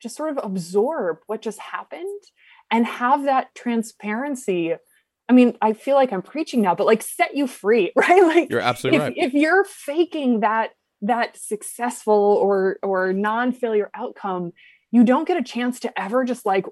just 0.00 0.16
sort 0.16 0.30
of 0.30 0.44
absorb 0.44 1.18
what 1.26 1.42
just 1.42 1.58
happened 1.58 2.22
and 2.74 2.84
have 2.86 3.22
that 3.22 3.54
transparency. 3.54 4.74
I 5.28 5.32
mean, 5.32 5.56
I 5.62 5.74
feel 5.74 5.94
like 5.94 6.12
I'm 6.12 6.22
preaching 6.22 6.60
now, 6.60 6.74
but 6.74 6.86
like 6.86 7.02
set 7.02 7.36
you 7.36 7.46
free, 7.46 7.92
right? 7.96 8.22
Like 8.22 8.50
you're 8.50 8.60
absolutely 8.60 8.98
if, 8.98 9.02
right 9.04 9.14
if 9.16 9.32
you're 9.32 9.64
faking 9.64 10.40
that 10.40 10.70
that 11.02 11.36
successful 11.36 12.14
or 12.14 12.78
or 12.82 13.12
non-failure 13.12 13.90
outcome, 13.94 14.52
you 14.90 15.04
don't 15.04 15.26
get 15.28 15.36
a 15.36 15.42
chance 15.42 15.78
to 15.80 16.00
ever 16.00 16.24
just 16.24 16.44
like 16.44 16.66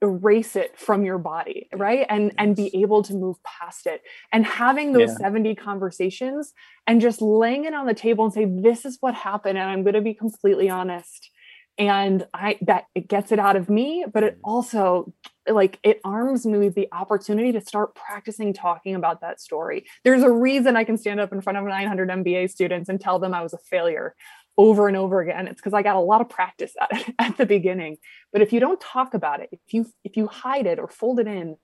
erase 0.00 0.54
it 0.54 0.78
from 0.78 1.04
your 1.04 1.18
body 1.18 1.68
right 1.74 2.06
and 2.08 2.32
and 2.38 2.54
be 2.54 2.70
able 2.80 3.02
to 3.02 3.14
move 3.14 3.36
past 3.42 3.84
it 3.84 4.00
and 4.32 4.46
having 4.46 4.92
those 4.92 5.08
Yeah. 5.08 5.26
70 5.26 5.56
conversations 5.56 6.52
and 6.86 7.00
just 7.00 7.20
laying 7.20 7.64
it 7.64 7.74
on 7.74 7.84
the 7.84 7.94
table 7.94 8.24
and 8.24 8.32
say 8.32 8.44
this 8.44 8.84
is 8.84 8.98
what 9.00 9.14
happened 9.14 9.58
and 9.58 9.68
i'm 9.68 9.82
going 9.82 9.94
to 9.94 10.00
be 10.00 10.14
completely 10.14 10.70
honest 10.70 11.32
and 11.78 12.26
i 12.34 12.58
that 12.60 12.84
it 12.94 13.08
gets 13.08 13.32
it 13.32 13.38
out 13.38 13.56
of 13.56 13.70
me 13.70 14.04
but 14.12 14.22
it 14.22 14.36
mm. 14.36 14.40
also 14.44 15.12
like 15.50 15.78
it 15.82 16.00
arms 16.04 16.46
me 16.46 16.58
with 16.58 16.74
the 16.74 16.88
opportunity 16.92 17.52
to 17.52 17.60
start 17.60 17.94
practicing 17.94 18.52
talking 18.52 18.94
about 18.94 19.20
that 19.20 19.40
story. 19.40 19.86
There's 20.04 20.22
a 20.22 20.30
reason 20.30 20.76
i 20.76 20.84
can 20.84 20.96
stand 20.96 21.20
up 21.20 21.32
in 21.32 21.40
front 21.40 21.58
of 21.58 21.64
900 21.64 22.08
mba 22.08 22.50
students 22.50 22.88
and 22.88 23.00
tell 23.00 23.18
them 23.18 23.34
i 23.34 23.42
was 23.42 23.52
a 23.52 23.58
failure 23.58 24.14
over 24.56 24.88
and 24.88 24.96
over 24.96 25.20
again. 25.20 25.46
It's 25.46 25.60
because 25.60 25.74
i 25.74 25.82
got 25.82 25.96
a 25.96 26.00
lot 26.00 26.20
of 26.20 26.28
practice 26.28 26.72
at 26.80 26.88
it 26.92 27.14
at 27.18 27.36
the 27.36 27.46
beginning. 27.46 27.98
But 28.32 28.42
if 28.42 28.52
you 28.52 28.60
don't 28.60 28.80
talk 28.80 29.14
about 29.14 29.40
it 29.40 29.48
if 29.52 29.60
you 29.72 29.86
if 30.04 30.16
you 30.16 30.26
hide 30.26 30.66
it 30.66 30.78
or 30.78 30.88
fold 30.88 31.20
it 31.20 31.26
in 31.26 31.56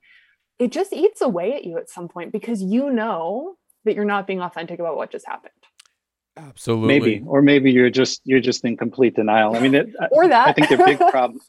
it 0.59 0.71
just 0.71 0.93
eats 0.93 1.21
away 1.21 1.53
at 1.55 1.65
you 1.65 1.79
at 1.79 1.91
some 1.91 2.09
point 2.09 2.33
because 2.33 2.63
you 2.63 2.91
know 2.91 3.57
that 3.85 3.95
you're 3.95 4.05
not 4.05 4.27
being 4.27 4.41
authentic 4.41 4.79
about 4.79 4.97
what 4.97 5.11
just 5.11 5.27
happened 5.27 5.53
absolutely. 6.37 6.89
Maybe 6.89 7.23
or 7.27 7.43
maybe 7.43 7.71
you're 7.71 7.91
just 7.91 8.21
you're 8.25 8.41
just 8.41 8.65
in 8.65 8.77
complete 8.77 9.17
denial. 9.17 9.57
I 9.57 9.61
mean 9.61 9.75
it, 9.75 9.89
or 10.11 10.29
that. 10.29 10.49
I 10.49 10.53
think 10.53 10.69
they're 10.69 10.85
big 10.85 10.99
problems 11.11 11.43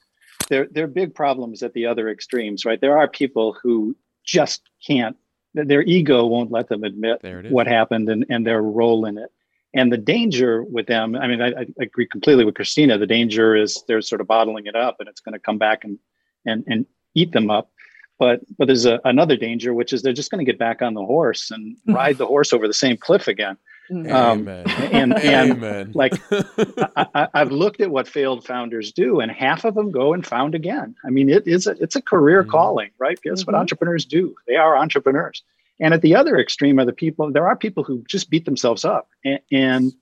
they're 0.49 0.67
they're 0.71 0.87
big 0.87 1.13
problems 1.15 1.63
at 1.63 1.73
the 1.73 1.85
other 1.85 2.09
extremes 2.09 2.65
right? 2.65 2.79
There 2.79 2.97
are 2.97 3.07
people 3.07 3.57
who 3.61 3.95
just 4.23 4.61
can't 4.85 5.15
their 5.53 5.83
ego 5.83 6.25
won't 6.25 6.51
let 6.51 6.67
them 6.67 6.83
admit 6.83 7.21
there 7.21 7.39
it 7.39 7.45
is. 7.45 7.51
what 7.51 7.65
happened 7.67 8.09
and, 8.09 8.25
and 8.29 8.45
their 8.45 8.61
role 8.61 9.05
in 9.05 9.17
it. 9.17 9.31
And 9.73 9.91
the 9.91 9.97
danger 9.97 10.63
with 10.63 10.87
them 10.87 11.15
i 11.15 11.27
mean 11.27 11.41
I, 11.41 11.49
I 11.49 11.65
agree 11.79 12.07
completely 12.07 12.45
with 12.45 12.55
christina. 12.55 12.97
The 12.97 13.07
danger 13.07 13.55
is 13.55 13.83
they're 13.87 14.01
sort 14.01 14.21
of 14.21 14.27
bottling 14.27 14.65
it 14.67 14.75
up 14.75 14.97
and 14.99 15.09
it's 15.09 15.21
going 15.21 15.33
to 15.33 15.39
come 15.39 15.57
back 15.57 15.83
and 15.83 15.99
and 16.45 16.63
and 16.67 16.85
eat 17.13 17.31
them 17.31 17.49
up. 17.49 17.71
But 18.17 18.41
but 18.57 18.67
there's 18.67 18.85
a, 18.85 18.99
another 19.05 19.35
danger 19.35 19.73
which 19.73 19.93
is 19.93 20.01
they're 20.01 20.13
just 20.13 20.31
going 20.31 20.45
to 20.45 20.49
get 20.49 20.59
back 20.59 20.81
on 20.81 20.93
the 20.93 21.05
horse 21.05 21.51
and 21.51 21.75
mm. 21.87 21.95
ride 21.95 22.17
the 22.17 22.27
horse 22.27 22.53
over 22.53 22.67
the 22.67 22.73
same 22.73 22.97
cliff 22.97 23.27
again. 23.27 23.57
Um, 23.91 24.07
Amen. 24.07 24.65
and 24.67 25.13
and 25.17 25.51
Amen. 25.51 25.91
like, 25.93 26.13
I, 26.31 27.07
I, 27.13 27.27
I've 27.33 27.51
looked 27.51 27.81
at 27.81 27.91
what 27.91 28.07
failed 28.07 28.45
founders 28.45 28.91
do, 28.91 29.19
and 29.19 29.31
half 29.31 29.63
of 29.65 29.75
them 29.75 29.91
go 29.91 30.13
and 30.13 30.25
found 30.25 30.55
again. 30.55 30.95
I 31.05 31.09
mean, 31.09 31.29
it 31.29 31.47
is 31.47 31.67
a, 31.67 31.71
it's 31.81 31.95
a 31.95 32.01
career 32.01 32.43
Mhm. 32.43 32.49
calling, 32.49 32.89
right? 32.97 33.19
That's 33.23 33.45
what 33.45 33.55
Mhm. 33.55 33.59
entrepreneurs 33.59 34.05
do. 34.05 34.35
They 34.47 34.55
are 34.55 34.77
entrepreneurs. 34.77 35.43
And 35.79 35.93
at 35.93 36.01
the 36.01 36.15
other 36.15 36.37
extreme 36.37 36.79
are 36.79 36.85
the 36.85 36.93
people. 36.93 37.31
There 37.31 37.47
are 37.47 37.55
people 37.55 37.83
who 37.83 38.03
just 38.07 38.29
beat 38.29 38.45
themselves 38.45 38.85
up 38.85 39.09
and, 39.25 39.39
and 39.51 39.93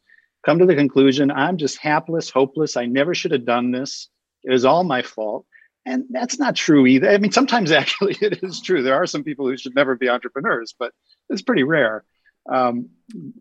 come 0.45 0.59
to 0.59 0.65
the 0.65 0.75
conclusion, 0.75 1.31
I'm 1.31 1.57
just 1.57 1.77
hapless, 1.77 2.29
hopeless. 2.29 2.77
I 2.77 2.85
never 2.85 3.15
should 3.15 3.31
have 3.31 3.45
done 3.45 3.71
this. 3.71 4.07
It 4.43 4.51
was 4.51 4.65
all 4.65 4.83
my 4.83 5.01
fault. 5.01 5.45
And 5.85 6.05
that's 6.11 6.37
not 6.37 6.55
true 6.55 6.85
either. 6.85 7.09
I 7.09 7.17
mean, 7.17 7.31
sometimes 7.31 7.71
actually 7.81 8.15
it 8.21 8.43
is 8.43 8.61
true. 8.61 8.83
There 8.83 8.93
are 8.95 9.07
some 9.07 9.23
people 9.23 9.47
who 9.47 9.57
should 9.57 9.73
never 9.75 9.95
be 9.95 10.09
entrepreneurs, 10.09 10.75
but 10.77 10.93
it's 11.29 11.41
pretty 11.41 11.63
rare. 11.63 12.03
Um, 12.49 12.89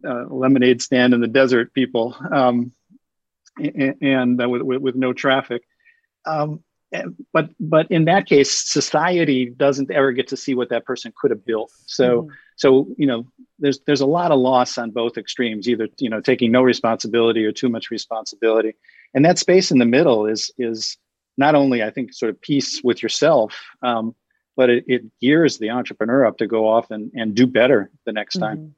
uh, 0.06 0.24
lemonade 0.28 0.82
stand 0.82 1.14
in 1.14 1.20
the 1.20 1.26
desert 1.28 1.72
people. 1.74 2.16
Um, 2.30 2.72
a- 3.60 3.94
and 4.00 4.40
uh, 4.42 4.48
with, 4.48 4.62
with, 4.62 4.80
with 4.82 4.94
no 4.94 5.12
traffic. 5.12 5.62
Um, 6.24 6.62
but 7.32 7.48
but 7.58 7.90
in 7.90 8.04
that 8.04 8.26
case, 8.26 8.50
society 8.50 9.46
doesn't 9.48 9.90
ever 9.90 10.12
get 10.12 10.28
to 10.28 10.36
see 10.36 10.54
what 10.54 10.68
that 10.68 10.84
person 10.84 11.12
could 11.18 11.30
have 11.30 11.44
built. 11.44 11.72
So 11.86 12.22
Mhm. 12.22 12.28
so 12.56 12.86
you 12.98 13.06
know, 13.06 13.26
there's 13.58 13.80
there's 13.86 14.02
a 14.02 14.06
lot 14.06 14.30
of 14.30 14.38
loss 14.38 14.76
on 14.76 14.90
both 14.90 15.16
extremes, 15.16 15.68
either 15.68 15.88
you 15.98 16.10
know 16.10 16.20
taking 16.20 16.52
no 16.52 16.62
responsibility 16.62 17.44
or 17.46 17.52
too 17.52 17.70
much 17.70 17.90
responsibility, 17.90 18.74
and 19.14 19.24
that 19.24 19.38
space 19.38 19.70
in 19.70 19.78
the 19.78 19.86
middle 19.86 20.26
is 20.26 20.50
is 20.58 20.98
not 21.38 21.54
only 21.54 21.82
I 21.82 21.88
think 21.90 22.12
sort 22.12 22.28
of 22.28 22.40
peace 22.42 22.82
with 22.84 23.02
yourself, 23.02 23.58
um, 23.82 24.14
but 24.54 24.68
it, 24.68 24.84
it 24.86 25.02
gears 25.18 25.56
the 25.56 25.70
entrepreneur 25.70 26.26
up 26.26 26.36
to 26.38 26.46
go 26.46 26.68
off 26.68 26.90
and 26.90 27.10
and 27.14 27.34
do 27.34 27.46
better 27.46 27.90
the 28.04 28.12
next 28.12 28.36
time. 28.38 28.74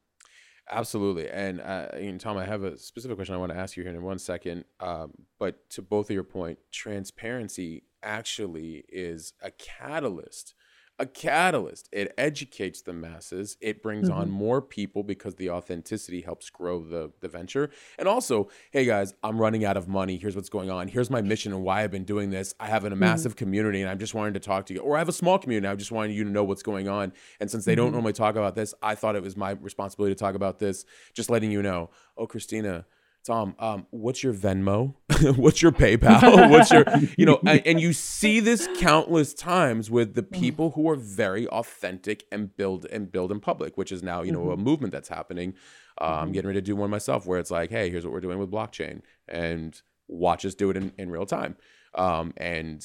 Absolutely. 0.71 1.29
And, 1.29 1.61
uh, 1.61 1.89
and 1.93 2.19
Tom, 2.19 2.39
I 2.39 2.47
have 2.47 2.63
a 2.63 2.79
specific 2.79 3.17
question 3.17 3.35
I 3.35 3.39
want 3.39 3.53
to 3.53 3.59
ask 3.59 3.77
you 3.77 3.83
here 3.83 3.93
in 3.93 4.03
one 4.03 4.19
second. 4.19 4.65
Um, 4.81 5.13
but 5.39 5.69
to 5.71 5.83
both 5.83 6.09
of 6.09 6.15
your 6.15 6.25
point, 6.25 6.59
transparency 6.73 7.85
actually 8.03 8.85
is 8.89 9.35
a 9.43 9.51
catalyst 9.51 10.55
a 10.99 11.07
catalyst. 11.07 11.89
It 11.93 12.15
educates 12.17 12.83
the 12.83 12.93
masses. 12.93 13.57
It 13.61 13.83
brings 13.83 14.09
mm-hmm. 14.09 14.19
on 14.19 14.31
more 14.31 14.63
people 14.63 15.03
because 15.03 15.35
the 15.35 15.51
authenticity 15.51 16.21
helps 16.21 16.51
grow 16.51 16.85
the, 16.85 17.11
the 17.21 17.29
venture. 17.29 17.71
And 17.99 18.07
also, 18.07 18.49
hey 18.71 18.85
guys, 18.85 19.15
I'm 19.23 19.41
running 19.41 19.65
out 19.65 19.77
of 19.77 19.89
money. 19.89 20.17
Here's 20.17 20.37
what's 20.37 20.49
going 20.49 20.71
on. 20.71 20.89
Here's 20.89 21.11
my 21.11 21.21
mission 21.21 21.53
and 21.53 21.63
why 21.63 21.83
I've 21.83 21.91
been 21.91 22.05
doing 22.05 22.31
this. 22.31 22.55
I 22.61 22.67
have 22.67 22.85
a 22.85 22.91
mm-hmm. 22.91 23.01
massive 23.01 23.33
mm-hmm. 23.33 23.39
community 23.39 23.81
and 23.81 23.91
I'm 23.91 23.99
just 23.99 24.15
wanting 24.15 24.35
to 24.35 24.41
talk 24.41 24.67
to 24.67 24.75
you. 24.75 24.81
Or 24.81 24.95
I 24.95 25.01
have 25.01 25.09
a 25.09 25.13
small 25.13 25.39
community. 25.39 25.67
I'm 25.67 25.79
just 25.79 25.93
wanted 25.93 26.13
you 26.13 26.25
to 26.25 26.31
know 26.31 26.45
what's 26.45 26.63
going 26.63 26.89
on. 26.89 27.13
And 27.41 27.51
since 27.51 27.65
they 27.65 27.73
mm-hmm. 27.73 27.83
don't 27.83 27.93
normally 27.93 28.13
talk 28.13 28.37
about 28.37 28.55
this, 28.55 28.73
I 28.81 28.95
thought 28.95 29.17
it 29.17 29.23
was 29.23 29.37
my 29.37 29.51
responsibility 29.51 30.15
to 30.15 30.19
talk 30.19 30.37
about 30.37 30.61
this. 30.61 30.85
Just 31.13 31.29
letting 31.29 31.51
you 31.51 31.63
know. 31.63 31.91
Oh, 32.17 32.29
Christina, 32.29 32.87
Tom, 33.25 33.55
um, 33.59 33.87
what's 33.91 34.23
your 34.23 34.35
Venmo? 34.35 34.95
what's 35.37 35.63
your 35.63 35.73
PayPal? 35.73 36.51
what's 36.51 36.71
your, 36.71 36.85
you 37.17 37.25
know, 37.25 37.41
and, 37.47 37.63
and, 37.67 37.81
you 37.81 37.95
see 37.95 38.39
this 38.39 38.69
countless 38.77 39.33
times 39.33 39.91
with 39.91 40.15
the 40.15 40.23
people 40.23 40.73
who 40.73 40.91
are 40.91 40.97
very 40.97 41.49
authentic 41.49 42.27
and 42.31 42.55
build 42.55 42.85
and 42.93 43.11
build 43.11 43.33
in 43.33 43.41
public, 43.41 43.79
which 43.79 43.91
is 43.91 44.03
now, 44.03 44.21
you 44.21 44.31
know, 44.31 44.43
mm-hmm. 44.43 44.61
a 44.61 44.63
movement 44.63 44.93
that's 44.93 45.09
happening. 45.09 45.55
Uh, 45.97 46.11
mm-hmm. 46.11 46.23
I'm 46.23 46.33
getting 46.33 46.49
ready 46.49 46.61
to 46.61 46.65
do 46.65 46.77
one 46.77 46.91
myself 46.91 47.27
where 47.27 47.39
it's 47.39 47.51
like, 47.51 47.71
hey, 47.71 47.89
here's 47.89 48.05
what 48.05 48.13
we're 48.13 48.21
doing 48.21 48.39
with 48.39 48.51
blockchain, 48.51 49.01
and 49.27 49.81
watch 50.07 50.45
us 50.45 50.55
do 50.55 50.69
it 50.69 50.77
in, 50.77 50.93
in 50.99 51.11
real 51.11 51.25
time. 51.25 51.57
Um, 51.95 52.35
and 52.37 52.85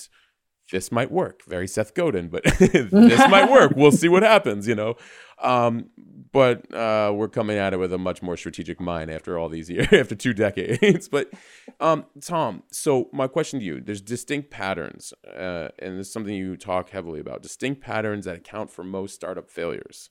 this 0.71 0.91
might 0.91 1.11
work. 1.11 1.43
Very 1.45 1.67
Seth 1.67 1.93
Godin, 1.93 2.29
but 2.29 2.43
this 2.59 3.29
might 3.29 3.49
work. 3.49 3.73
We'll 3.75 3.91
see 3.91 4.07
what 4.09 4.23
happens, 4.23 4.67
you 4.67 4.75
know. 4.75 4.95
Um, 5.41 5.89
but 6.31 6.71
uh, 6.73 7.11
we're 7.15 7.29
coming 7.29 7.57
at 7.57 7.73
it 7.73 7.77
with 7.77 7.93
a 7.93 7.97
much 7.97 8.21
more 8.21 8.37
strategic 8.37 8.79
mind 8.79 9.09
after 9.09 9.37
all 9.37 9.49
these 9.49 9.69
years, 9.69 9.87
after 9.91 10.15
two 10.15 10.33
decades. 10.33 11.07
but 11.07 11.31
um, 11.79 12.05
Tom, 12.21 12.63
so 12.71 13.09
my 13.13 13.27
question 13.27 13.59
to 13.59 13.65
you: 13.65 13.81
There's 13.81 14.01
distinct 14.01 14.51
patterns, 14.51 15.13
uh, 15.27 15.69
and 15.79 15.97
this 15.97 16.07
is 16.07 16.13
something 16.13 16.33
you 16.33 16.55
talk 16.55 16.89
heavily 16.89 17.19
about. 17.19 17.41
Distinct 17.41 17.81
patterns 17.81 18.25
that 18.25 18.35
account 18.35 18.69
for 18.69 18.83
most 18.83 19.15
startup 19.15 19.49
failures 19.49 20.09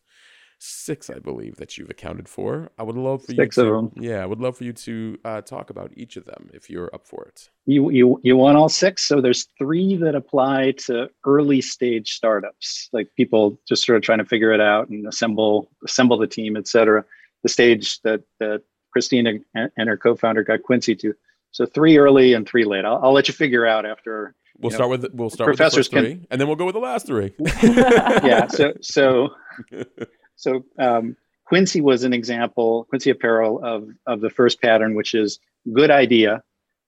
six, 0.59 1.09
I 1.11 1.19
believe, 1.19 1.57
that 1.57 1.79
you've 1.79 1.91
accounted 1.91 2.29
for. 2.29 2.71
I 2.79 2.83
would 2.83 2.97
love 2.97 3.25
for 3.25 3.33
six 3.33 3.57
you 3.57 3.65
to, 3.65 3.69
of 3.69 3.77
them. 3.77 4.03
Yeah, 4.03 4.23
I 4.23 4.27
would 4.27 4.41
love 4.41 4.57
for 4.57 4.65
you 4.65 4.73
to 4.73 5.19
uh, 5.25 5.41
talk 5.43 5.71
about 5.71 5.93
each 5.97 6.17
of 6.17 6.25
them 6.25 6.51
if 6.53 6.69
you're 6.69 6.91
up 6.95 7.07
for 7.07 7.25
it. 7.25 7.49
You 7.67 7.91
you 7.91 8.21
you 8.23 8.37
want 8.37 8.57
all 8.57 8.69
six? 8.69 9.05
So 9.07 9.21
there's 9.21 9.47
three 9.59 9.97
that 9.97 10.15
apply 10.15 10.73
to 10.87 11.09
early 11.27 11.61
stage 11.61 12.13
startups, 12.13 12.89
like 12.93 13.09
people 13.17 13.59
just 13.69 13.85
sort 13.85 13.97
of 13.97 14.03
trying 14.03 14.19
to 14.19 14.25
figure 14.25 14.53
it 14.53 14.61
out 14.61 14.89
and 14.89 15.07
assemble 15.07 15.71
assemble 15.85 16.19
the 16.19 16.27
team, 16.27 16.57
et 16.57 16.67
cetera. 16.67 17.05
The 17.43 17.49
stage 17.49 18.01
that 18.03 18.23
that 18.41 18.63
Christina 18.93 19.35
and 19.55 19.89
her 19.89 19.97
co-founder 19.97 20.43
got 20.45 20.63
Quincy 20.63 20.95
to. 20.97 21.15
So 21.51 21.67
three 21.67 21.99
early 21.99 22.35
and 22.35 22.47
three 22.47 22.65
late. 22.65 22.85
I'll, 22.85 23.01
I'll 23.03 23.13
let 23.13 23.29
you 23.29 23.35
figure 23.35 23.67
out 23.67 23.87
after. 23.87 24.35
We'll 24.61 24.71
start 24.71 24.91
know, 24.91 24.97
with 24.99 25.15
we'll 25.15 25.31
start 25.31 25.51
with 25.51 25.59
the 25.59 25.71
first 25.71 25.91
three, 25.93 26.15
can, 26.15 26.27
and 26.31 26.41
then 26.41 26.49
we'll 26.49 26.57
go 26.57 26.67
with 26.67 26.75
the 26.75 26.81
last 26.81 27.07
three. 27.07 27.33
yeah. 27.63 28.49
So 28.49 28.73
so 28.81 29.29
So 30.39 30.64
um, 30.78 31.16
Quincy 31.45 31.80
was 31.80 32.05
an 32.05 32.12
example, 32.12 32.84
Quincy 32.89 33.11
Apparel 33.11 33.62
of 33.62 33.89
of 34.07 34.20
the 34.20 34.30
first 34.30 34.62
pattern, 34.62 34.95
which 34.95 35.14
is 35.14 35.39
good 35.72 35.91
idea, 35.91 36.43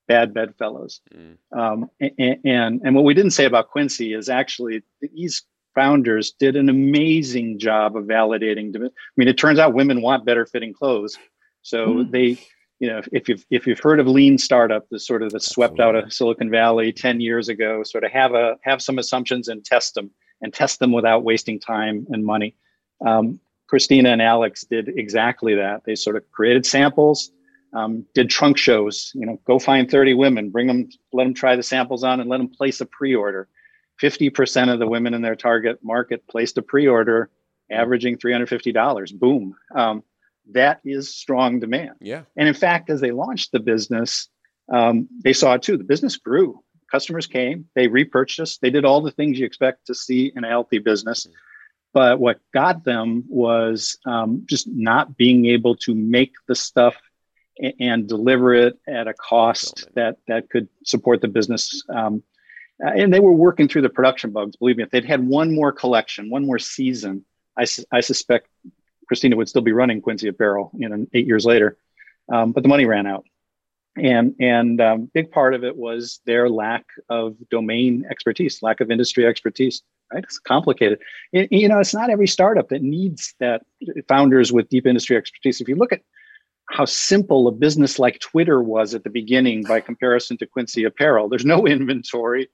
bad 0.08 0.32
bedfellows. 0.32 1.00
Mm. 1.14 1.36
Um, 1.52 1.90
and, 2.00 2.38
and 2.44 2.80
and 2.84 2.94
what 2.94 3.04
we 3.04 3.12
didn't 3.12 3.32
say 3.32 3.44
about 3.44 3.70
Quincy 3.70 4.14
is 4.14 4.28
actually 4.28 4.82
these 5.00 5.42
founders 5.74 6.30
did 6.32 6.56
an 6.56 6.68
amazing 6.68 7.58
job 7.58 7.96
of 7.96 8.04
validating. 8.04 8.74
I 8.76 8.90
mean, 9.16 9.28
it 9.28 9.36
turns 9.36 9.58
out 9.58 9.74
women 9.74 10.00
want 10.00 10.24
better 10.24 10.46
fitting 10.46 10.72
clothes, 10.72 11.18
so 11.62 11.86
mm. 11.86 12.10
they. 12.10 12.38
You 12.82 12.88
know, 12.88 13.02
if 13.12 13.28
you've 13.28 13.44
if 13.50 13.66
you've 13.66 13.78
heard 13.78 14.00
of 14.00 14.06
lean 14.06 14.38
startup, 14.38 14.88
the 14.88 14.98
sort 14.98 15.22
of 15.22 15.32
the 15.32 15.38
swept 15.38 15.80
out 15.80 15.94
of 15.94 16.10
Silicon 16.10 16.48
Valley 16.48 16.94
ten 16.94 17.20
years 17.20 17.50
ago, 17.50 17.82
sort 17.82 18.04
of 18.04 18.10
have 18.10 18.32
a 18.32 18.56
have 18.62 18.80
some 18.80 18.98
assumptions 18.98 19.48
and 19.48 19.62
test 19.62 19.94
them 19.94 20.10
and 20.40 20.54
test 20.54 20.78
them 20.78 20.90
without 20.90 21.22
wasting 21.22 21.60
time 21.60 22.06
and 22.08 22.24
money. 22.24 22.54
Um, 23.06 23.40
Christina 23.70 24.10
and 24.10 24.20
Alex 24.20 24.64
did 24.64 24.88
exactly 24.88 25.54
that. 25.54 25.84
They 25.84 25.94
sort 25.94 26.16
of 26.16 26.28
created 26.32 26.66
samples, 26.66 27.30
um, 27.72 28.04
did 28.14 28.28
trunk 28.28 28.58
shows. 28.58 29.12
You 29.14 29.26
know, 29.26 29.40
go 29.46 29.60
find 29.60 29.88
30 29.88 30.14
women, 30.14 30.50
bring 30.50 30.66
them, 30.66 30.88
let 31.12 31.24
them 31.24 31.34
try 31.34 31.54
the 31.54 31.62
samples 31.62 32.02
on, 32.02 32.20
and 32.20 32.28
let 32.28 32.38
them 32.38 32.48
place 32.48 32.80
a 32.80 32.86
pre-order. 32.86 33.48
50% 34.02 34.72
of 34.72 34.80
the 34.80 34.88
women 34.88 35.14
in 35.14 35.22
their 35.22 35.36
target 35.36 35.78
market 35.84 36.26
placed 36.26 36.58
a 36.58 36.62
pre-order, 36.62 37.30
averaging 37.70 38.16
$350. 38.18 39.14
Boom. 39.14 39.54
Um, 39.72 40.02
that 40.50 40.80
is 40.84 41.14
strong 41.14 41.60
demand. 41.60 41.92
Yeah. 42.00 42.22
And 42.36 42.48
in 42.48 42.54
fact, 42.54 42.90
as 42.90 43.00
they 43.00 43.12
launched 43.12 43.52
the 43.52 43.60
business, 43.60 44.28
um, 44.68 45.08
they 45.22 45.32
saw 45.32 45.54
it 45.54 45.62
too. 45.62 45.76
The 45.76 45.84
business 45.84 46.16
grew. 46.16 46.60
Customers 46.90 47.28
came, 47.28 47.66
they 47.76 47.86
repurchased, 47.86 48.62
they 48.62 48.70
did 48.70 48.84
all 48.84 49.00
the 49.00 49.12
things 49.12 49.38
you 49.38 49.46
expect 49.46 49.86
to 49.86 49.94
see 49.94 50.32
in 50.34 50.42
a 50.42 50.48
healthy 50.48 50.78
business. 50.78 51.24
Mm-hmm 51.24 51.36
but 51.92 52.20
what 52.20 52.40
got 52.52 52.84
them 52.84 53.24
was 53.28 53.98
um, 54.06 54.44
just 54.46 54.68
not 54.68 55.16
being 55.16 55.46
able 55.46 55.76
to 55.76 55.94
make 55.94 56.32
the 56.46 56.54
stuff 56.54 56.96
and, 57.58 57.74
and 57.80 58.08
deliver 58.08 58.54
it 58.54 58.78
at 58.86 59.08
a 59.08 59.14
cost 59.14 59.88
that 59.94 60.16
that 60.28 60.50
could 60.50 60.68
support 60.84 61.20
the 61.20 61.28
business. 61.28 61.82
Um, 61.88 62.22
and 62.78 63.12
they 63.12 63.20
were 63.20 63.32
working 63.32 63.68
through 63.68 63.82
the 63.82 63.90
production 63.90 64.30
bugs. 64.30 64.56
Believe 64.56 64.76
me, 64.78 64.84
if 64.84 64.90
they'd 64.90 65.04
had 65.04 65.26
one 65.26 65.54
more 65.54 65.72
collection, 65.72 66.30
one 66.30 66.46
more 66.46 66.58
season, 66.58 67.24
I, 67.56 67.64
su- 67.64 67.84
I 67.92 68.00
suspect 68.00 68.48
Christina 69.06 69.36
would 69.36 69.48
still 69.48 69.62
be 69.62 69.72
running 69.72 70.00
Quincy 70.00 70.28
Apparel, 70.28 70.70
you 70.74 70.88
know, 70.88 71.06
eight 71.12 71.26
years 71.26 71.44
later. 71.44 71.76
Um, 72.32 72.52
but 72.52 72.62
the 72.62 72.68
money 72.68 72.86
ran 72.86 73.06
out, 73.06 73.24
and 73.96 74.36
and 74.38 74.80
um, 74.80 75.10
big 75.12 75.32
part 75.32 75.52
of 75.52 75.64
it 75.64 75.76
was 75.76 76.20
their 76.24 76.48
lack 76.48 76.86
of 77.08 77.36
domain 77.50 78.06
expertise, 78.08 78.62
lack 78.62 78.80
of 78.80 78.90
industry 78.90 79.26
expertise 79.26 79.82
right? 80.12 80.24
It's 80.24 80.38
complicated. 80.38 80.98
It, 81.32 81.50
you 81.50 81.68
know, 81.68 81.78
it's 81.78 81.94
not 81.94 82.10
every 82.10 82.26
startup 82.26 82.68
that 82.68 82.82
needs 82.82 83.34
that 83.40 83.62
founders 84.08 84.52
with 84.52 84.68
deep 84.68 84.86
industry 84.86 85.16
expertise. 85.16 85.60
If 85.60 85.68
you 85.68 85.76
look 85.76 85.92
at 85.92 86.02
how 86.70 86.84
simple 86.84 87.48
a 87.48 87.52
business 87.52 87.98
like 87.98 88.20
Twitter 88.20 88.62
was 88.62 88.94
at 88.94 89.04
the 89.04 89.10
beginning 89.10 89.64
by 89.64 89.80
comparison 89.80 90.36
to 90.38 90.46
Quincy 90.46 90.84
Apparel, 90.84 91.28
there's 91.28 91.44
no 91.44 91.66
inventory. 91.66 92.48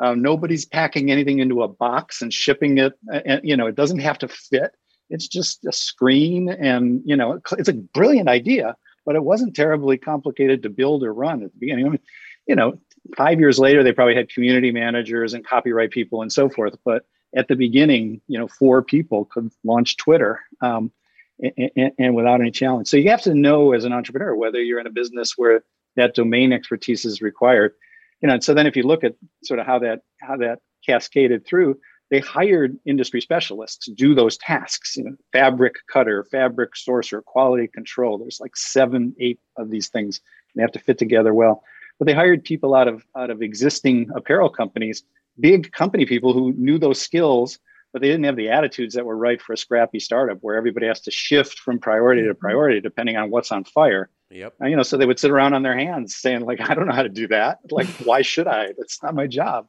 Um, 0.00 0.22
nobody's 0.22 0.64
packing 0.64 1.10
anything 1.10 1.38
into 1.38 1.62
a 1.62 1.68
box 1.68 2.22
and 2.22 2.32
shipping 2.32 2.78
it. 2.78 2.94
And, 3.24 3.40
you 3.44 3.56
know, 3.56 3.66
it 3.66 3.74
doesn't 3.74 3.98
have 3.98 4.18
to 4.18 4.28
fit. 4.28 4.72
It's 5.10 5.28
just 5.28 5.66
a 5.66 5.72
screen, 5.72 6.48
and 6.48 7.02
you 7.04 7.14
know, 7.14 7.38
it's 7.58 7.68
a 7.68 7.74
brilliant 7.74 8.30
idea, 8.30 8.74
but 9.04 9.14
it 9.14 9.22
wasn't 9.22 9.54
terribly 9.54 9.98
complicated 9.98 10.62
to 10.62 10.70
build 10.70 11.04
or 11.04 11.12
run 11.12 11.42
at 11.42 11.52
the 11.52 11.58
beginning. 11.58 11.84
I 11.84 11.88
mean, 11.90 12.00
you 12.46 12.56
know, 12.56 12.78
five 13.16 13.40
years 13.40 13.58
later, 13.58 13.82
they 13.82 13.92
probably 13.92 14.14
had 14.14 14.28
community 14.28 14.70
managers 14.70 15.34
and 15.34 15.46
copyright 15.46 15.90
people 15.90 16.22
and 16.22 16.32
so 16.32 16.48
forth. 16.48 16.76
But 16.84 17.04
at 17.34 17.48
the 17.48 17.56
beginning, 17.56 18.20
you 18.28 18.38
know, 18.38 18.48
four 18.48 18.82
people 18.82 19.24
could 19.26 19.50
launch 19.64 19.96
Twitter 19.96 20.40
um, 20.60 20.92
and, 21.40 21.92
and, 21.98 22.14
without 22.14 22.40
any 22.40 22.50
challenge. 22.50 22.88
So 22.88 22.96
you 22.96 23.10
have 23.10 23.22
to 23.22 23.34
know 23.34 23.72
as 23.72 23.84
an 23.84 23.92
entrepreneur 23.92 24.34
whether 24.34 24.62
you're 24.62 24.80
in 24.80 24.86
a 24.86 24.90
business 24.90 25.34
where 25.36 25.64
that 25.96 26.14
domain 26.14 26.52
expertise 26.52 27.04
is 27.04 27.22
required. 27.22 27.72
You 28.20 28.28
know, 28.28 28.34
and 28.34 28.44
so 28.44 28.54
then 28.54 28.66
if 28.66 28.76
you 28.76 28.84
look 28.84 29.02
at 29.02 29.14
sort 29.42 29.60
of 29.60 29.66
how 29.66 29.78
that 29.80 30.02
how 30.20 30.36
that 30.36 30.60
cascaded 30.86 31.46
through, 31.46 31.78
they 32.10 32.20
hired 32.20 32.78
industry 32.84 33.20
specialists 33.20 33.84
to 33.86 33.92
do 33.92 34.14
those 34.14 34.36
tasks. 34.36 34.96
You 34.96 35.04
know, 35.04 35.16
fabric 35.32 35.74
cutter, 35.92 36.24
fabric 36.30 36.72
sourcer, 36.74 37.24
quality 37.24 37.66
control. 37.66 38.18
There's 38.18 38.40
like 38.40 38.56
seven, 38.56 39.14
eight 39.18 39.40
of 39.56 39.70
these 39.70 39.88
things. 39.88 40.20
They 40.54 40.62
have 40.62 40.72
to 40.72 40.78
fit 40.78 40.98
together 40.98 41.34
well 41.34 41.64
but 41.98 42.06
they 42.06 42.14
hired 42.14 42.44
people 42.44 42.74
out 42.74 42.88
of 42.88 43.04
out 43.16 43.30
of 43.30 43.42
existing 43.42 44.10
apparel 44.14 44.48
companies, 44.48 45.04
big 45.38 45.72
company 45.72 46.06
people 46.06 46.32
who 46.32 46.52
knew 46.52 46.78
those 46.78 47.00
skills, 47.00 47.58
but 47.92 48.00
they 48.00 48.08
didn't 48.08 48.24
have 48.24 48.36
the 48.36 48.48
attitudes 48.48 48.94
that 48.94 49.04
were 49.04 49.16
right 49.16 49.40
for 49.40 49.52
a 49.52 49.56
scrappy 49.56 50.00
startup 50.00 50.38
where 50.40 50.56
everybody 50.56 50.86
has 50.86 51.00
to 51.02 51.10
shift 51.10 51.58
from 51.58 51.78
priority 51.78 52.22
to 52.22 52.30
mm-hmm. 52.30 52.38
priority 52.38 52.80
depending 52.80 53.16
on 53.16 53.30
what's 53.30 53.52
on 53.52 53.64
fire. 53.64 54.10
Yep. 54.30 54.54
And, 54.60 54.70
you 54.70 54.76
know, 54.76 54.82
so 54.82 54.96
they 54.96 55.04
would 55.04 55.18
sit 55.18 55.30
around 55.30 55.52
on 55.52 55.62
their 55.62 55.76
hands 55.76 56.16
saying 56.16 56.40
like, 56.40 56.60
I 56.60 56.74
don't 56.74 56.86
know 56.86 56.94
how 56.94 57.02
to 57.02 57.08
do 57.08 57.28
that. 57.28 57.58
Like, 57.70 57.86
why 58.04 58.22
should 58.22 58.46
I? 58.46 58.68
That's 58.78 59.02
not 59.02 59.14
my 59.14 59.26
job. 59.26 59.66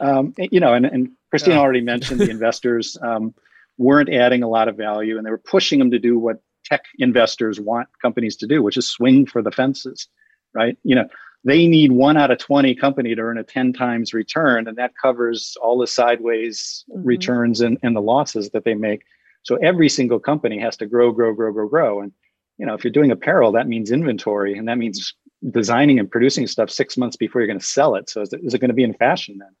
Um, 0.00 0.34
you 0.38 0.60
know, 0.60 0.74
and, 0.74 0.86
and 0.86 1.10
Christine 1.30 1.54
yeah. 1.54 1.60
already 1.60 1.80
mentioned 1.80 2.20
the 2.20 2.30
investors 2.30 2.96
um, 3.02 3.34
weren't 3.76 4.12
adding 4.12 4.42
a 4.42 4.48
lot 4.48 4.68
of 4.68 4.76
value 4.76 5.16
and 5.16 5.26
they 5.26 5.30
were 5.30 5.38
pushing 5.38 5.78
them 5.80 5.90
to 5.90 5.98
do 5.98 6.18
what 6.18 6.40
tech 6.64 6.84
investors 6.98 7.58
want 7.60 7.88
companies 8.00 8.36
to 8.36 8.46
do, 8.46 8.62
which 8.62 8.76
is 8.76 8.86
swing 8.86 9.26
for 9.26 9.42
the 9.42 9.50
fences, 9.50 10.06
right? 10.54 10.76
You 10.84 10.94
know, 10.94 11.08
they 11.44 11.66
need 11.66 11.92
one 11.92 12.16
out 12.16 12.30
of 12.30 12.38
20 12.38 12.74
company 12.74 13.14
to 13.14 13.22
earn 13.22 13.38
a 13.38 13.44
10 13.44 13.72
times 13.72 14.12
return 14.12 14.66
and 14.66 14.76
that 14.76 14.96
covers 15.00 15.56
all 15.62 15.78
the 15.78 15.86
sideways 15.86 16.84
mm-hmm. 16.90 17.06
returns 17.06 17.60
and, 17.60 17.78
and 17.82 17.94
the 17.94 18.00
losses 18.00 18.50
that 18.50 18.64
they 18.64 18.74
make 18.74 19.02
so 19.42 19.56
every 19.56 19.88
single 19.88 20.18
company 20.18 20.58
has 20.58 20.76
to 20.76 20.86
grow 20.86 21.12
grow 21.12 21.32
grow 21.32 21.52
grow 21.52 21.68
grow 21.68 22.00
and 22.00 22.12
you 22.58 22.66
know 22.66 22.74
if 22.74 22.84
you're 22.84 22.92
doing 22.92 23.10
apparel 23.10 23.52
that 23.52 23.68
means 23.68 23.90
inventory 23.90 24.56
and 24.56 24.68
that 24.68 24.78
means 24.78 25.14
designing 25.50 25.98
and 25.98 26.10
producing 26.10 26.46
stuff 26.46 26.70
six 26.70 26.96
months 26.96 27.16
before 27.16 27.40
you're 27.40 27.46
going 27.46 27.58
to 27.58 27.64
sell 27.64 27.94
it 27.94 28.10
so 28.10 28.20
is 28.20 28.32
it, 28.32 28.40
is 28.42 28.54
it 28.54 28.58
going 28.58 28.68
to 28.70 28.74
be 28.74 28.84
in 28.84 28.94
fashion 28.94 29.38
then 29.38 29.54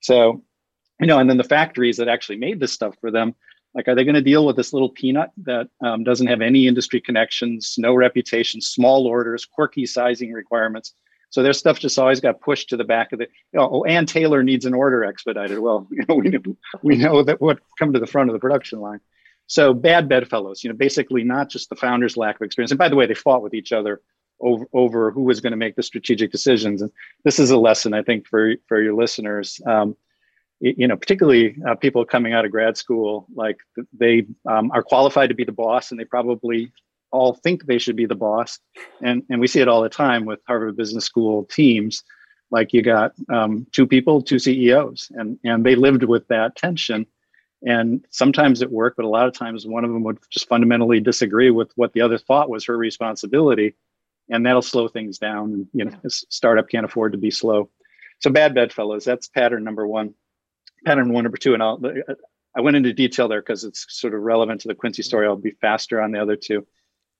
so 0.00 0.42
you 1.00 1.06
know 1.06 1.18
and 1.18 1.28
then 1.28 1.36
the 1.36 1.44
factories 1.44 1.98
that 1.98 2.08
actually 2.08 2.36
made 2.36 2.60
this 2.60 2.72
stuff 2.72 2.94
for 3.00 3.10
them 3.10 3.34
like, 3.74 3.86
are 3.86 3.94
they 3.94 4.04
going 4.04 4.16
to 4.16 4.20
deal 4.20 4.46
with 4.46 4.56
this 4.56 4.72
little 4.72 4.88
peanut 4.88 5.30
that 5.44 5.68
um, 5.80 6.02
doesn't 6.02 6.26
have 6.26 6.40
any 6.40 6.66
industry 6.66 7.00
connections, 7.00 7.76
no 7.78 7.94
reputation, 7.94 8.60
small 8.60 9.06
orders, 9.06 9.44
quirky 9.44 9.86
sizing 9.86 10.32
requirements? 10.32 10.92
So 11.30 11.42
their 11.42 11.52
stuff 11.52 11.78
just 11.78 11.98
always 11.98 12.20
got 12.20 12.40
pushed 12.40 12.70
to 12.70 12.76
the 12.76 12.84
back 12.84 13.12
of 13.12 13.20
the. 13.20 13.28
You 13.52 13.60
know, 13.60 13.70
oh, 13.72 13.84
Ann 13.84 14.06
Taylor 14.06 14.42
needs 14.42 14.66
an 14.66 14.74
order 14.74 15.04
expedited. 15.04 15.58
Well, 15.58 15.86
you 15.92 16.04
know, 16.08 16.16
we 16.16 16.28
know, 16.28 16.56
we 16.82 16.96
know 16.96 17.22
that 17.22 17.40
what 17.40 17.60
come 17.78 17.92
to 17.92 18.00
the 18.00 18.06
front 18.06 18.28
of 18.28 18.34
the 18.34 18.40
production 18.40 18.80
line. 18.80 19.00
So 19.46 19.72
bad 19.72 20.08
bedfellows. 20.08 20.62
You 20.62 20.70
know, 20.70 20.76
basically 20.76 21.24
not 21.24 21.48
just 21.48 21.70
the 21.70 21.76
founders' 21.76 22.16
lack 22.16 22.36
of 22.36 22.42
experience. 22.42 22.72
And 22.72 22.78
by 22.78 22.88
the 22.88 22.96
way, 22.96 23.06
they 23.06 23.14
fought 23.14 23.42
with 23.42 23.54
each 23.54 23.72
other 23.72 24.00
over 24.40 24.66
over 24.72 25.10
who 25.10 25.22
was 25.22 25.40
going 25.40 25.52
to 25.52 25.56
make 25.56 25.76
the 25.76 25.82
strategic 25.82 26.32
decisions. 26.32 26.82
And 26.82 26.90
this 27.24 27.38
is 27.38 27.50
a 27.50 27.58
lesson 27.58 27.94
I 27.94 28.02
think 28.02 28.26
for 28.26 28.54
for 28.66 28.82
your 28.82 28.94
listeners. 28.94 29.60
Um, 29.66 29.96
you 30.60 30.86
know, 30.86 30.96
particularly 30.96 31.56
uh, 31.66 31.74
people 31.74 32.04
coming 32.04 32.34
out 32.34 32.44
of 32.44 32.50
grad 32.50 32.76
school, 32.76 33.26
like 33.34 33.56
they 33.98 34.26
um, 34.46 34.70
are 34.72 34.82
qualified 34.82 35.30
to 35.30 35.34
be 35.34 35.44
the 35.44 35.52
boss, 35.52 35.90
and 35.90 35.98
they 35.98 36.04
probably 36.04 36.70
all 37.10 37.34
think 37.34 37.64
they 37.64 37.78
should 37.78 37.96
be 37.96 38.06
the 38.06 38.14
boss. 38.14 38.58
And 39.02 39.22
and 39.30 39.40
we 39.40 39.46
see 39.46 39.60
it 39.60 39.68
all 39.68 39.82
the 39.82 39.88
time 39.88 40.24
with 40.24 40.40
Harvard 40.46 40.76
Business 40.76 41.04
School 41.04 41.44
teams. 41.44 42.02
Like 42.50 42.72
you 42.72 42.82
got 42.82 43.12
um, 43.28 43.66
two 43.72 43.86
people, 43.86 44.22
two 44.22 44.38
CEOs, 44.38 45.12
and 45.14 45.38
and 45.44 45.64
they 45.64 45.76
lived 45.76 46.04
with 46.04 46.26
that 46.28 46.56
tension. 46.56 47.06
And 47.62 48.06
sometimes 48.10 48.62
it 48.62 48.72
worked, 48.72 48.96
but 48.96 49.04
a 49.04 49.08
lot 49.08 49.28
of 49.28 49.34
times 49.34 49.66
one 49.66 49.84
of 49.84 49.92
them 49.92 50.02
would 50.04 50.18
just 50.30 50.48
fundamentally 50.48 50.98
disagree 50.98 51.50
with 51.50 51.70
what 51.76 51.92
the 51.92 52.00
other 52.00 52.16
thought 52.16 52.48
was 52.48 52.64
her 52.64 52.76
responsibility 52.76 53.74
and 54.30 54.46
that'll 54.46 54.62
slow 54.62 54.88
things 54.88 55.18
down. 55.18 55.68
You 55.74 55.86
know, 55.86 55.92
a 56.04 56.10
startup 56.10 56.68
can't 56.68 56.86
afford 56.86 57.12
to 57.12 57.18
be 57.18 57.30
slow. 57.30 57.68
So 58.20 58.30
bad 58.30 58.54
bedfellows. 58.54 59.04
That's 59.04 59.28
pattern 59.28 59.64
number 59.64 59.86
one. 59.86 60.14
Pattern 60.86 61.12
one, 61.12 61.24
number 61.24 61.36
two, 61.36 61.52
and 61.52 61.62
I'll 61.62 61.82
I 62.56 62.62
went 62.62 62.76
into 62.76 62.92
detail 62.92 63.28
there 63.28 63.42
because 63.42 63.64
it's 63.64 63.86
sort 63.90 64.14
of 64.14 64.22
relevant 64.22 64.62
to 64.62 64.68
the 64.68 64.74
Quincy 64.74 65.02
story. 65.02 65.26
I'll 65.26 65.36
be 65.36 65.52
faster 65.60 66.00
on 66.00 66.10
the 66.10 66.20
other 66.20 66.36
two. 66.36 66.66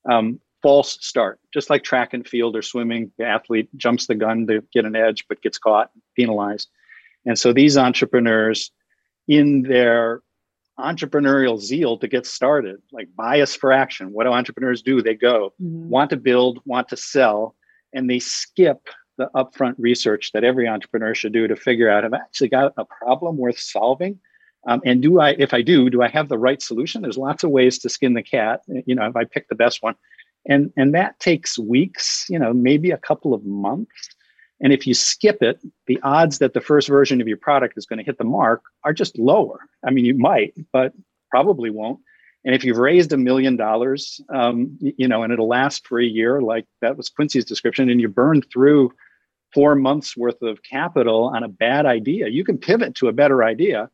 Um, 0.09 0.39
false 0.61 0.97
start, 1.01 1.39
just 1.53 1.69
like 1.69 1.83
track 1.83 2.13
and 2.13 2.27
field 2.27 2.55
or 2.55 2.61
swimming, 2.61 3.11
the 3.17 3.25
athlete 3.25 3.69
jumps 3.77 4.07
the 4.07 4.15
gun 4.15 4.45
to 4.47 4.63
get 4.73 4.85
an 4.85 4.95
edge 4.95 5.25
but 5.27 5.41
gets 5.41 5.57
caught, 5.57 5.89
penalized. 6.15 6.69
And 7.25 7.37
so 7.37 7.51
these 7.53 7.77
entrepreneurs, 7.77 8.71
in 9.27 9.63
their 9.63 10.21
entrepreneurial 10.79 11.59
zeal 11.59 11.97
to 11.97 12.07
get 12.07 12.25
started, 12.25 12.81
like 12.91 13.07
bias 13.15 13.55
for 13.55 13.71
action. 13.71 14.11
What 14.11 14.25
do 14.25 14.31
entrepreneurs 14.31 14.81
do? 14.81 15.01
They 15.01 15.15
go, 15.15 15.53
mm-hmm. 15.61 15.89
want 15.89 16.09
to 16.09 16.17
build, 16.17 16.59
want 16.65 16.89
to 16.89 16.97
sell, 16.97 17.55
and 17.93 18.09
they 18.09 18.19
skip 18.19 18.87
the 19.17 19.29
upfront 19.35 19.75
research 19.77 20.31
that 20.33 20.43
every 20.43 20.67
entrepreneur 20.67 21.13
should 21.13 21.33
do 21.33 21.47
to 21.47 21.55
figure 21.55 21.89
out 21.89 22.03
have 22.03 22.13
I 22.13 22.17
actually 22.17 22.49
got 22.49 22.73
a 22.77 22.85
problem 22.85 23.37
worth 23.37 23.59
solving? 23.59 24.19
Um, 24.67 24.81
and 24.85 25.01
do 25.01 25.19
I, 25.19 25.31
if 25.39 25.53
I 25.53 25.61
do, 25.61 25.89
do 25.89 26.01
I 26.01 26.07
have 26.07 26.29
the 26.29 26.37
right 26.37 26.61
solution? 26.61 27.01
There's 27.01 27.17
lots 27.17 27.43
of 27.43 27.49
ways 27.49 27.79
to 27.79 27.89
skin 27.89 28.13
the 28.13 28.21
cat. 28.21 28.61
You 28.85 28.95
know, 28.95 29.05
if 29.07 29.15
I 29.15 29.23
pick 29.23 29.47
the 29.47 29.55
best 29.55 29.81
one, 29.81 29.95
and 30.47 30.71
and 30.77 30.93
that 30.93 31.19
takes 31.19 31.57
weeks, 31.57 32.25
you 32.29 32.39
know, 32.39 32.53
maybe 32.53 32.91
a 32.91 32.97
couple 32.97 33.33
of 33.33 33.43
months. 33.45 34.09
And 34.63 34.71
if 34.71 34.85
you 34.85 34.93
skip 34.93 35.41
it, 35.41 35.59
the 35.87 35.99
odds 36.03 36.37
that 36.37 36.53
the 36.53 36.61
first 36.61 36.87
version 36.87 37.19
of 37.19 37.27
your 37.27 37.37
product 37.37 37.73
is 37.77 37.87
going 37.87 37.97
to 37.97 38.05
hit 38.05 38.19
the 38.19 38.23
mark 38.23 38.61
are 38.83 38.93
just 38.93 39.17
lower. 39.17 39.61
I 39.83 39.89
mean, 39.89 40.05
you 40.05 40.15
might, 40.15 40.53
but 40.71 40.93
probably 41.31 41.71
won't. 41.71 41.99
And 42.45 42.53
if 42.53 42.63
you've 42.63 42.77
raised 42.77 43.11
a 43.11 43.17
million 43.17 43.55
dollars, 43.55 44.21
um, 44.33 44.77
you 44.79 45.07
know, 45.07 45.23
and 45.23 45.33
it'll 45.33 45.47
last 45.47 45.87
for 45.87 45.99
a 45.99 46.05
year, 46.05 46.41
like 46.41 46.65
that 46.81 46.97
was 46.97 47.09
Quincy's 47.09 47.45
description, 47.45 47.89
and 47.89 48.01
you 48.01 48.07
burn 48.07 48.41
through 48.41 48.91
four 49.53 49.75
months 49.75 50.15
worth 50.15 50.41
of 50.41 50.63
capital 50.63 51.31
on 51.35 51.43
a 51.43 51.49
bad 51.49 51.85
idea, 51.85 52.29
you 52.29 52.43
can 52.43 52.57
pivot 52.57 52.95
to 52.95 53.07
a 53.07 53.13
better 53.13 53.43
idea, 53.43 53.89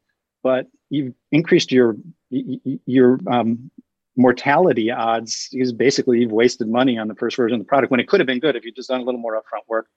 but 0.47 0.65
you've 0.89 1.13
increased 1.33 1.73
your 1.73 1.97
your 2.29 3.19
um, 3.29 3.69
mortality 4.15 4.89
odds 4.89 5.49
because 5.51 5.73
basically 5.73 6.21
you've 6.21 6.31
wasted 6.31 6.69
money 6.69 6.97
on 6.97 7.09
the 7.09 7.15
first 7.15 7.35
version 7.35 7.59
of 7.59 7.65
the 7.65 7.67
product 7.67 7.91
when 7.91 7.99
it 7.99 8.07
could 8.07 8.21
have 8.21 8.27
been 8.27 8.39
good 8.39 8.55
if 8.55 8.63
you 8.63 8.71
just 8.71 8.87
done 8.87 9.01
a 9.01 9.03
little 9.03 9.19
more 9.19 9.35
upfront 9.35 9.67
work. 9.67 9.87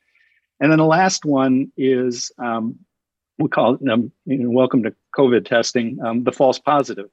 And 0.59 0.73
then 0.73 0.79
the 0.81 0.85
last 0.85 1.25
one 1.25 1.71
is 1.77 2.33
um, 2.37 2.81
we 3.39 3.49
call 3.49 3.75
it 3.75 3.89
um, 3.89 4.11
you 4.25 4.39
know, 4.39 4.51
welcome 4.51 4.83
to 4.83 4.95
COVID 5.17 5.47
testing, 5.47 5.99
um, 6.05 6.25
the 6.25 6.33
false 6.33 6.59
positive. 6.59 7.07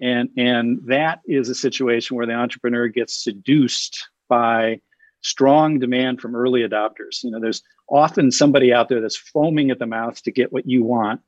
And, 0.00 0.30
and 0.36 0.80
that 0.86 1.20
is 1.26 1.48
a 1.48 1.54
situation 1.54 2.16
where 2.16 2.26
the 2.26 2.32
entrepreneur 2.34 2.88
gets 2.88 3.22
seduced 3.22 4.08
by 4.28 4.80
strong 5.20 5.78
demand 5.78 6.20
from 6.20 6.34
early 6.34 6.62
adopters. 6.68 7.22
You 7.22 7.30
know, 7.30 7.38
there's 7.40 7.62
often 7.88 8.32
somebody 8.32 8.72
out 8.72 8.88
there 8.88 9.00
that's 9.00 9.16
foaming 9.16 9.70
at 9.70 9.78
the 9.78 9.86
mouth 9.86 10.20
to 10.24 10.32
get 10.32 10.52
what 10.52 10.66
you 10.66 10.82
want, 10.82 11.20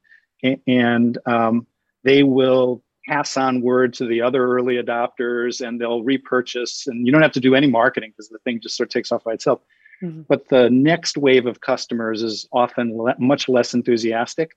and 0.67 1.19
um, 1.27 1.67
they 2.05 2.23
will 2.23 2.83
pass 3.09 3.37
on 3.37 3.61
word 3.61 3.95
to 3.95 4.07
the 4.07 4.23
other 4.23 4.45
early 4.47 4.77
adopters, 4.77 5.67
and 5.67 5.81
they'll 5.81 6.03
repurchase. 6.03 6.87
And 6.87 7.07
you 7.07 7.13
don't 7.13 7.23
have 7.23 7.33
to 7.33 7.41
do 7.41 7.55
any 7.55 7.67
marketing 7.67 8.11
because 8.11 8.29
the 8.29 8.39
thing 8.39 8.61
just 8.61 8.77
sort 8.77 8.89
of 8.89 8.93
takes 8.93 9.11
off 9.11 9.25
by 9.25 9.33
itself. 9.33 9.61
Mm-hmm. 10.03 10.23
But 10.29 10.49
the 10.49 10.71
next 10.71 11.17
wave 11.17 11.47
of 11.47 11.61
customers 11.61 12.23
is 12.23 12.49
often 12.53 12.97
le- 12.97 13.19
much 13.19 13.49
less 13.49 13.75
enthusiastic. 13.75 14.53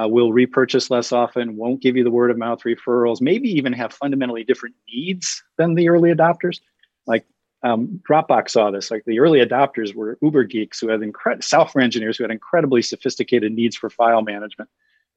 Uh, 0.00 0.08
will 0.08 0.32
repurchase 0.32 0.90
less 0.90 1.12
often, 1.12 1.56
won't 1.56 1.80
give 1.80 1.96
you 1.96 2.02
the 2.02 2.10
word 2.10 2.32
of 2.32 2.36
mouth 2.36 2.60
referrals, 2.64 3.20
maybe 3.20 3.48
even 3.48 3.72
have 3.72 3.92
fundamentally 3.92 4.42
different 4.42 4.74
needs 4.88 5.40
than 5.56 5.74
the 5.74 5.88
early 5.88 6.12
adopters. 6.12 6.58
Like 7.06 7.24
um, 7.62 8.00
Dropbox 8.08 8.50
saw 8.50 8.72
this. 8.72 8.90
Like 8.90 9.04
the 9.06 9.20
early 9.20 9.38
adopters 9.38 9.94
were 9.94 10.18
Uber 10.20 10.44
geeks 10.44 10.80
who 10.80 10.88
had 10.88 11.00
incredible 11.00 11.42
software 11.42 11.84
engineers 11.84 12.18
who 12.18 12.24
had 12.24 12.32
incredibly 12.32 12.82
sophisticated 12.82 13.52
needs 13.52 13.76
for 13.76 13.88
file 13.88 14.22
management. 14.22 14.68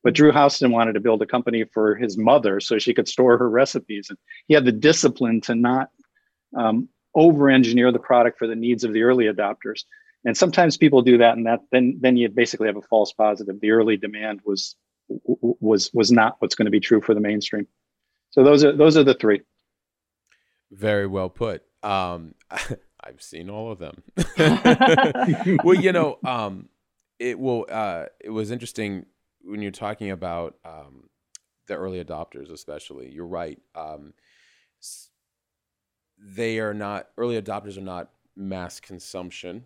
But 0.08 0.14
Drew 0.14 0.32
Houston 0.32 0.72
wanted 0.72 0.94
to 0.94 1.02
build 1.02 1.22
a 1.22 1.26
company 1.26 1.66
for 1.66 1.94
his 1.94 2.18
mother 2.18 2.62
so 2.62 2.80
she 2.80 2.94
could 2.94 3.10
store 3.10 3.38
her 3.38 3.50
recipes, 3.50 4.08
and 4.10 4.18
he 4.48 4.54
had 4.54 4.64
the 4.64 4.72
discipline 4.72 5.42
to 5.42 5.54
not 5.54 5.90
um, 6.56 6.88
over 7.14 7.50
engineer 7.50 7.92
the 7.92 8.00
product 8.00 8.40
for 8.40 8.48
the 8.48 8.56
needs 8.56 8.86
of 8.86 8.94
the 8.94 9.04
early 9.04 9.26
adopters. 9.26 9.82
And 10.24 10.38
sometimes 10.38 10.78
people 10.78 11.02
do 11.02 11.18
that 11.18 11.36
and 11.36 11.46
that 11.46 11.60
then 11.74 11.98
then 12.00 12.16
you 12.16 12.30
basically 12.30 12.68
have 12.68 12.78
a 12.78 12.82
false 12.84 13.12
positive. 13.12 13.60
The 13.60 13.72
early 13.72 13.98
demand 13.98 14.40
was 14.46 14.78
was 15.10 15.92
was 15.94 16.10
not 16.10 16.38
what's 16.40 16.56
going 16.56 16.68
to 16.68 16.72
be 16.72 16.80
true 16.80 17.02
for 17.02 17.14
the 17.14 17.20
mainstream. 17.20 17.68
So 18.30 18.46
those 18.46 18.64
are 18.64 18.72
those 18.72 18.96
are 18.96 19.04
the 19.04 19.14
three. 19.14 19.42
Very 20.72 21.08
well 21.08 21.28
put. 21.28 21.64
Um 21.84 22.34
i've 22.50 23.22
seen 23.22 23.50
all 23.50 23.74
of 23.74 23.80
them. 23.80 24.04
Well 25.66 25.76
you 25.76 25.92
know 25.92 26.18
um 26.24 26.70
it 27.20 27.38
will 27.38 27.66
uh 27.70 28.06
it 28.22 28.30
was 28.30 28.52
interesting 28.52 29.06
when 29.48 29.62
you're 29.62 29.72
talking 29.72 30.12
about 30.12 30.56
um 30.66 31.10
the 31.68 31.76
early 31.76 32.04
adopters 32.04 32.52
especially 32.52 33.10
you're 33.12 33.26
right 33.26 33.60
um 33.76 34.14
they 36.20 36.60
are 36.60 36.74
not 36.74 37.08
early 37.18 37.40
adopters 37.42 37.78
are 37.78 37.82
not 37.82 38.10
mass 38.36 38.80
consumption 38.80 39.66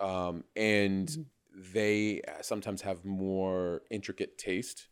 um, 0.00 0.44
and 0.54 1.08
mm-hmm. 1.08 1.72
they 1.72 2.22
sometimes 2.40 2.82
have 2.82 3.04
more 3.04 3.82
intricate 3.90 4.38
taste 4.38 4.88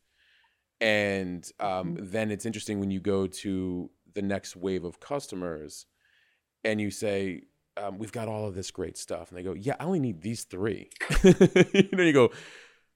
and 0.81 1.51
um, 1.61 1.95
mm-hmm. 1.95 2.11
then 2.11 2.31
it's 2.31 2.45
interesting 2.45 2.81
when 2.81 2.91
you 2.91 3.01
go 3.01 3.27
to 3.27 3.89
the 4.15 4.23
next 4.23 4.57
wave 4.57 4.85
of 4.85 4.99
customers 4.99 5.87
and 6.65 6.81
you 6.81 6.91
say 6.91 7.43
um, 7.77 7.99
we've 7.99 8.13
got 8.13 8.29
all 8.29 8.47
of 8.47 8.55
this 8.55 8.71
great 8.71 8.97
stuff 8.97 9.29
and 9.29 9.39
they 9.39 9.43
go 9.43 9.53
yeah 9.53 9.77
i 9.79 9.85
only 9.85 10.01
need 10.01 10.21
these 10.23 10.45
three 10.45 10.91
you 11.23 11.89
know 11.93 12.03
you 12.03 12.13
go 12.13 12.31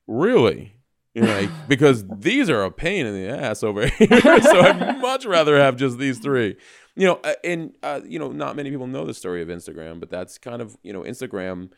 really 0.07 0.75
you 1.15 1.23
know, 1.23 1.41
like, 1.41 1.51
because 1.69 2.05
these 2.19 2.49
are 2.49 2.63
a 2.63 2.71
pain 2.71 3.07
in 3.07 3.15
the 3.15 3.29
ass 3.29 3.63
over 3.63 3.87
here 3.87 4.41
so 4.41 4.61
i'd 4.61 4.99
much 5.03 5.27
rather 5.27 5.59
have 5.59 5.77
just 5.77 5.99
these 5.99 6.19
three 6.19 6.57
you 6.97 7.07
know, 7.07 7.21
uh, 7.25 7.35
and 7.45 7.73
uh, 7.83 8.01
you 8.05 8.19
know, 8.19 8.31
not 8.31 8.57
many 8.57 8.71
people 8.71 8.87
know 8.87 9.07
the 9.07 9.15
story 9.15 9.43
of 9.43 9.49
Instagram, 9.49 10.01
but 10.01 10.11
that's 10.11 10.39
kind 10.39 10.61
of 10.61 10.77
you 10.83 10.93
know, 10.93 11.03
Instagram. 11.03 11.71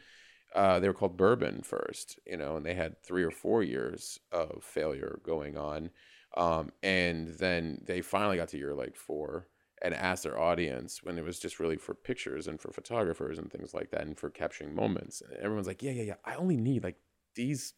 Uh, 0.54 0.80
they 0.80 0.88
were 0.88 0.94
called 0.94 1.16
Burbn 1.16 1.64
first, 1.64 2.18
you 2.26 2.36
know, 2.36 2.56
and 2.56 2.66
they 2.66 2.74
had 2.74 3.02
three 3.02 3.22
or 3.22 3.30
four 3.30 3.62
years 3.62 4.18
of 4.32 4.62
failure 4.62 5.20
going 5.24 5.56
on, 5.56 5.90
um, 6.36 6.72
and 6.82 7.28
then 7.38 7.82
they 7.86 8.00
finally 8.00 8.36
got 8.36 8.48
to 8.48 8.58
year 8.58 8.74
like 8.74 8.96
four 8.96 9.48
and 9.80 9.94
asked 9.94 10.24
their 10.24 10.38
audience 10.38 11.02
when 11.02 11.18
it 11.18 11.24
was 11.24 11.38
just 11.38 11.58
really 11.58 11.76
for 11.76 11.94
pictures 11.94 12.46
and 12.46 12.60
for 12.60 12.70
photographers 12.70 13.38
and 13.38 13.50
things 13.50 13.74
like 13.74 13.90
that 13.90 14.02
and 14.02 14.18
for 14.18 14.30
capturing 14.30 14.74
moments. 14.74 15.20
And 15.20 15.36
everyone's 15.42 15.66
like, 15.66 15.82
yeah, 15.82 15.90
yeah, 15.90 16.02
yeah. 16.02 16.14
I 16.24 16.34
only 16.34 16.56
need 16.56 16.84
like 16.84 16.96
these 17.34 17.74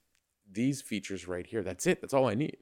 these 0.51 0.83
features 0.83 1.27
right 1.27 1.47
here. 1.47 1.63
That's 1.63 1.87
it. 1.87 2.01
That's 2.01 2.15
all 2.15 2.29
I 2.29 2.35
need. 2.35 2.59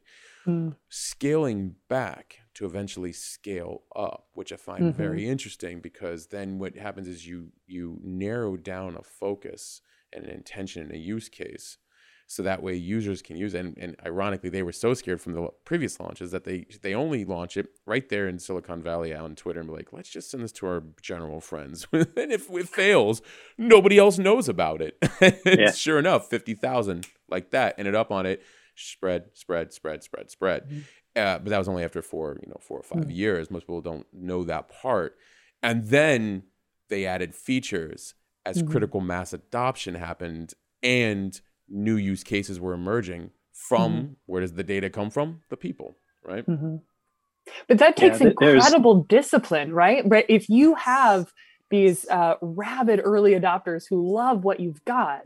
Mm. 0.46 0.76
Scaling 0.88 1.76
back 1.88 2.40
to 2.54 2.66
eventually 2.66 3.12
scale 3.12 3.82
up, 3.94 4.26
which 4.34 4.52
I 4.52 4.56
find 4.56 4.84
mm-hmm. 4.84 4.96
very 4.96 5.28
interesting 5.28 5.80
because 5.80 6.26
then 6.26 6.58
what 6.58 6.76
happens 6.76 7.08
is 7.08 7.26
you 7.26 7.52
you 7.66 7.98
narrow 8.02 8.56
down 8.56 8.96
a 8.96 9.02
focus 9.02 9.80
and 10.12 10.24
an 10.24 10.30
intention 10.30 10.82
and 10.82 10.92
a 10.92 10.98
use 10.98 11.28
case 11.28 11.78
so 12.26 12.42
that 12.42 12.62
way 12.62 12.74
users 12.74 13.22
can 13.22 13.36
use 13.36 13.54
it. 13.54 13.64
And, 13.64 13.76
and, 13.78 13.96
ironically, 14.06 14.48
they 14.48 14.62
were 14.62 14.72
so 14.72 14.94
scared 14.94 15.20
from 15.20 15.34
the 15.34 15.48
previous 15.64 16.00
launches 16.00 16.30
that 16.30 16.44
they 16.44 16.66
they 16.82 16.94
only 16.94 17.24
launch 17.24 17.56
it 17.56 17.68
right 17.86 18.08
there 18.08 18.28
in 18.28 18.38
Silicon 18.38 18.82
Valley 18.82 19.14
on 19.14 19.34
Twitter 19.34 19.60
and 19.60 19.68
be 19.68 19.74
like, 19.74 19.92
let's 19.92 20.08
just 20.08 20.30
send 20.30 20.42
this 20.42 20.52
to 20.52 20.66
our 20.66 20.82
general 21.00 21.40
friends. 21.40 21.86
and 21.92 22.06
if 22.16 22.50
it 22.50 22.68
fails, 22.68 23.22
nobody 23.58 23.98
else 23.98 24.18
knows 24.18 24.48
about 24.48 24.80
it. 24.80 24.96
yeah. 25.44 25.70
Sure 25.72 25.98
enough, 25.98 26.28
fifty 26.28 26.54
thousand 26.54 27.06
like 27.28 27.50
that 27.50 27.74
ended 27.78 27.94
up 27.94 28.10
on 28.10 28.26
it. 28.26 28.42
Spread, 28.74 29.24
spread, 29.34 29.72
spread, 29.72 30.02
spread, 30.02 30.30
spread. 30.30 30.64
Mm-hmm. 30.64 30.80
Uh, 31.14 31.38
but 31.38 31.50
that 31.50 31.58
was 31.58 31.68
only 31.68 31.84
after 31.84 32.00
four, 32.00 32.38
you 32.42 32.48
know, 32.48 32.56
four 32.58 32.78
or 32.78 32.82
5 32.82 33.02
mm-hmm. 33.02 33.10
years. 33.10 33.50
Most 33.50 33.64
people 33.64 33.82
don't 33.82 34.06
know 34.14 34.44
that 34.44 34.70
part. 34.70 35.16
And 35.62 35.88
then 35.88 36.44
they 36.88 37.04
added 37.04 37.34
features 37.34 38.14
as 38.44 38.62
Mhm. 38.62 38.70
critical 38.70 39.00
mass 39.00 39.32
adoption 39.32 39.94
happened 39.94 40.54
and 40.82 41.40
new 41.72 41.96
use 41.96 42.22
cases 42.22 42.60
were 42.60 42.74
emerging 42.74 43.30
from 43.52 43.92
Mm-hmm. 43.92 44.12
where 44.26 44.40
does 44.42 44.52
the 44.52 44.62
data 44.62 44.90
come 44.90 45.10
from? 45.10 45.42
The 45.48 45.56
people, 45.56 45.96
right? 46.24 46.46
Mhm. 46.46 46.82
But 47.66 47.78
that 47.78 47.98
Yeah, 47.98 48.08
takes 48.08 48.18
th- 48.18 48.34
there's- 48.38 48.54
incredible 48.64 49.02
discipline, 49.04 49.72
right? 49.72 50.08
But 50.08 50.26
if 50.28 50.48
you 50.48 50.74
have 50.76 51.32
these 51.70 52.06
uh, 52.08 52.34
rabid 52.42 53.00
early 53.02 53.32
adopters 53.32 53.84
who 53.88 54.12
love 54.12 54.44
what 54.44 54.60
you've 54.60 54.84
got, 54.84 55.22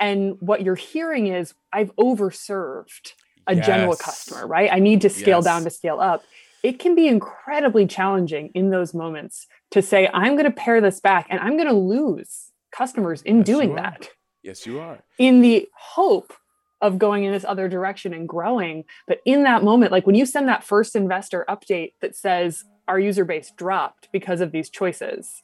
and 0.00 0.36
what 0.40 0.62
you're 0.62 0.74
hearing 0.74 1.28
is, 1.28 1.54
I've 1.72 1.94
overserved 1.96 3.12
a 3.46 3.54
general 3.54 3.94
customer, 3.96 4.46
right? 4.46 4.68
I 4.72 4.80
need 4.80 5.00
to 5.02 5.08
scale 5.08 5.40
down 5.40 5.62
to 5.64 5.70
scale 5.70 6.00
up. 6.00 6.24
It 6.64 6.78
can 6.80 6.94
be 6.94 7.06
incredibly 7.06 7.86
challenging 7.86 8.50
in 8.54 8.70
those 8.70 8.92
moments 8.94 9.46
to 9.70 9.80
say, 9.82 10.08
I'm 10.12 10.32
going 10.32 10.46
to 10.46 10.50
pare 10.50 10.80
this 10.80 10.98
back 11.00 11.26
and 11.30 11.38
I'm 11.38 11.56
going 11.56 11.68
to 11.68 11.74
lose 11.74 12.50
customers 12.72 13.22
in 13.22 13.38
Yes, 13.38 13.46
doing 13.46 13.72
are. 13.72 13.76
that 13.76 14.08
Yes, 14.44 14.66
you 14.66 14.78
are. 14.78 15.00
in 15.18 15.40
the 15.40 15.66
hope 15.76 16.32
of 16.80 16.98
going 16.98 17.24
in 17.24 17.32
this 17.32 17.44
other 17.46 17.68
direction 17.68 18.12
and 18.12 18.28
growing. 18.28 18.84
But 19.08 19.18
in 19.24 19.42
that 19.44 19.64
moment, 19.64 19.90
like 19.90 20.06
when 20.06 20.14
you 20.16 20.26
send 20.26 20.48
that 20.48 20.62
first 20.62 20.94
investor 20.94 21.44
update 21.48 21.92
that 22.02 22.14
says 22.14 22.62
our 22.86 22.98
user 23.00 23.24
base 23.24 23.50
dropped 23.56 24.08
because 24.12 24.40
of 24.42 24.52
these 24.52 24.68
choices, 24.68 25.42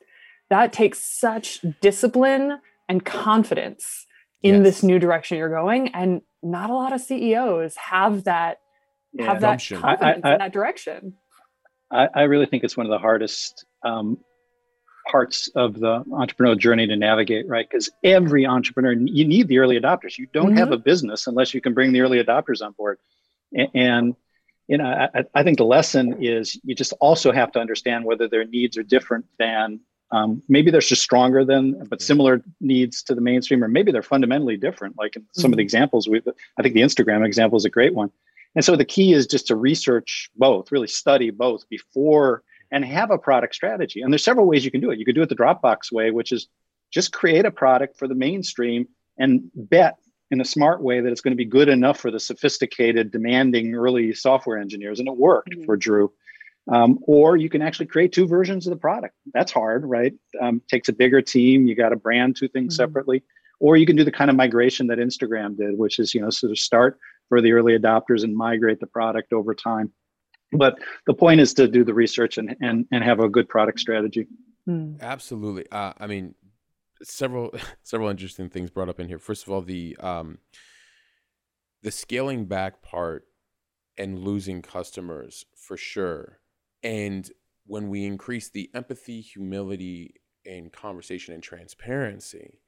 that 0.51 0.73
takes 0.73 1.03
such 1.03 1.65
discipline 1.81 2.59
and 2.89 3.05
confidence 3.05 4.07
in 4.43 4.63
this 4.65 4.83
new 4.83 4.99
direction 4.99 5.39
you're 5.39 5.49
going. 5.49 5.89
And 5.95 6.21
not 6.43 6.69
a 6.71 6.75
lot 6.75 6.93
of 6.93 7.01
CEOs 7.01 7.77
have 7.77 8.25
that 8.25 8.59
Yeah. 9.13 9.25
have 9.27 9.41
that 9.41 9.51
Gumption. 9.53 9.79
I- 9.79 9.81
confidence 9.97 10.25
I- 10.25 10.33
in 10.33 10.39
that 10.39 10.53
direction. 10.53 11.15
I, 11.91 12.07
I 12.15 12.23
really 12.23 12.47
think 12.47 12.63
it's 12.65 12.77
one 12.77 12.87
of 12.87 12.91
the 12.91 12.99
hardest 12.99 13.65
um, 13.85 14.19
parts 15.07 15.49
of 15.55 15.79
the 15.79 16.05
entrepreneurial 16.05 16.59
journey 16.59 16.87
to 16.87 16.97
navigate, 16.97 17.49
right? 17.49 17.69
Because 17.69 17.91
every 18.05 18.47
entrepreneur, 18.47 18.93
you 18.93 19.25
need 19.25 19.49
the 19.49 19.59
early 19.59 19.81
adopters. 19.81 20.19
You 20.19 20.27
don't 20.33 20.57
have 20.57 20.69
mm-hmm. 20.69 20.75
a 20.75 20.79
business 20.79 21.27
unless 21.27 21.55
you 21.55 21.61
can 21.61 21.75
bring 21.75 21.93
the 21.93 22.01
early 22.01 22.23
adopters 22.23 22.63
on 22.63 22.73
board. 22.73 22.99
And, 23.75 24.15
you 24.69 24.79
know, 24.79 24.85
I, 24.85 25.25
I 25.35 25.43
think 25.43 25.59
the 25.59 25.65
lesson 25.65 26.23
is 26.23 26.59
you 26.65 26.75
just 26.75 26.93
also 27.01 27.33
have 27.33 27.53
to 27.53 27.59
understand 27.59 28.05
whether 28.05 28.29
their 28.29 28.45
needs 28.45 28.77
are 28.79 28.83
different 28.83 29.27
than 29.39 29.81
um, 30.13 30.43
maybe 30.49 30.71
they're 30.71 30.81
just 30.81 31.03
stronger 31.03 31.45
than, 31.45 31.73
but 31.73 31.85
mm-hmm. 31.85 32.01
similar 32.01 32.43
needs 32.61 33.03
to 33.05 33.15
the 33.15 33.21
mainstream, 33.21 33.63
or 33.63 33.69
maybe 33.69 33.93
they're 33.93 34.03
fundamentally 34.03 34.57
different. 34.57 34.99
Like 34.99 35.17
in 35.17 35.25
some 35.33 35.53
of 35.53 35.57
the 35.57 35.63
mm-hmm. 35.63 35.67
examples 35.67 36.09
we, 36.09 36.21
I 36.59 36.63
think 36.63 36.75
the 36.75 36.83
Instagram 36.83 37.25
example 37.25 37.57
is 37.57 37.65
a 37.65 37.71
great 37.71 37.95
one. 37.95 38.11
And 38.57 38.65
so 38.65 38.75
the 38.75 38.85
key 38.85 39.13
is 39.13 39.29
just 39.29 39.47
to 39.49 39.57
research 39.57 40.29
both, 40.37 40.73
really 40.73 40.89
study 40.89 41.31
both 41.31 41.69
before 41.69 42.43
and 42.71 42.85
have 42.85 43.11
a 43.11 43.19
product 43.19 43.55
strategy. 43.55 44.01
And 44.03 44.13
there's 44.13 44.25
several 44.25 44.47
ways 44.47 44.65
you 44.65 44.71
can 44.71 44.81
do 44.81 44.91
it. 44.91 44.99
You 44.99 45.05
could 45.05 45.15
do 45.15 45.23
it 45.23 45.29
the 45.29 45.35
Dropbox 45.37 45.91
way, 45.93 46.11
which 46.11 46.33
is 46.33 46.49
just 46.93 47.13
create 47.13 47.45
a 47.45 47.51
product 47.51 47.99
for 47.99 48.09
the 48.09 48.15
mainstream 48.15 48.87
and 49.19 49.51
bet 49.55 49.97
in 50.31 50.41
a 50.41 50.45
smart 50.45 50.83
way 50.83 51.01
that 51.01 51.11
it's 51.11 51.21
going 51.21 51.33
to 51.33 51.37
be 51.37 51.45
good 51.45 51.69
enough 51.69 51.99
for 51.99 52.11
the 52.11 52.21
sophisticated, 52.21 53.11
demanding 53.11 53.75
early 53.75 54.15
software 54.15 54.59
engineers. 54.59 55.01
And 55.01 55.09
it 55.09 55.17
worked 55.17 55.51
Mhm. 55.51 55.65
for 55.65 55.77
Drew. 55.77 56.13
Um, 56.69 56.99
or 57.03 57.37
you 57.37 57.49
can 57.49 57.63
actually 57.63 57.87
create 57.87 58.13
two 58.13 58.29
versions 58.29 58.67
of 58.67 58.71
the 58.71 58.79
product. 58.79 59.15
That's 59.35 59.51
hard, 59.51 59.85
right? 59.85 60.15
Um, 60.41 60.63
takes 60.71 60.89
a 60.89 60.93
bigger 60.93 61.21
team. 61.21 61.67
You 61.67 61.75
got 61.75 61.89
to 61.89 61.97
brand 61.97 62.37
two 62.37 62.47
things 62.49 62.75
Mhm. 62.75 62.77
separately. 62.77 63.23
Or 63.59 63.77
you 63.77 63.87
can 63.87 63.97
do 63.97 64.05
the 64.05 64.13
kind 64.13 64.31
of 64.31 64.37
migration 64.37 64.87
that 64.87 64.99
Instagram 64.99 65.57
did, 65.57 65.77
which 65.77 65.99
is 65.99 66.15
you 66.15 66.21
know 66.21 66.31
sort 66.31 66.53
of 66.53 66.59
start 66.59 66.99
for 67.29 67.41
the 67.41 67.53
early 67.53 67.77
adopters 67.77 68.23
and 68.25 68.35
migrate 68.35 68.79
the 68.81 68.87
product 68.87 69.33
over 69.33 69.55
time. 69.55 69.93
But 70.53 70.79
the 71.07 71.15
point 71.15 71.41
is 71.41 71.55
to 71.55 71.69
do 71.69 71.85
the 71.85 71.95
research 71.95 72.39
and 72.39 72.57
and, 72.61 72.87
and 72.91 73.05
have 73.05 73.21
a 73.21 73.29
good 73.29 73.49
product 73.49 73.81
strategy. 73.81 74.27
Hmm. 74.67 74.95
Absolutely. 75.01 75.67
Uh, 75.71 75.93
I 75.99 76.07
mean, 76.07 76.35
several 77.03 77.53
several 77.83 78.09
interesting 78.09 78.49
things 78.49 78.71
brought 78.71 78.89
up 78.89 79.01
in 79.01 79.09
here. 79.09 79.19
First 79.19 79.47
of 79.47 79.53
all, 79.53 79.63
the 79.63 79.97
um, 80.01 80.39
the 81.83 81.91
scaling 81.91 82.47
back 82.47 82.83
part 82.83 83.27
and 83.97 84.19
losing 84.19 84.63
customers 84.63 85.45
for 85.57 85.77
sure. 85.77 86.41
And 86.83 87.31
when 87.67 87.89
we 87.89 88.05
increase 88.05 88.49
the 88.49 88.71
empathy, 88.75 89.21
humility, 89.21 90.15
and 90.47 90.73
conversation 90.73 91.35
and 91.35 91.43
transparency, 91.43 92.61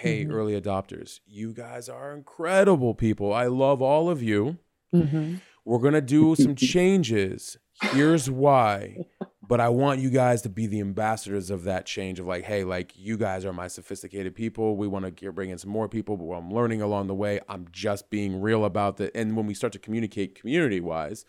hey, 0.00 0.24
Mhm. 0.24 0.30
early 0.32 0.60
adopters, 0.60 1.20
you 1.26 1.52
guys 1.52 1.88
are 1.88 2.14
incredible 2.14 2.94
people. 2.94 3.32
I 3.32 3.46
love 3.46 3.80
all 3.82 4.08
of 4.10 4.22
you. 4.22 4.58
Mhm. 4.94 5.40
We're 5.64 5.78
going 5.78 5.94
to 5.94 6.00
do 6.00 6.34
some 6.36 6.54
changes. 6.56 7.56
Here's 7.80 8.30
why. 8.30 9.06
But 9.46 9.60
I 9.60 9.68
want 9.68 10.00
you 10.00 10.10
guys 10.10 10.42
to 10.42 10.48
be 10.48 10.66
the 10.66 10.80
ambassadors 10.80 11.50
of 11.50 11.64
that 11.64 11.84
change 11.84 12.18
of 12.18 12.26
like, 12.26 12.44
hey, 12.44 12.64
like 12.64 12.92
you 12.96 13.16
guys 13.18 13.44
are 13.44 13.52
my 13.52 13.68
sophisticated 13.68 14.34
people. 14.34 14.76
We 14.76 14.88
want 14.88 15.16
to 15.16 15.32
bring 15.32 15.50
in 15.50 15.58
some 15.58 15.70
more 15.70 15.88
people, 15.88 16.16
but 16.16 16.24
I'm 16.32 16.50
learning 16.50 16.80
along 16.80 17.08
the 17.08 17.14
way. 17.14 17.40
I'm 17.48 17.66
just 17.70 18.08
being 18.10 18.40
real 18.40 18.64
about 18.64 18.96
that. 18.98 19.14
And 19.14 19.36
when 19.36 19.46
we 19.46 19.54
start 19.54 19.72
to 19.74 19.78
communicate 19.78 20.34
community 20.34 20.80
wise, 20.80 21.24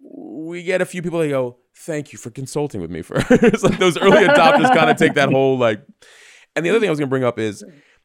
we 0.00 0.62
get 0.62 0.80
a 0.80 0.86
few 0.86 1.02
people 1.02 1.18
that 1.20 1.28
go, 1.28 1.58
thank 1.76 2.12
you 2.12 2.18
for 2.18 2.30
consulting 2.30 2.80
with 2.80 2.90
me 2.90 3.02
first. 3.02 3.30
like 3.62 3.78
those 3.78 3.98
early 3.98 4.26
adopters 4.26 4.74
kind 4.74 4.90
of 4.90 4.96
take 4.96 5.14
that 5.14 5.30
whole 5.30 5.58
like. 5.58 5.82
And 6.56 6.64
the 6.64 6.70
other 6.70 6.80
thing 6.80 6.88
I 6.88 6.92
was 6.92 6.98
going 6.98 7.08
to 7.08 7.10
bring 7.10 7.24
up 7.24 7.38
is 7.38 7.64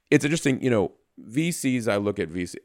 it's 0.10 0.26
interesting, 0.26 0.62
you 0.62 0.70
know, 0.70 0.94
VCs, 1.20 1.88
I 1.88 1.98
look 1.98 2.20
at 2.20 2.30
VC. 2.30 2.56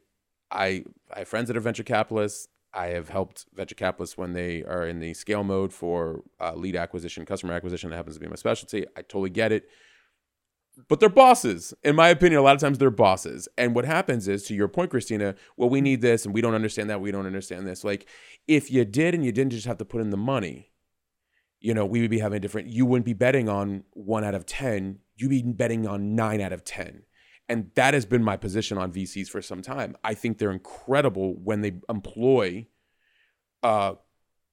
I, 0.50 0.84
I 1.12 1.20
have 1.20 1.28
friends 1.28 1.48
that 1.48 1.56
are 1.56 1.60
venture 1.60 1.82
capitalists. 1.82 2.48
I 2.74 2.88
have 2.88 3.08
helped 3.08 3.46
venture 3.54 3.74
capitalists 3.74 4.18
when 4.18 4.32
they 4.32 4.64
are 4.64 4.86
in 4.86 4.98
the 4.98 5.14
scale 5.14 5.44
mode 5.44 5.72
for 5.72 6.22
uh, 6.40 6.54
lead 6.54 6.76
acquisition, 6.76 7.24
customer 7.24 7.52
acquisition. 7.52 7.90
That 7.90 7.96
happens 7.96 8.16
to 8.16 8.20
be 8.20 8.26
my 8.26 8.34
specialty. 8.34 8.84
I 8.96 9.02
totally 9.02 9.30
get 9.30 9.52
it. 9.52 9.68
But 10.88 10.98
they're 10.98 11.08
bosses. 11.08 11.72
In 11.84 11.94
my 11.94 12.08
opinion, 12.08 12.40
a 12.40 12.42
lot 12.42 12.56
of 12.56 12.60
times 12.60 12.78
they're 12.78 12.90
bosses. 12.90 13.48
And 13.56 13.76
what 13.76 13.84
happens 13.84 14.26
is, 14.26 14.42
to 14.44 14.54
your 14.54 14.66
point, 14.66 14.90
Christina, 14.90 15.36
well, 15.56 15.68
we 15.68 15.80
need 15.80 16.00
this 16.00 16.24
and 16.24 16.34
we 16.34 16.40
don't 16.40 16.54
understand 16.54 16.90
that. 16.90 17.00
We 17.00 17.12
don't 17.12 17.26
understand 17.26 17.64
this. 17.64 17.84
Like, 17.84 18.08
if 18.48 18.72
you 18.72 18.84
did 18.84 19.14
and 19.14 19.24
you 19.24 19.30
didn't 19.30 19.52
just 19.52 19.66
have 19.66 19.78
to 19.78 19.84
put 19.84 20.00
in 20.00 20.10
the 20.10 20.16
money, 20.16 20.72
you 21.60 21.74
know, 21.74 21.86
we 21.86 22.00
would 22.00 22.10
be 22.10 22.18
having 22.18 22.38
a 22.38 22.40
different, 22.40 22.68
you 22.68 22.86
wouldn't 22.86 23.06
be 23.06 23.12
betting 23.12 23.48
on 23.48 23.84
one 23.92 24.24
out 24.24 24.34
of 24.34 24.46
10. 24.46 24.98
You'd 25.16 25.30
be 25.30 25.42
betting 25.42 25.86
on 25.86 26.16
nine 26.16 26.40
out 26.40 26.52
of 26.52 26.64
10. 26.64 27.04
And 27.48 27.70
that 27.74 27.92
has 27.94 28.06
been 28.06 28.22
my 28.24 28.36
position 28.36 28.78
on 28.78 28.90
VCs 28.92 29.28
for 29.28 29.42
some 29.42 29.60
time. 29.60 29.96
I 30.02 30.14
think 30.14 30.38
they're 30.38 30.50
incredible 30.50 31.34
when 31.34 31.60
they 31.60 31.72
employ 31.88 32.66
uh, 33.62 33.94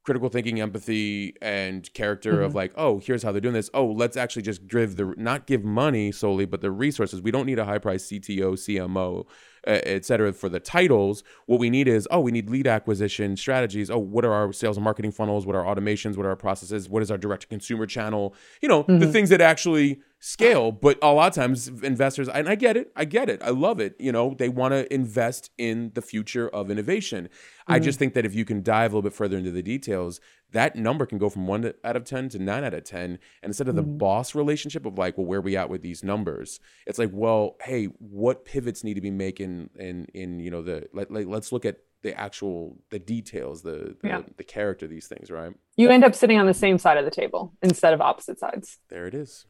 critical 0.03 0.29
thinking, 0.29 0.59
empathy, 0.61 1.35
and 1.41 1.93
character 1.93 2.41
of 2.41 2.53
Mhm. 2.53 2.55
like, 2.55 2.73
oh, 2.75 2.99
here's 2.99 3.21
how 3.23 3.31
they're 3.31 3.41
doing 3.41 3.53
this. 3.53 3.69
Oh, 3.73 3.85
let's 3.85 4.17
actually 4.17 4.41
just 4.41 4.65
give 4.67 4.95
the 4.95 5.13
not 5.17 5.45
give 5.45 5.63
money 5.63 6.11
solely, 6.11 6.45
but 6.45 6.61
the 6.61 6.71
resources. 6.71 7.21
We 7.21 7.29
don't 7.29 7.45
need 7.45 7.59
a 7.59 7.65
high 7.65 7.77
price 7.77 8.05
CTO, 8.07 8.53
CMO, 8.55 9.25
et 9.65 10.03
cetera, 10.05 10.33
for 10.33 10.49
the 10.49 10.59
titles. 10.59 11.23
What 11.45 11.59
we 11.59 11.69
need 11.69 11.87
is, 11.87 12.07
oh, 12.09 12.19
we 12.21 12.31
need 12.31 12.49
lead 12.49 12.65
acquisition 12.67 13.37
strategies. 13.37 13.91
Oh, 13.91 13.99
what 13.99 14.25
are 14.25 14.33
our 14.33 14.51
sales 14.53 14.77
and 14.77 14.83
marketing 14.83 15.11
funnels? 15.11 15.45
What 15.45 15.55
are 15.55 15.63
our 15.65 15.75
automations? 15.75 16.17
What 16.17 16.25
are 16.25 16.29
our 16.29 16.35
processes? 16.35 16.89
What 16.89 17.03
is 17.03 17.11
our 17.11 17.17
direct 17.17 17.43
to 17.43 17.47
consumer 17.47 17.85
channel? 17.85 18.33
You 18.61 18.69
know, 18.69 18.83
the 18.87 18.93
Mhm. 19.05 19.11
things 19.11 19.29
that 19.29 19.41
actually 19.41 20.01
scale. 20.21 20.71
But 20.71 20.99
a 21.01 21.11
lot 21.11 21.27
of 21.29 21.33
times, 21.33 21.67
investors, 21.67 22.29
and 22.29 22.47
I 22.47 22.55
get 22.55 22.77
it, 22.77 22.91
I 22.95 23.05
get 23.05 23.27
it, 23.27 23.41
I 23.43 23.49
love 23.49 23.79
it. 23.79 23.95
You 23.99 24.11
know, 24.11 24.35
they 24.37 24.47
want 24.49 24.73
to 24.73 24.91
invest 24.93 25.49
in 25.57 25.91
the 25.95 26.01
future 26.01 26.47
of 26.47 26.69
innovation. 26.71 27.27
I 27.67 27.79
Mhm. 27.79 27.83
just 27.83 27.99
think 27.99 28.13
that 28.13 28.25
if 28.25 28.33
you 28.35 28.45
can 28.45 28.61
dive 28.61 28.93
a 28.93 28.95
little 28.95 29.09
bit 29.09 29.15
further 29.15 29.37
into 29.37 29.51
the 29.51 29.63
details, 29.63 30.21
that 30.51 30.75
number 30.75 31.05
can 31.07 31.17
go 31.17 31.27
from 31.29 31.47
one 31.47 31.73
out 31.83 31.95
of 31.95 32.03
10 32.03 32.29
to 32.29 32.39
nine 32.39 32.63
out 32.63 32.73
of 32.73 32.83
10. 32.83 33.11
And 33.41 33.49
instead 33.49 33.67
of 33.67 33.75
the 33.75 33.83
Mhm. 33.83 33.97
boss 33.97 34.35
relationship 34.35 34.85
of 34.85 34.97
like, 34.97 35.17
well, 35.17 35.25
where 35.25 35.39
are 35.39 35.41
we 35.41 35.57
at 35.57 35.69
with 35.69 35.81
these 35.81 36.03
numbers? 36.03 36.59
It's 36.85 36.99
like, 36.99 37.09
well, 37.11 37.55
hey, 37.63 37.85
what 37.85 38.45
pivots 38.45 38.83
need 38.83 38.93
to 38.93 39.01
be 39.01 39.11
making 39.11 39.71
in, 39.75 40.05
in, 40.13 40.39
you 40.39 40.51
know, 40.51 40.61
the, 40.61 40.87
like, 40.93 41.09
like 41.09 41.25
let's 41.27 41.51
look 41.51 41.65
at 41.65 41.77
the 42.03 42.19
actual, 42.19 42.77
the 42.89 42.99
details, 42.99 43.61
the, 43.63 43.95
the, 44.01 44.07
Yeah. 44.07 44.21
the 44.37 44.43
character 44.43 44.85
of 44.85 44.91
these 44.91 45.07
things, 45.07 45.31
right? 45.31 45.53
You 45.77 45.89
end 45.89 46.03
up 46.03 46.13
sitting 46.15 46.37
on 46.37 46.45
the 46.47 46.53
same 46.53 46.77
side 46.77 46.97
of 46.97 47.05
the 47.05 47.11
table 47.11 47.53
instead 47.63 47.93
of 47.93 48.01
opposite 48.01 48.37
sides. 48.39 48.79
There 48.89 49.07
it 49.07 49.13
is. 49.15 49.45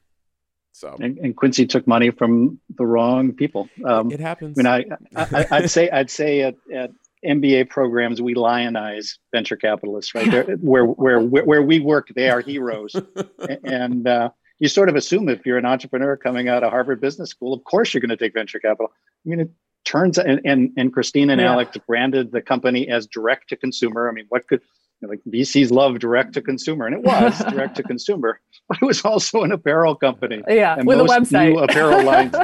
So 0.73 0.95
And, 0.99 1.17
and 1.17 1.35
Quincy 1.35 1.65
took 1.65 1.85
money 1.87 2.11
from 2.11 2.59
the 2.77 2.85
wrong 2.85 3.33
people. 3.33 3.69
Um, 3.85 4.11
it 4.11 4.19
happens. 4.19 4.57
I 4.59 4.79
mean, 4.79 4.93
I, 5.15 5.21
I 5.21 5.47
I'd 5.51 5.69
say 5.69 5.89
I'd 5.89 6.09
say 6.09 6.41
at, 6.41 6.55
at 6.73 6.91
MBA 7.25 7.69
programs 7.69 8.21
we 8.21 8.33
lionize 8.33 9.17
venture 9.31 9.57
capitalists, 9.57 10.15
right? 10.15 10.29
They're, 10.29 10.43
where 10.57 10.85
where 10.85 11.19
where 11.19 11.61
we 11.61 11.79
work, 11.79 12.09
they 12.15 12.29
are 12.29 12.41
heroes, 12.41 12.95
and 13.63 14.07
uh, 14.07 14.29
you 14.59 14.67
sort 14.67 14.89
of 14.89 14.95
assume 14.95 15.29
if 15.29 15.45
you're 15.45 15.57
an 15.57 15.65
entrepreneur 15.65 16.15
coming 16.17 16.47
out 16.47 16.63
of 16.63 16.71
Harvard 16.71 17.01
Business 17.01 17.29
School, 17.29 17.53
of 17.53 17.63
course 17.63 17.93
you're 17.93 18.01
going 18.01 18.09
to 18.09 18.17
take 18.17 18.33
venture 18.33 18.59
capital. 18.59 18.91
I 19.25 19.29
mean, 19.29 19.39
it 19.41 19.51
turns 19.83 20.17
and 20.17 20.41
and, 20.45 20.71
and 20.77 20.93
Christine 20.93 21.29
and 21.29 21.41
Yeah. 21.41 21.51
Alex 21.51 21.77
branded 21.87 22.31
the 22.31 22.41
company 22.41 22.87
as 22.89 23.07
direct 23.07 23.49
to 23.49 23.55
consumer. 23.55 24.09
I 24.09 24.13
mean, 24.13 24.25
what 24.29 24.47
could 24.47 24.61
you 24.61 24.67
know, 25.01 25.09
like 25.09 25.21
VCs 25.27 25.71
love 25.71 25.99
direct 25.99 26.33
to 26.33 26.41
consumer, 26.41 26.85
and 26.85 26.95
it 26.95 27.01
was 27.03 27.37
direct 27.49 27.75
to 27.77 27.83
consumer, 27.83 28.39
but 28.67 28.77
it 28.81 28.85
was 28.85 29.03
also 29.03 29.43
an 29.43 29.51
apparel 29.51 29.95
company 29.95 30.41
Yeah, 30.47 30.75
And 30.77 30.87
with 30.87 30.99
a 30.99 31.03
website. 31.03 31.53
new 31.53 31.59
apparel 31.59 32.03
lines- 32.11 32.35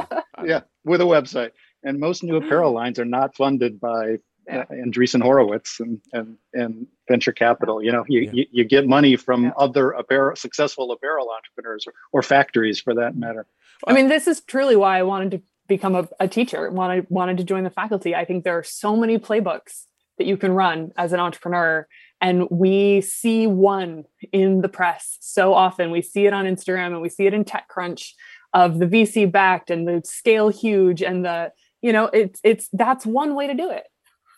yeah, 0.44 0.60
with 0.84 1.00
a 1.00 1.04
website. 1.04 1.50
And 1.84 2.00
most 2.00 2.22
new 2.24 2.36
apparel 2.36 2.72
lines 2.72 2.98
are 2.98 3.04
not 3.04 3.36
funded 3.36 3.78
by 3.80 4.18
yeah. 4.48 4.60
uh, 4.60 4.64
Andreessen 4.72 5.22
Horowitz 5.22 5.78
and, 5.78 6.00
and, 6.12 6.36
and 6.52 6.86
venture 7.08 7.32
capital. 7.32 7.82
You 7.82 7.92
know, 7.92 8.04
you, 8.08 8.20
Yeah. 8.22 8.30
you, 8.32 8.46
you 8.50 8.64
get 8.64 8.86
money 8.86 9.14
from 9.16 9.44
Yeah. 9.44 9.50
other 9.56 9.90
apparel, 9.92 10.34
successful 10.36 10.90
apparel 10.90 11.28
entrepreneurs 11.36 11.86
or, 11.86 11.92
or 12.12 12.22
factories 12.22 12.80
for 12.80 12.94
that 12.94 13.16
matter. 13.16 13.46
I 13.86 13.92
mean, 13.92 14.08
this 14.08 14.26
is 14.26 14.40
truly 14.40 14.74
why 14.74 14.98
I 14.98 15.02
wanted 15.04 15.30
to 15.32 15.42
become 15.68 15.94
a, 15.94 16.08
a 16.18 16.26
teacher. 16.26 16.68
Wanted 16.70 17.06
wanted 17.10 17.36
to 17.36 17.44
join 17.44 17.62
the 17.62 17.70
faculty. 17.70 18.14
I 18.14 18.24
think 18.24 18.42
there 18.42 18.58
are 18.58 18.64
so 18.64 18.96
many 18.96 19.18
playbooks 19.18 19.84
that 20.16 20.26
you 20.26 20.36
can 20.36 20.50
run 20.52 20.90
as 20.96 21.12
an 21.12 21.20
entrepreneur, 21.20 21.86
and 22.20 22.48
we 22.50 23.00
see 23.00 23.46
one 23.46 24.04
in 24.32 24.60
the 24.60 24.68
press 24.68 25.18
so 25.20 25.54
often. 25.54 25.90
We 25.90 26.02
see 26.02 26.26
it 26.26 26.32
on 26.32 26.46
Instagram 26.46 26.88
and 26.88 27.00
we 27.00 27.08
see 27.08 27.26
it 27.26 27.34
in 27.34 27.44
TechCrunch 27.44 28.12
of 28.54 28.78
the 28.78 28.86
VC 28.86 29.30
backed 29.30 29.70
and 29.70 29.86
the 29.86 30.02
scale 30.04 30.48
huge 30.48 31.02
and 31.02 31.24
the 31.24 31.52
you 31.82 31.92
know 31.92 32.06
it's 32.06 32.40
it's 32.42 32.68
that's 32.72 33.04
one 33.04 33.34
way 33.34 33.46
to 33.46 33.54
do 33.54 33.70
it 33.70 33.84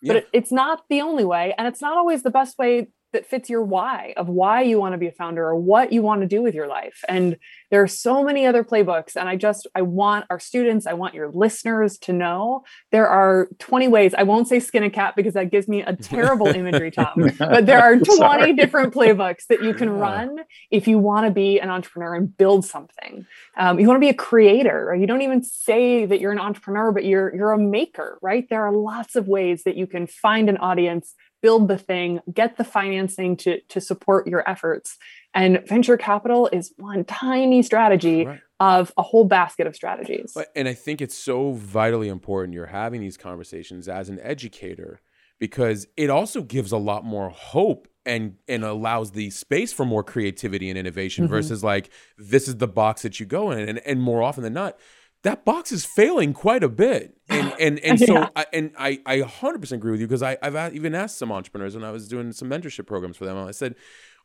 but 0.02 0.16
it, 0.16 0.28
it's 0.32 0.50
not 0.52 0.82
the 0.88 1.00
only 1.00 1.24
way 1.24 1.54
and 1.56 1.68
it's 1.68 1.80
not 1.80 1.96
always 1.96 2.22
the 2.22 2.30
best 2.30 2.58
way 2.58 2.88
that 3.12 3.26
fits 3.26 3.50
your 3.50 3.62
why 3.62 4.14
of 4.16 4.28
why 4.28 4.62
you 4.62 4.78
want 4.78 4.92
to 4.92 4.98
be 4.98 5.06
a 5.06 5.12
founder 5.12 5.44
or 5.44 5.56
what 5.56 5.92
you 5.92 6.02
want 6.02 6.20
to 6.20 6.26
do 6.26 6.42
with 6.42 6.54
your 6.54 6.66
life 6.66 7.04
and 7.08 7.36
there 7.70 7.82
are 7.82 7.88
so 7.88 8.22
many 8.24 8.46
other 8.46 8.62
playbooks 8.64 9.16
and 9.16 9.28
i 9.28 9.36
just 9.36 9.66
i 9.74 9.82
want 9.82 10.24
our 10.30 10.38
students 10.38 10.86
i 10.86 10.92
want 10.92 11.14
your 11.14 11.30
listeners 11.32 11.98
to 11.98 12.12
know 12.12 12.62
there 12.92 13.08
are 13.08 13.48
20 13.58 13.88
ways 13.88 14.14
i 14.16 14.22
won't 14.22 14.48
say 14.48 14.60
skin 14.60 14.82
a 14.82 14.90
cat 14.90 15.14
because 15.16 15.34
that 15.34 15.50
gives 15.50 15.66
me 15.68 15.82
a 15.82 15.94
terrible 15.96 16.46
imagery 16.48 16.90
tom 16.90 17.12
but 17.38 17.66
there 17.66 17.80
are 17.80 17.96
20 17.96 18.16
Sorry. 18.16 18.52
different 18.54 18.94
playbooks 18.94 19.46
that 19.48 19.62
you 19.62 19.74
can 19.74 19.88
Yeah. 19.88 19.94
run 19.98 20.38
if 20.70 20.86
you 20.86 20.98
want 20.98 21.26
to 21.26 21.30
be 21.32 21.58
an 21.60 21.70
entrepreneur 21.70 22.14
and 22.14 22.36
build 22.36 22.64
something 22.64 23.26
um, 23.56 23.78
you 23.80 23.86
want 23.86 23.96
to 23.96 24.00
be 24.00 24.08
a 24.08 24.14
creator 24.14 24.88
or 24.90 24.94
you 24.94 25.06
don't 25.06 25.22
even 25.22 25.42
say 25.42 26.06
that 26.06 26.20
you're 26.20 26.32
an 26.32 26.38
entrepreneur 26.38 26.92
but 26.92 27.04
you're 27.04 27.34
you're 27.34 27.52
a 27.52 27.58
maker 27.58 28.18
right 28.22 28.46
there 28.50 28.62
are 28.66 28.72
lots 28.72 29.16
of 29.16 29.26
ways 29.26 29.64
that 29.64 29.76
you 29.76 29.86
can 29.86 30.06
find 30.06 30.48
an 30.48 30.56
audience 30.58 31.14
build 31.42 31.68
the 31.68 31.78
thing 31.78 32.20
get 32.32 32.56
the 32.56 32.64
financing 32.64 33.36
to 33.36 33.60
to 33.62 33.80
support 33.80 34.26
your 34.26 34.48
efforts 34.48 34.96
and 35.34 35.62
venture 35.66 35.96
capital 35.96 36.48
is 36.52 36.72
one 36.76 37.04
tiny 37.04 37.62
strategy 37.62 38.24
Right. 38.26 38.40
of 38.58 38.92
a 38.96 39.02
whole 39.02 39.24
basket 39.24 39.66
of 39.66 39.74
strategies 39.74 40.32
But- 40.34 40.48
And 40.54 40.68
I 40.68 40.74
think 40.74 41.00
it's 41.00 41.16
so 41.16 41.52
vitally 41.52 42.08
important 42.08 42.54
you're 42.54 42.66
having 42.66 43.00
these 43.00 43.16
conversations 43.16 43.88
as 43.88 44.08
an 44.08 44.18
educator 44.22 45.00
because 45.38 45.86
it 45.96 46.10
also 46.10 46.42
gives 46.42 46.70
a 46.72 46.76
lot 46.78 47.04
more 47.04 47.30
hope 47.30 47.88
and 48.06 48.36
and 48.48 48.64
allows 48.64 49.12
the 49.12 49.30
space 49.30 49.72
for 49.72 49.84
more 49.84 50.02
creativity 50.02 50.68
and 50.70 50.78
innovation 50.78 51.26
Mhm. 51.26 51.30
versus 51.30 51.62
like 51.62 51.90
this 52.16 52.48
is 52.48 52.56
the 52.56 52.68
box 52.68 53.02
that 53.02 53.20
you 53.20 53.26
go 53.26 53.50
in 53.50 53.68
and 53.68 53.78
and 53.86 54.00
more 54.00 54.22
often 54.22 54.42
than 54.42 54.52
not 54.54 54.78
that 55.22 55.44
box 55.44 55.70
is 55.72 55.84
failing 55.84 56.32
quite 56.32 56.62
a 56.62 56.68
bit 56.68 57.16
and 57.28 57.52
and 57.60 57.78
and 57.80 57.98
so 58.00 58.14
Yeah. 58.14 58.28
I, 58.36 58.46
and 58.52 58.72
I 58.78 59.00
I 59.06 59.18
100% 59.18 59.72
agree 59.72 59.90
with 59.92 60.00
you 60.00 60.06
because 60.06 60.22
I 60.22 60.36
I've 60.42 60.74
even 60.74 60.94
asked 60.94 61.18
some 61.18 61.30
entrepreneurs 61.30 61.74
when 61.74 61.84
I 61.84 61.90
was 61.90 62.08
doing 62.08 62.32
some 62.32 62.48
mentorship 62.48 62.86
programs 62.86 63.16
for 63.16 63.26
them 63.26 63.36
I 63.36 63.50
said 63.52 63.74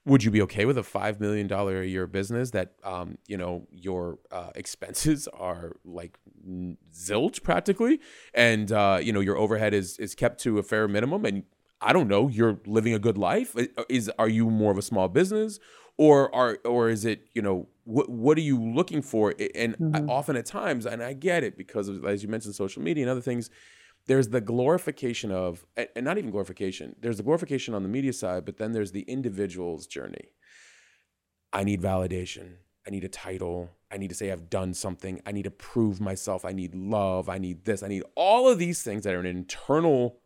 would 0.06 0.24
you 0.24 0.32
be 0.32 0.41
okay 0.43 0.66
with 0.66 0.78
a 0.78 0.84
five 0.84 1.20
million 1.20 1.48
dollar 1.48 1.82
a 1.82 1.86
year 1.86 2.06
business 2.06 2.52
that 2.52 2.74
um, 2.84 3.18
you 3.28 3.38
know 3.38 3.68
your 3.72 4.20
uh, 4.32 4.52
expenses 4.56 5.28
are 5.30 5.74
like 5.84 6.18
zilch 6.93 7.41
practically, 7.43 8.00
and 8.34 8.72
uh, 8.72 9.00
you 9.02 9.12
know 9.12 9.20
your 9.20 9.38
overhead 9.38 9.74
is 9.74 9.98
is 9.98 10.14
kept 10.14 10.39
to 10.41 10.60
a 10.60 10.64
fair 10.64 10.88
minimum, 10.88 11.26
and 11.26 11.43
I 11.82 11.91
don't 11.91 12.08
know 12.08 12.28
you're 12.28 12.60
living 12.66 12.93
a 12.93 13.00
good 13.00 13.18
life. 13.18 13.56
Is 13.89 14.12
are 14.20 14.30
you 14.30 14.50
more 14.50 14.72
of 14.72 14.78
a 14.78 14.84
small 14.84 15.08
business, 15.08 15.60
or 15.98 16.34
are 16.36 16.58
or 16.66 16.89
is 16.89 17.06
it 17.06 17.28
you 17.34 17.41
know 17.41 17.68
what 17.84 18.10
what 18.10 18.38
are 18.38 18.41
you 18.41 18.62
looking 18.62 19.02
for? 19.02 19.34
And 19.56 19.76
I, 19.93 20.00
Mhm. 20.02 20.10
often 20.10 20.36
at 20.36 20.46
times, 20.46 20.86
and 20.86 21.04
I 21.04 21.14
get 21.14 21.43
it 21.43 21.58
because 21.58 21.88
of, 21.88 22.04
as 22.06 22.24
you 22.24 22.30
mentioned, 22.30 22.56
social 22.56 22.82
media 22.82 23.04
and 23.04 23.12
other 23.12 23.22
things 23.22 23.50
there's 24.08 24.30
the 24.30 24.41
glorification 24.41 25.32
of 25.32 25.66
and 25.76 26.06
not 26.06 26.18
even 26.20 26.30
glorification 26.30 26.96
there's 27.02 27.18
the 27.18 27.24
glorification 27.24 27.74
on 27.74 27.82
the 27.82 27.89
media 27.89 28.14
side 28.14 28.46
but 28.46 28.58
then 28.58 28.72
there's 28.72 28.91
the 28.91 29.02
individual's 29.02 29.88
journey. 29.88 30.30
I 31.52 31.64
need 31.64 31.82
validation. 31.82 32.58
I 32.86 32.91
need 32.91 33.04
a 33.04 33.08
title. 33.10 33.72
I 33.89 33.98
need 33.98 34.10
to 34.10 34.16
say 34.16 34.32
i've 34.32 34.50
done 34.50 34.74
something. 34.74 35.22
I 35.26 35.32
need 35.32 35.43
to 35.43 35.52
prove 35.52 36.00
myself. 36.02 36.46
I 36.46 36.52
need 36.52 36.76
love. 36.76 37.30
I 37.30 37.38
need 37.39 37.66
this. 37.66 37.82
I 37.82 37.88
need 37.88 38.04
all 38.16 38.48
of 38.48 38.60
these 38.60 38.84
things 38.84 39.06
that 39.06 39.14
are 39.16 39.20
an 39.20 39.26
internal 39.26 40.20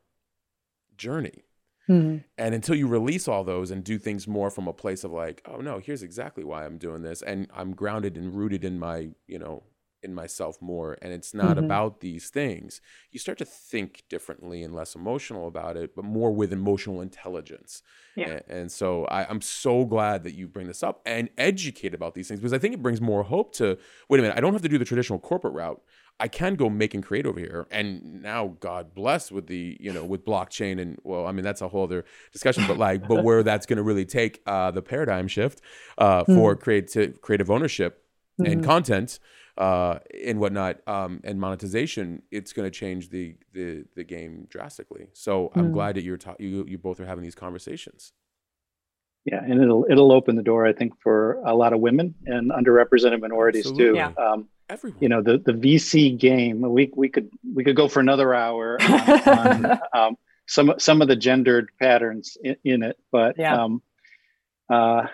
journey 0.98 1.44
Mhm. 1.90 2.24
and 2.38 2.56
until 2.56 2.76
you 2.76 2.88
release 2.88 3.28
all 3.28 3.44
those 3.44 3.72
and 3.72 3.84
do 3.84 3.98
things 3.98 4.28
more 4.28 4.50
from 4.52 4.68
a 4.68 4.74
place 4.74 5.04
of 5.04 5.12
like 5.12 5.42
oh 5.46 5.58
no 5.58 5.80
here's 5.80 6.04
exactly 6.04 6.44
why 6.44 6.66
i'm 6.66 6.78
doing 6.78 7.02
this 7.02 7.22
and 7.24 7.48
i'm 7.54 7.74
grounded 7.74 8.16
and 8.16 8.34
rooted 8.36 8.64
in 8.64 8.78
my 8.80 9.10
you 9.28 9.40
know 9.40 9.64
in 10.02 10.14
myself 10.16 10.62
more 10.62 10.98
and 11.02 11.12
it's 11.12 11.34
not 11.34 11.58
Mhm. 11.58 11.66
about 11.66 12.00
these 12.00 12.30
things 12.30 12.80
you 13.12 13.20
start 13.20 13.38
to 13.40 13.44
think 13.46 14.04
differently 14.08 14.64
and 14.64 14.74
less 14.74 14.96
emotional 14.96 15.46
about 15.48 15.76
it 15.76 15.94
but 15.94 16.06
more 16.06 16.32
with 16.32 16.54
emotional 16.54 17.02
intelligence 17.02 17.82
Yeah. 18.16 18.30
and, 18.30 18.44
and 18.48 18.72
so 18.72 19.06
I, 19.06 19.26
i'm 19.30 19.42
so 19.42 19.84
glad 19.86 20.24
that 20.24 20.36
you 20.36 20.48
bring 20.48 20.68
this 20.68 20.84
up 20.84 21.02
and 21.06 21.30
educate 21.38 21.94
about 21.94 22.14
these 22.14 22.28
things 22.30 22.40
because 22.40 22.54
i 22.54 22.60
think 22.60 22.74
it 22.76 22.82
brings 22.82 23.02
more 23.02 23.24
hope 23.24 23.54
to 23.56 23.78
wait 24.08 24.20
a 24.20 24.22
minute 24.22 24.38
i 24.38 24.40
don't 24.42 24.54
have 24.54 24.62
to 24.62 24.70
do 24.70 24.78
the 24.78 24.86
traditional 24.86 25.20
corporate 25.20 25.54
route 25.54 25.82
I 26.20 26.28
can 26.28 26.56
go 26.56 26.70
make 26.70 26.94
and 26.94 27.04
create 27.04 27.26
over 27.26 27.40
here. 27.40 27.66
And 27.72 28.22
now, 28.22 28.56
God 28.60 28.94
bless 28.94 29.32
with 29.32 29.48
the, 29.48 29.78
you 29.80 29.94
know, 29.94 30.04
with 30.04 30.26
blockchain 30.26 30.80
and 30.80 31.00
well, 31.04 31.26
I 31.26 31.32
mean, 31.32 31.44
that's 31.44 31.62
a 31.62 31.68
whole 31.68 31.84
other 31.84 32.04
discussion, 32.32 32.66
but 32.68 32.78
like, 32.78 33.08
but 33.08 33.24
where 33.24 33.42
that's 33.44 33.66
going 33.66 33.78
to 33.78 33.84
really 33.84 34.06
take 34.06 34.42
uh, 34.46 34.72
the 34.72 34.82
paradigm 34.82 35.28
shift 35.28 35.62
uh, 35.98 36.24
for 36.26 36.56
creative 36.56 37.22
creative 37.22 37.50
ownership 37.50 38.04
and 38.38 38.62
Mhm. 38.62 38.64
content 38.64 39.20
uh, 39.58 40.00
and 40.26 40.40
whatnot 40.40 40.88
um, 40.88 41.20
and 41.24 41.40
monetization, 41.40 42.22
it's 42.32 42.54
going 42.54 42.66
to 42.66 42.72
change 42.72 43.10
the, 43.10 43.36
the 43.54 43.86
the 43.96 44.04
game 44.04 44.46
drastically. 44.50 45.08
So 45.14 45.52
I'm 45.54 45.70
Mm. 45.70 45.74
glad 45.74 45.96
that 45.96 46.04
you're 46.04 46.18
ta- 46.18 46.36
you 46.40 46.66
you 46.68 46.78
both 46.78 47.00
are 47.00 47.06
having 47.06 47.24
these 47.24 47.36
conversations. 47.36 48.14
Yeah, 49.26 49.44
and 49.44 49.62
it'll 49.62 49.86
it'll 49.90 50.12
open 50.12 50.36
the 50.38 50.44
door, 50.44 50.66
I 50.66 50.74
think, 50.74 50.94
for 51.04 51.42
a 51.46 51.54
lot 51.54 51.74
of 51.74 51.80
women 51.82 52.16
and 52.26 52.52
underrepresented 52.52 53.20
minorities 53.20 53.66
Absolutely. 53.68 53.86
too. 53.86 53.96
Yeah. 53.96 54.12
Um, 54.32 54.48
Everyone, 54.70 54.98
you 55.02 55.10
know, 55.10 55.22
the 55.22 55.38
the 55.40 55.54
VC 55.54 56.18
game. 56.18 56.62
We 56.62 56.92
we 56.96 57.10
could 57.10 57.30
we 57.56 57.64
could 57.64 57.76
go 57.76 57.88
for 57.88 58.00
another 58.00 58.34
hour 58.34 58.78
on, 58.82 59.66
on 59.66 59.80
um, 59.94 60.18
some 60.48 60.74
some 60.78 61.02
of 61.02 61.08
the 61.08 61.16
gendered 61.16 61.70
patterns 61.80 62.38
in, 62.44 62.56
in 62.64 62.84
it, 62.84 62.98
but 63.12 63.36
Yeah. 63.38 63.64
um, 63.64 63.82
uh, 64.70 65.08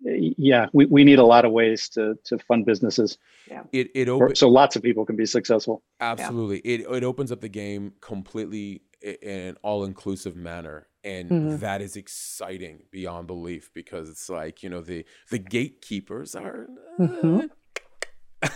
yeah, 0.00 0.66
we, 0.72 0.86
we 0.86 1.04
need 1.04 1.18
a 1.18 1.24
lot 1.24 1.44
of 1.44 1.52
ways 1.52 1.88
to 1.90 2.16
to 2.24 2.38
fund 2.40 2.66
businesses, 2.66 3.16
Yeah. 3.48 3.62
it 3.72 3.90
it 3.94 4.08
or- 4.08 4.24
opens 4.24 4.40
so 4.40 4.48
lots 4.48 4.76
of 4.76 4.82
people 4.82 5.04
can 5.06 5.16
be 5.16 5.26
successful. 5.26 5.82
Absolutely. 6.00 6.58
It 6.58 6.80
it 6.90 7.04
opens 7.04 7.30
up 7.32 7.40
the 7.40 7.48
game 7.48 7.92
completely 8.00 8.82
in 9.02 9.40
an 9.40 9.56
all 9.62 9.84
inclusive 9.84 10.34
manner. 10.36 10.88
And 11.04 11.30
Mhm. 11.30 11.60
that 11.60 11.82
is 11.82 11.94
exciting 11.94 12.82
beyond 12.90 13.28
belief 13.28 13.70
because 13.72 14.10
it's 14.10 14.28
like, 14.28 14.64
you 14.64 14.68
know, 14.68 14.80
the 14.80 15.04
the 15.30 15.38
gatekeepers 15.38 16.34
are 16.34 16.66
Mhm. 16.98 17.48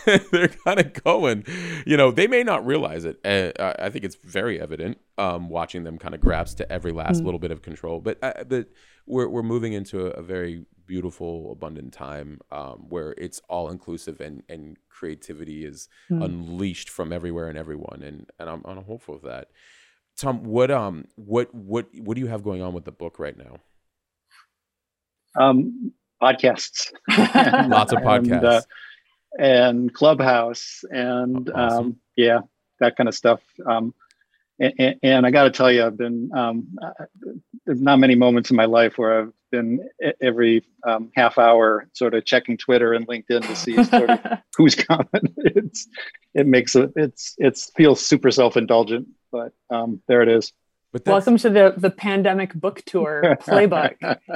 they're 0.32 0.48
kind 0.48 0.80
of 0.80 0.92
going, 1.04 1.44
you 1.86 1.96
know, 1.96 2.10
they 2.10 2.26
may 2.26 2.42
not 2.42 2.64
realize 2.66 3.04
it. 3.04 3.18
Uh, 3.24 3.52
I 3.62 3.86
I 3.86 3.90
think 3.90 4.04
it's 4.04 4.16
very 4.16 4.60
evident 4.60 4.98
um, 5.18 5.48
watching 5.48 5.84
them 5.84 5.98
kind 5.98 6.14
of 6.14 6.20
grasp 6.20 6.56
to 6.58 6.72
every 6.72 6.92
last 6.92 7.22
Mhm. 7.22 7.24
little 7.24 7.40
bit 7.40 7.50
of 7.50 7.62
control. 7.62 8.00
But 8.00 8.18
uh, 8.22 8.44
but 8.48 8.68
we're 9.06 9.28
we're 9.28 9.42
moving 9.42 9.72
into 9.72 10.06
a, 10.06 10.10
a 10.10 10.22
very 10.22 10.64
beautiful, 10.86 11.52
abundant 11.52 11.92
time 11.92 12.40
um, 12.50 12.86
where 12.88 13.12
it's 13.16 13.40
all 13.48 13.70
inclusive 13.70 14.20
and 14.20 14.42
and 14.48 14.76
creativity 14.88 15.64
is 15.64 15.88
Mm. 16.10 16.24
unleashed 16.24 16.90
from 16.90 17.12
everywhere 17.12 17.48
and 17.48 17.56
everyone 17.58 18.02
and 18.02 18.30
and 18.38 18.50
I'm, 18.50 18.62
I'm 18.64 18.82
hopeful 18.84 19.14
of 19.14 19.22
that 19.22 19.48
tom 20.18 20.42
what 20.44 20.70
um 20.70 21.06
what 21.14 21.54
what 21.54 21.86
what 21.98 22.14
do 22.16 22.20
you 22.20 22.26
have 22.26 22.42
going 22.42 22.60
on 22.60 22.74
with 22.74 22.84
the 22.84 22.92
book 22.92 23.18
right 23.18 23.38
now 23.38 23.58
Um, 25.38 25.92
podcasts, 26.22 26.90
lots 27.68 27.92
of 27.92 28.00
And, 28.04 28.26
podcasts 28.26 28.44
uh, 28.44 28.60
and 29.38 29.92
Clubhouse, 29.92 30.84
and 30.90 31.50
Awesome. 31.50 31.78
um, 31.86 31.96
yeah, 32.16 32.40
that 32.80 32.96
kind 32.96 33.08
of 33.08 33.14
stuff. 33.14 33.40
Um, 33.66 33.94
and, 34.58 34.96
and 35.02 35.26
I 35.26 35.30
got 35.30 35.44
to 35.44 35.50
tell 35.50 35.72
you, 35.72 35.84
I've 35.84 35.96
been 35.96 36.30
um, 36.34 36.76
there's 37.64 37.80
not 37.80 37.98
many 37.98 38.14
moments 38.14 38.50
in 38.50 38.56
my 38.56 38.66
life 38.66 38.98
where 38.98 39.20
I've 39.20 39.32
been 39.50 39.88
every 40.20 40.64
um, 40.86 41.10
half 41.16 41.38
hour 41.38 41.88
sort 41.92 42.14
of 42.14 42.24
checking 42.24 42.56
Twitter 42.56 42.92
and 42.92 43.06
LinkedIn 43.06 43.46
to 43.46 43.56
see 43.56 43.82
sort 43.84 44.10
of 44.10 44.20
who's 44.56 44.74
coming. 44.74 45.06
It's 45.36 45.88
it 46.34 46.46
makes 46.46 46.76
it 46.76 46.92
it's 46.94 47.34
it's 47.38 47.72
feels 47.76 48.06
super 48.06 48.30
self 48.30 48.56
indulgent, 48.56 49.08
but 49.32 49.52
um, 49.70 50.00
there 50.06 50.22
it 50.22 50.28
is. 50.28 50.52
But 50.92 51.06
Welcome 51.06 51.36
to 51.38 51.50
the 51.50 51.74
the 51.76 51.90
pandemic 51.90 52.52
book 52.54 52.82
tour 52.84 53.36
playbook. 53.42 53.94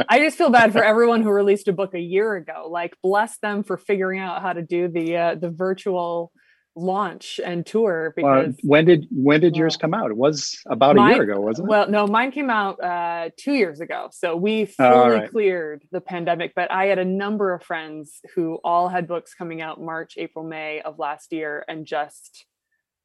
I 0.08 0.18
just 0.20 0.38
feel 0.38 0.50
bad 0.50 0.72
for 0.72 0.84
everyone 0.84 1.22
who 1.22 1.30
released 1.30 1.68
a 1.68 1.72
book 1.72 1.94
a 1.94 2.00
year 2.00 2.34
ago. 2.36 2.68
Like, 2.70 2.96
bless 3.02 3.38
them 3.38 3.64
for 3.64 3.76
figuring 3.76 4.20
out 4.20 4.40
how 4.42 4.52
to 4.52 4.62
do 4.62 4.88
the 4.88 5.16
uh, 5.16 5.34
the 5.34 5.50
virtual 5.50 6.30
launch 6.76 7.38
and 7.44 7.64
tour 7.64 8.12
Well, 8.16 8.42
because 8.42 8.58
when 8.62 8.84
did 8.84 9.06
when 9.12 9.40
did 9.40 9.56
yours 9.56 9.76
come 9.76 9.94
out? 9.94 10.10
It 10.10 10.16
was 10.16 10.58
about 10.66 10.96
a 10.98 11.02
year 11.12 11.22
ago, 11.22 11.40
wasn't 11.40 11.68
it? 11.68 11.70
well, 11.70 11.88
no, 11.88 12.06
mine 12.06 12.32
came 12.32 12.50
out 12.50 12.82
uh, 12.82 13.30
two 13.36 13.52
years 13.52 13.80
ago, 13.80 14.08
so 14.12 14.36
we 14.36 14.64
fully 14.66 14.88
Oh, 14.90 15.02
all 15.02 15.10
right. 15.10 15.30
cleared 15.30 15.84
the 15.92 16.00
pandemic. 16.00 16.52
But 16.54 16.70
I 16.72 16.86
had 16.86 16.98
a 16.98 17.04
number 17.04 17.52
of 17.54 17.62
friends 17.62 18.20
who 18.34 18.58
all 18.64 18.88
had 18.88 19.06
books 19.06 19.34
coming 19.34 19.60
out 19.62 19.80
March, 19.80 20.14
April, 20.16 20.44
May 20.44 20.80
of 20.80 20.98
last 20.98 21.32
year, 21.32 21.64
and 21.68 21.86
just 21.86 22.44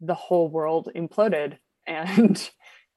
the 0.02 0.16
whole 0.16 0.50
world 0.50 0.90
imploded. 0.96 1.58
And 1.88 2.50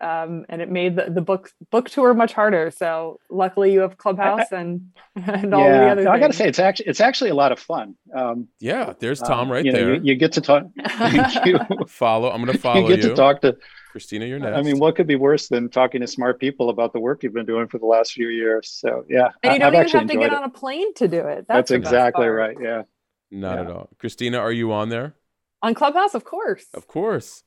um, 0.03 0.45
and 0.49 0.61
it 0.61 0.71
made 0.71 0.97
the, 0.97 1.11
the 1.11 1.21
book 1.21 1.51
book 1.71 1.89
tour 1.89 2.13
much 2.13 2.33
harder. 2.33 2.71
So 2.71 3.21
luckily, 3.31 3.73
you 3.73 3.81
have 3.81 3.97
Clubhouse 3.97 4.53
I, 4.53 4.57
and 4.57 4.91
and 5.15 5.55
all 5.55 5.61
yeah, 5.61 5.79
the 5.79 5.91
other. 5.91 6.05
No, 6.05 6.11
I 6.11 6.19
got 6.19 6.27
to 6.29 6.33
say, 6.33 6.49
it's 6.49 6.59
actually 6.59 6.87
it's 6.89 7.01
actually 7.01 7.31
a 7.31 7.35
lot 7.35 7.53
of 7.53 7.59
fun. 7.59 7.95
Um, 8.15 8.49
yeah, 8.59 8.95
there's 8.99 9.21
Tom 9.21 9.49
uh, 9.51 9.55
right 9.55 9.65
you 9.65 9.73
know, 9.73 9.79
there. 9.79 9.95
You, 9.95 10.01
you, 10.03 10.15
get 10.17 10.33
to 10.33 10.41
talk. 10.41 10.65
thank 10.89 11.47
you. 11.47 11.59
Follow. 11.87 12.31
I'm 12.31 12.45
going 12.45 12.53
to 12.57 12.59
follow 12.59 12.89
you. 12.89 12.97
Get 12.97 13.05
you. 13.05 13.11
to 13.11 13.15
talk 13.15 13.41
to 13.43 13.57
Christina. 13.93 14.27
You're 14.27 14.41
next. 14.41 14.59
I 14.59 14.63
mean, 14.63 14.79
what 14.79 14.97
could 14.97 15.07
be 15.07 15.17
worse 15.17 15.49
than 15.49 15.71
talking 15.71 16.01
to 16.01 16.07
smart 16.09 16.41
people 16.41 16.69
about 16.69 16.93
the 16.93 17.01
work 17.01 17.23
you've 17.23 17.35
been 17.35 17.47
doing 17.47 17.69
for 17.69 17.79
the 17.79 17.87
last 17.87 18.13
few 18.13 18.29
years? 18.29 18.69
So 18.69 19.05
yeah, 19.09 19.29
and 19.43 19.53
you 19.53 19.59
don't 19.61 19.75
I've 19.75 19.87
even 19.87 20.01
have 20.01 20.09
to 20.09 20.17
get 20.17 20.33
it. 20.33 20.35
on 20.35 20.45
a 20.45 20.51
plane 20.51 20.93
to 20.95 21.09
do 21.09 21.21
it. 21.21 21.47
That's, 21.49 21.71
That's, 21.71 21.71
exactly 21.71 22.27
right. 22.27 22.57
Yeah. 22.61 22.83
Not 23.31 23.55
yeah. 23.55 23.61
at 23.63 23.71
all. 23.71 23.89
Christina, 23.99 24.39
are 24.39 24.53
you 24.53 24.73
on 24.73 24.91
there? 24.91 25.15
On 25.63 25.75
Clubhouse, 25.75 26.15
of 26.15 26.25
course. 26.25 26.67
Of 26.75 26.87
course. 26.87 27.45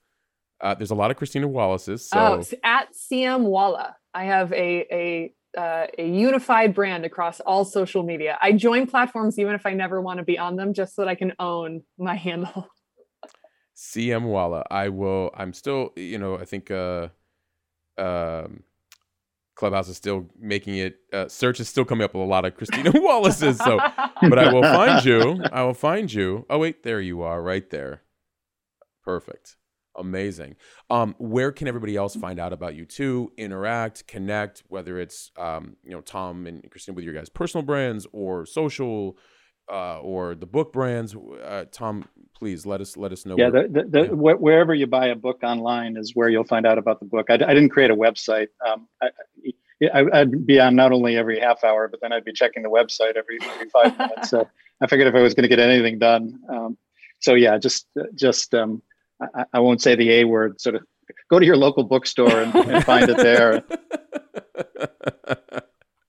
Uh, 0.61 0.73
there's 0.73 0.91
a 0.91 0.95
lot 0.95 1.11
of 1.11 1.17
Christina 1.17 1.47
Wallace's. 1.47 2.09
So. 2.09 2.17
Oh, 2.17 2.57
at 2.63 2.89
CM 2.93 3.43
Walla. 3.43 3.95
I 4.13 4.25
have 4.25 4.51
a 4.53 4.87
a 4.91 5.33
uh, 5.59 5.87
a 5.97 6.07
unified 6.07 6.73
brand 6.73 7.05
across 7.05 7.39
all 7.41 7.65
social 7.65 8.03
media. 8.03 8.37
I 8.41 8.53
join 8.53 8.87
platforms 8.87 9.37
even 9.39 9.53
if 9.55 9.65
I 9.65 9.73
never 9.73 10.01
want 10.01 10.19
to 10.19 10.23
be 10.23 10.37
on 10.37 10.55
them, 10.55 10.73
just 10.73 10.95
so 10.95 11.03
that 11.03 11.09
I 11.09 11.15
can 11.15 11.33
own 11.39 11.81
my 11.97 12.15
handle. 12.15 12.67
CM 13.75 14.23
Walla. 14.23 14.63
I 14.71 14.89
will. 14.89 15.31
I'm 15.35 15.53
still. 15.53 15.91
You 15.95 16.17
know. 16.17 16.37
I 16.37 16.45
think. 16.45 16.71
Uh, 16.71 17.09
um, 17.97 18.63
Clubhouse 19.55 19.87
is 19.87 19.97
still 19.97 20.27
making 20.37 20.75
it. 20.77 20.97
Uh, 21.13 21.27
search 21.29 21.59
is 21.59 21.69
still 21.69 21.85
coming 21.85 22.03
up 22.03 22.13
with 22.13 22.23
a 22.23 22.27
lot 22.27 22.45
of 22.45 22.55
Christina 22.55 22.91
Wallace's. 22.95 23.57
So, 23.57 23.79
but 24.21 24.37
I 24.37 24.51
will 24.53 24.63
find 24.63 25.05
you. 25.05 25.41
I 25.51 25.63
will 25.63 25.73
find 25.73 26.11
you. 26.11 26.45
Oh 26.49 26.59
wait, 26.59 26.83
there 26.83 26.99
you 26.99 27.21
are, 27.21 27.41
right 27.41 27.69
there. 27.69 28.01
Perfect. 29.03 29.55
Amazing. 29.97 30.55
Um, 30.89 31.15
where 31.17 31.51
can 31.51 31.67
everybody 31.67 31.95
else 31.95 32.15
find 32.15 32.39
out 32.39 32.53
about 32.53 32.75
you 32.75 32.85
too? 32.85 33.31
Interact, 33.37 34.07
connect, 34.07 34.63
whether 34.67 34.99
it's 34.99 35.31
um, 35.37 35.77
you 35.83 35.91
know 35.91 36.01
Tom 36.01 36.47
and 36.47 36.69
Christine 36.69 36.95
with 36.95 37.05
your 37.05 37.13
guys' 37.13 37.29
personal 37.29 37.63
brands 37.63 38.05
or 38.11 38.45
social, 38.45 39.17
uh, 39.71 39.99
or 39.99 40.35
the 40.35 40.45
book 40.45 40.73
brands. 40.73 41.15
Uh, 41.15 41.65
Tom, 41.71 42.07
please 42.33 42.65
let 42.65 42.81
us 42.81 42.97
let 42.97 43.11
us 43.11 43.25
know. 43.25 43.35
Yeah, 43.37 43.49
where, 43.49 43.67
the, 43.67 43.83
the, 43.83 43.89
the, 43.89 44.01
yeah. 44.03 44.33
wherever 44.33 44.73
you 44.73 44.87
buy 44.87 45.07
a 45.07 45.15
book 45.15 45.39
online 45.43 45.97
is 45.97 46.11
where 46.13 46.29
you'll 46.29 46.43
find 46.43 46.65
out 46.65 46.77
about 46.77 46.99
the 46.99 47.05
book. 47.05 47.27
I, 47.29 47.35
I 47.35 47.37
didn't 47.37 47.69
create 47.69 47.91
a 47.91 47.95
website. 47.95 48.47
Um, 48.67 48.87
I, 49.01 49.09
I, 49.93 50.23
would 50.23 50.45
be 50.45 50.59
on 50.59 50.75
not 50.75 50.91
only 50.91 51.17
every 51.17 51.39
half 51.39 51.63
hour, 51.63 51.87
but 51.87 52.01
then 52.01 52.13
I'd 52.13 52.25
be 52.25 52.33
checking 52.33 52.63
the 52.63 52.69
website 52.69 53.15
every, 53.15 53.39
every 53.41 53.69
five 53.69 53.97
minutes. 53.97 54.29
So 54.29 54.47
I 54.81 54.87
figured 54.87 55.07
if 55.07 55.15
I 55.15 55.21
was 55.21 55.33
going 55.33 55.43
to 55.43 55.49
get 55.49 55.59
anything 55.59 55.99
done, 55.99 56.39
um, 56.49 56.77
so 57.19 57.33
yeah, 57.33 57.57
just 57.57 57.87
just 58.13 58.53
um, 58.53 58.81
I, 59.21 59.45
I, 59.53 59.59
won't 59.59 59.81
say 59.81 59.95
the 59.95 60.11
A 60.11 60.23
word. 60.25 60.59
Sort 60.59 60.75
of 60.75 60.83
go 61.29 61.39
to 61.39 61.45
your 61.45 61.57
local 61.57 61.83
bookstore 61.83 62.41
and, 62.41 62.55
and 62.55 62.83
find 62.83 63.09
it 63.09 63.17
there. 63.17 63.63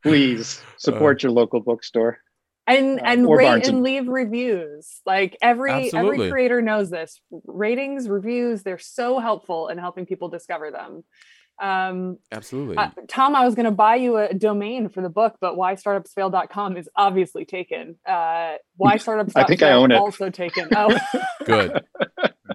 Please 0.02 0.62
support 0.78 1.18
uh, 1.18 1.28
your 1.28 1.32
local 1.32 1.60
bookstore 1.60 2.18
and 2.66 3.00
uh, 3.00 3.04
and 3.04 3.28
rate 3.28 3.44
Barnes 3.44 3.68
and 3.68 3.82
leave 3.82 4.08
reviews 4.08 5.00
like 5.06 5.36
every 5.40 5.70
Absolutely. 5.70 6.16
every 6.16 6.30
creator 6.30 6.62
knows 6.62 6.90
this 6.90 7.20
ratings 7.46 8.08
reviews 8.08 8.62
they're 8.62 8.78
so 8.78 9.18
helpful 9.18 9.68
in 9.68 9.78
helping 9.78 10.06
people 10.06 10.28
discover 10.28 10.70
them 10.70 11.04
um 11.60 12.18
absolutely. 12.32 12.76
Uh, 12.76 12.90
tom 13.08 13.34
i 13.34 13.44
was 13.44 13.54
going 13.54 13.64
to 13.64 13.70
buy 13.70 13.96
you 13.96 14.16
a 14.16 14.34
domain 14.34 14.88
for 14.88 15.00
the 15.00 15.08
book 15.08 15.36
but 15.40 15.56
why 15.56 15.74
startupsfail.com 15.74 16.76
is 16.76 16.88
obviously 16.96 17.44
taken. 17.44 17.96
Uh 18.06 18.54
why 18.76 18.96
startups 18.96 19.32
i 19.36 19.44
think 19.44 19.62
i 19.62 19.72
own 19.72 19.90
it. 19.90 19.96
also 19.96 20.30
taken. 20.30 20.68
Oh. 20.74 20.96
Good. 21.44 21.84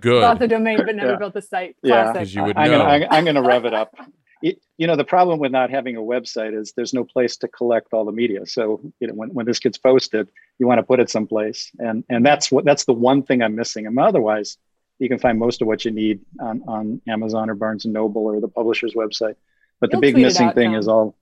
Good. 0.02 0.22
Bought 0.22 0.40
the 0.40 0.48
domain 0.48 0.78
but 0.86 0.96
never 0.96 1.12
yeah. 1.12 1.18
built 1.18 1.34
the 1.34 1.42
site. 1.42 1.76
Yeah. 1.84 2.12
Because 2.12 2.34
you 2.34 2.44
would 2.44 2.58
I'm 2.58 2.72
know. 2.72 2.80
Gonna, 2.80 3.06
I'm, 3.06 3.12
I'm 3.12 3.26
gonna 3.26 3.44
rev 3.44 3.66
it 3.66 3.74
up. 3.74 3.96
It, 4.44 4.60
you 4.80 4.88
know 4.88 4.96
the 4.96 5.04
problem 5.04 5.38
with 5.38 5.52
not 5.52 5.70
having 5.70 5.96
a 5.98 6.00
website 6.00 6.60
is 6.60 6.74
there's 6.76 6.96
no 6.96 7.04
place 7.04 7.38
to 7.38 7.48
collect 7.48 7.94
all 7.94 8.06
the 8.06 8.12
media. 8.12 8.48
So 8.48 8.82
you 9.00 9.06
know 9.06 9.14
when, 9.14 9.30
when 9.36 9.46
this 9.46 9.60
gets 9.60 9.78
posted 9.78 10.30
you 10.58 10.66
want 10.66 10.80
to 10.80 10.84
put 10.84 11.00
it 11.00 11.12
someplace. 11.12 11.70
And 11.78 12.04
and 12.10 12.26
that's 12.26 12.52
what 12.52 12.66
that's 12.66 12.86
the 12.86 12.94
one 12.94 13.22
thing 13.22 13.44
i'm 13.44 13.56
missing. 13.56 13.86
And 13.86 14.00
otherwise 14.00 14.58
you 15.02 15.10
can 15.10 15.18
find 15.18 15.40
most 15.40 15.64
of 15.64 15.68
what 15.68 15.84
you 15.84 15.90
need 15.90 16.20
on, 16.40 16.62
on 16.68 17.02
Amazon 17.08 17.50
or 17.50 17.56
Barnes 17.56 17.86
and 17.86 17.94
Noble 17.94 18.22
or 18.28 18.40
the 18.40 18.48
publisher's 18.48 18.94
website. 18.94 19.36
But 19.80 19.92
You'll 19.92 20.00
the 20.00 20.08
big 20.08 20.16
missing 20.16 20.46
out, 20.46 20.56
thing 20.56 20.72
Tom. 20.72 20.80
is 20.80 20.88
all. 20.88 21.18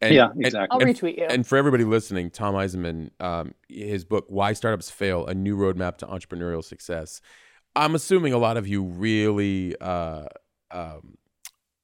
And, 0.00 0.12
yeah, 0.12 0.30
and- 0.32 0.44
exactly. 0.44 0.68
i'll 0.72 0.80
retweet 0.80 1.16
you 1.18 1.24
And 1.26 1.46
for 1.46 1.56
everybody 1.56 1.84
listening, 1.84 2.30
Tom 2.30 2.56
Eisenmann, 2.56 3.10
um, 3.20 3.54
his 3.68 4.04
book 4.04 4.24
"Why 4.28 4.52
Startups 4.52 4.90
Fail: 4.90 5.26
A 5.26 5.32
New 5.32 5.56
Roadmap 5.56 5.98
to 5.98 6.06
Entrepreneurial 6.06 6.64
Success." 6.64 7.20
I'm 7.76 7.94
assuming 7.94 8.32
a 8.32 8.38
lot 8.38 8.56
of 8.56 8.66
you 8.66 8.82
really 8.82 9.76
uh, 9.80 10.26
um, 10.72 11.16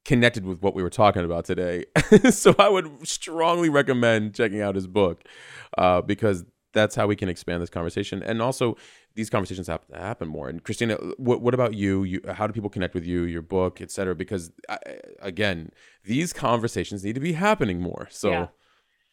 connected 0.04 0.44
with 0.44 0.62
what 0.62 0.74
we 0.74 0.82
were 0.82 0.90
talking 0.90 1.24
about 1.24 1.44
today, 1.44 1.84
so 2.30 2.56
I 2.58 2.68
would 2.68 3.06
strongly 3.06 3.68
recommend 3.68 4.34
checking 4.34 4.60
out 4.60 4.74
his 4.74 4.88
book 4.88 5.22
uh, 5.78 6.00
because 6.02 6.44
that's 6.72 6.96
how 6.96 7.06
we 7.06 7.14
can 7.14 7.28
expand 7.28 7.62
this 7.62 7.70
conversation, 7.70 8.20
and 8.24 8.42
also 8.42 8.76
these 9.14 9.30
conversations 9.30 9.66
have 9.66 9.86
to 9.88 9.96
happen 9.96 10.28
more. 10.28 10.48
And 10.48 10.62
Christina, 10.62 10.96
what 11.16 11.40
what 11.40 11.54
about 11.54 11.74
you? 11.74 12.04
You 12.04 12.20
how 12.32 12.46
do 12.46 12.52
people 12.52 12.70
connect 12.70 12.94
with 12.94 13.04
you, 13.04 13.22
your 13.22 13.42
book, 13.42 13.80
et 13.80 13.90
cetera? 13.90 14.14
Because 14.14 14.52
I, 14.68 14.78
again, 15.20 15.70
these 16.04 16.32
conversations 16.32 17.04
need 17.04 17.14
to 17.14 17.20
be 17.20 17.32
happening 17.32 17.80
more. 17.80 18.08
So. 18.10 18.30
Yeah. 18.30 18.46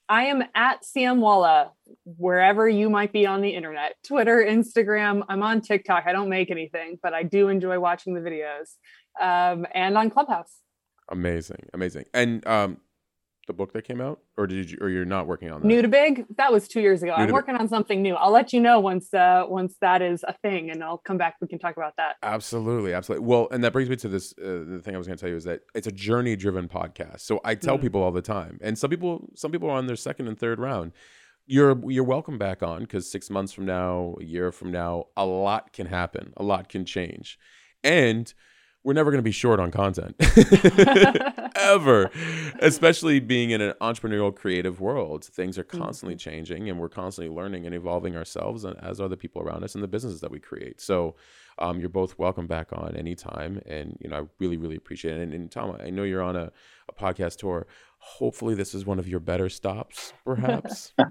I 0.09 0.27
am 0.27 0.41
at 0.55 0.83
CM 0.83 1.19
Walla 1.19 1.73
wherever 2.05 2.69
you 2.69 2.89
might 2.89 3.11
be 3.11 3.25
on 3.25 3.41
the 3.41 3.49
internet 3.49 3.95
Twitter, 4.03 4.37
Instagram. 4.37 5.23
I'm 5.27 5.43
on 5.43 5.59
TikTok. 5.59 6.05
I 6.07 6.13
don't 6.13 6.29
make 6.29 6.49
anything, 6.49 6.97
but 7.03 7.13
I 7.13 7.23
do 7.23 7.49
enjoy 7.49 7.77
watching 7.77 8.13
the 8.13 8.21
videos 8.21 8.75
um, 9.19 9.67
and 9.73 9.97
on 9.97 10.09
Clubhouse. 10.09 10.61
Amazing, 11.09 11.67
amazing. 11.73 12.05
And 12.13 12.47
um, 12.47 12.77
the 13.47 13.53
book 13.53 13.73
that 13.73 13.83
came 13.83 13.99
out, 14.01 14.19
or 14.37 14.45
did 14.45 14.69
you, 14.69 14.77
or 14.79 14.89
you're 14.89 15.05
not 15.05 15.25
working 15.25 15.49
on 15.49 15.61
that? 15.61 15.67
New 15.67 15.81
to 15.81 15.87
big, 15.87 16.25
that 16.37 16.51
was 16.51 16.67
two 16.67 16.81
years 16.81 17.01
ago. 17.01 17.15
New 17.15 17.23
I'm 17.23 17.31
working 17.31 17.55
on 17.55 17.67
something 17.67 18.01
new. 18.01 18.13
I'll 18.15 18.31
let 18.31 18.53
you 18.53 18.59
know 18.59 18.79
once 18.79 19.13
uh, 19.13 19.45
once 19.47 19.75
that 19.81 20.01
is 20.01 20.23
a 20.27 20.33
thing, 20.33 20.69
and 20.69 20.83
I'll 20.83 20.97
come 20.99 21.17
back. 21.17 21.35
We 21.41 21.47
can 21.47 21.57
talk 21.57 21.77
about 21.77 21.93
that. 21.97 22.17
Absolutely, 22.21 22.93
absolutely. 22.93 23.25
Well, 23.25 23.47
and 23.51 23.63
that 23.63 23.73
brings 23.73 23.89
me 23.89 23.95
to 23.95 24.07
this. 24.07 24.33
Uh, 24.37 24.63
the 24.67 24.81
thing 24.83 24.93
I 24.93 24.97
was 24.97 25.07
going 25.07 25.17
to 25.17 25.21
tell 25.21 25.29
you 25.29 25.37
is 25.37 25.45
that 25.45 25.61
it's 25.73 25.87
a 25.87 25.91
journey-driven 25.91 26.67
podcast. 26.67 27.21
So 27.21 27.39
I 27.43 27.55
tell 27.55 27.77
Mm. 27.77 27.81
people 27.81 28.03
all 28.03 28.11
the 28.11 28.21
time, 28.21 28.59
and 28.61 28.77
some 28.77 28.89
people, 28.89 29.29
some 29.35 29.51
people 29.51 29.69
are 29.69 29.77
on 29.77 29.87
their 29.87 29.95
second 29.95 30.27
and 30.27 30.37
third 30.37 30.59
round. 30.59 30.91
You're 31.45 31.79
you're 31.89 32.03
welcome 32.03 32.37
back 32.37 32.61
on 32.61 32.81
because 32.81 33.09
six 33.09 33.29
months 33.29 33.53
from 33.53 33.65
now, 33.65 34.15
a 34.19 34.23
year 34.23 34.51
from 34.51 34.71
now, 34.71 35.05
a 35.15 35.25
lot 35.25 35.71
can 35.71 35.87
happen, 35.87 36.33
a 36.35 36.43
lot 36.43 36.67
can 36.67 36.85
change, 36.85 37.39
and 37.83 38.33
we're 38.87 38.93
never 38.93 39.11
going 39.11 39.19
to 39.19 39.23
be 39.23 39.33
short 39.33 39.59
on 39.59 39.69
content. 39.69 40.15
Ever. 41.57 42.09
Especially 42.61 43.19
being 43.19 43.49
in 43.49 43.59
an 43.59 43.73
entrepreneurial 43.81 44.33
creative 44.33 44.79
world 44.79 45.25
things 45.25 45.57
are 45.57 45.65
constantly 45.65 46.15
changing 46.15 46.69
and 46.69 46.79
we're 46.79 46.87
constantly 46.87 47.35
learning 47.35 47.65
and 47.65 47.75
evolving 47.75 48.15
ourselves 48.15 48.63
and 48.63 48.77
as 48.81 49.01
are 49.01 49.09
the 49.09 49.17
people 49.17 49.41
around 49.41 49.65
us 49.65 49.75
and 49.75 49.83
the 49.83 49.89
businesses 49.89 50.21
that 50.21 50.31
we 50.31 50.39
create. 50.39 50.79
So 50.79 51.15
um, 51.59 51.81
you're 51.81 51.89
both 51.89 52.17
welcome 52.17 52.47
back 52.47 52.69
on 52.71 52.95
anytime 52.95 53.61
and 53.65 53.97
you 53.99 54.09
know 54.09 54.15
i 54.15 54.21
really 54.39 54.55
really 54.55 54.77
appreciate 54.77 55.17
it. 55.17 55.23
And, 55.23 55.33
and 55.33 55.51
tom 55.51 55.75
i 55.83 55.89
know 55.89 56.03
you're 56.03 56.23
on 56.23 56.37
a, 56.37 56.49
a 56.87 56.93
podcast 56.93 57.39
tour. 57.39 57.67
Hopefully 57.99 58.55
this 58.55 58.73
is 58.73 58.85
one 58.85 58.99
of 58.99 59.07
your 59.09 59.19
better 59.19 59.49
stops 59.49 60.13
perhaps. 60.23 60.93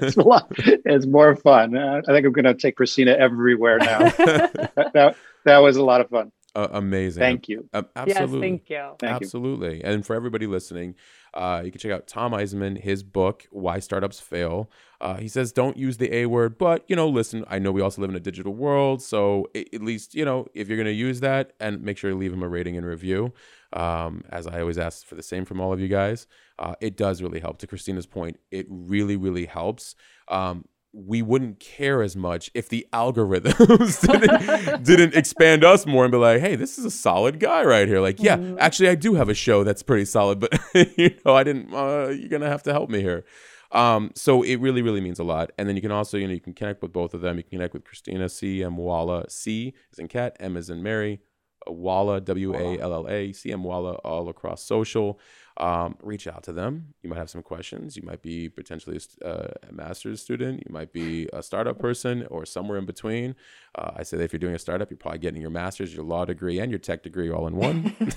It's, 0.00 0.16
a 0.16 0.22
lot, 0.22 0.46
it's 0.56 1.04
more 1.04 1.36
fun. 1.36 1.76
Uh, 1.76 2.00
I 2.08 2.12
think 2.12 2.24
I'm 2.24 2.32
going 2.32 2.46
to 2.46 2.54
take 2.54 2.76
Christina 2.76 3.12
everywhere 3.12 3.78
now. 3.78 3.98
that, 3.98 5.16
that 5.44 5.58
was 5.58 5.76
a 5.76 5.84
lot 5.84 6.00
of 6.00 6.08
fun. 6.08 6.32
Uh, 6.54 6.68
amazing 6.72 7.20
Thank 7.20 7.48
you. 7.48 7.66
Um, 7.72 7.86
yes, 8.06 8.16
absolutely 8.18 8.48
thank 8.48 8.68
you. 8.68 8.90
Thank 8.98 9.20
you. 9.20 9.26
Absolutely. 9.26 9.82
And 9.82 10.04
for 10.04 10.14
everybody 10.14 10.46
listening, 10.46 10.96
uh, 11.32 11.62
you 11.64 11.70
can 11.70 11.80
check 11.80 11.90
out 11.92 12.06
Tom 12.06 12.32
Eisenmann, 12.32 12.78
his 12.78 13.02
book, 13.02 13.46
Why 13.50 13.78
Startups 13.78 14.20
Fail. 14.20 14.70
Uh, 15.00 15.16
he 15.16 15.28
says, 15.28 15.50
don't 15.50 15.78
use 15.78 15.96
the 15.96 16.14
A 16.14 16.26
word, 16.26 16.58
but, 16.58 16.84
you 16.88 16.94
know, 16.94 17.08
listen, 17.08 17.44
I 17.48 17.58
know 17.58 17.72
we 17.72 17.80
also 17.80 18.02
live 18.02 18.10
in 18.10 18.16
a 18.16 18.20
digital 18.20 18.52
world. 18.52 19.02
So 19.02 19.48
a- 19.54 19.74
at 19.74 19.82
least, 19.82 20.14
you 20.14 20.26
know, 20.26 20.46
if 20.52 20.68
you're 20.68 20.76
going 20.76 20.84
to 20.84 20.92
use 20.92 21.20
that, 21.20 21.54
and 21.58 21.82
make 21.82 21.96
sure 21.96 22.10
you 22.10 22.16
leave 22.16 22.34
him 22.34 22.42
a 22.42 22.48
rating 22.48 22.76
and 22.76 22.86
review. 22.86 23.32
Um, 23.72 24.22
as 24.28 24.46
I 24.46 24.60
always 24.60 24.76
ask 24.76 25.06
for 25.06 25.14
the 25.14 25.22
same 25.22 25.46
from 25.46 25.58
all 25.58 25.72
of 25.72 25.80
you 25.80 25.88
guys, 25.88 26.26
uh, 26.58 26.74
it 26.82 26.96
does 26.98 27.22
really 27.22 27.40
help. 27.40 27.58
To 27.60 27.66
Christina's 27.66 28.04
point, 28.04 28.38
it 28.50 28.66
really, 28.68 29.16
really 29.16 29.46
helps. 29.46 29.94
Um, 30.28 30.66
we 30.94 31.22
wouldn't 31.22 31.58
care 31.58 32.02
as 32.02 32.14
much 32.14 32.50
if 32.52 32.68
the 32.68 32.86
algorithms 32.92 34.00
didn't, 34.10 34.84
didn't 34.84 35.14
expand 35.14 35.64
us 35.64 35.86
more 35.86 36.04
and 36.04 36.12
be 36.12 36.18
like, 36.18 36.40
hey, 36.40 36.54
this 36.54 36.78
is 36.78 36.84
a 36.84 36.90
solid 36.90 37.40
guy 37.40 37.64
right 37.64 37.88
here. 37.88 38.00
Like, 38.00 38.20
yeah, 38.22 38.36
Mhm. 38.36 38.56
actually, 38.58 38.88
I 38.90 38.94
do 38.94 39.14
have 39.14 39.28
a 39.28 39.34
show 39.34 39.64
that's 39.64 39.82
pretty 39.82 40.04
solid, 40.04 40.38
but 40.38 40.52
you 40.98 41.14
know, 41.24 41.34
I 41.34 41.44
didn't. 41.44 41.72
Uh, 41.72 42.08
you're 42.08 42.28
gonna 42.28 42.48
have 42.48 42.62
to 42.64 42.72
help 42.72 42.90
me 42.90 43.00
here. 43.00 43.24
Um, 43.70 44.10
so 44.14 44.42
it 44.42 44.56
really, 44.56 44.82
really 44.82 45.00
means 45.00 45.18
a 45.18 45.24
lot. 45.24 45.50
And 45.56 45.66
then 45.66 45.76
you 45.76 45.82
can 45.82 45.92
also, 45.92 46.18
you 46.18 46.26
know, 46.26 46.34
you 46.34 46.40
can 46.40 46.52
connect 46.52 46.82
with 46.82 46.92
both 46.92 47.14
of 47.14 47.22
them. 47.22 47.38
You 47.38 47.42
can 47.42 47.52
connect 47.52 47.72
with 47.72 47.84
Christina 47.84 48.28
C 48.28 48.62
M 48.62 48.76
Walla 48.76 49.24
C 49.30 49.72
is 49.92 49.98
in 49.98 50.08
cat, 50.08 50.36
M 50.40 50.58
is 50.58 50.68
in 50.68 50.82
Mary, 50.82 51.20
uh, 51.66 51.72
Walla 51.72 52.20
W 52.20 52.54
A 52.54 52.78
L 52.78 52.92
L 52.92 53.08
A 53.08 53.32
C 53.32 53.50
M 53.50 53.64
Walla 53.64 53.92
all 54.04 54.28
across 54.28 54.62
social. 54.62 55.18
Um, 55.58 55.96
reach 56.02 56.26
out 56.26 56.42
to 56.44 56.52
them. 56.52 56.94
You 57.02 57.10
might 57.10 57.18
have 57.18 57.30
some 57.30 57.42
questions. 57.42 57.96
You 57.96 58.02
might 58.02 58.22
be 58.22 58.48
potentially 58.48 58.98
a, 59.22 59.26
uh, 59.26 59.54
a 59.68 59.72
master's 59.72 60.20
student. 60.20 60.62
You 60.66 60.72
might 60.72 60.92
be 60.92 61.28
a 61.32 61.42
startup 61.42 61.78
person 61.78 62.26
or 62.30 62.46
somewhere 62.46 62.78
in 62.78 62.86
between. 62.86 63.34
Uh, 63.74 63.90
I 63.96 64.02
say 64.02 64.16
that 64.16 64.24
if 64.24 64.32
you're 64.32 64.38
doing 64.40 64.54
a 64.54 64.58
startup, 64.58 64.90
you're 64.90 64.96
probably 64.96 65.18
getting 65.18 65.40
your 65.40 65.50
master's, 65.50 65.94
your 65.94 66.04
law 66.04 66.24
degree, 66.24 66.58
and 66.58 66.70
your 66.70 66.78
tech 66.78 67.02
degree 67.02 67.30
all 67.30 67.46
in 67.46 67.56
one. 67.56 67.94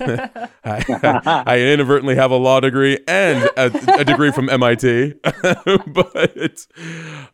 I, 0.64 1.42
I, 1.46 1.58
inadvertently 1.60 2.16
have 2.16 2.30
a 2.30 2.36
law 2.36 2.60
degree 2.60 2.98
and 3.06 3.48
a, 3.56 4.00
a 4.00 4.04
degree 4.04 4.32
from 4.32 4.48
MIT, 4.48 5.14
but 5.86 6.66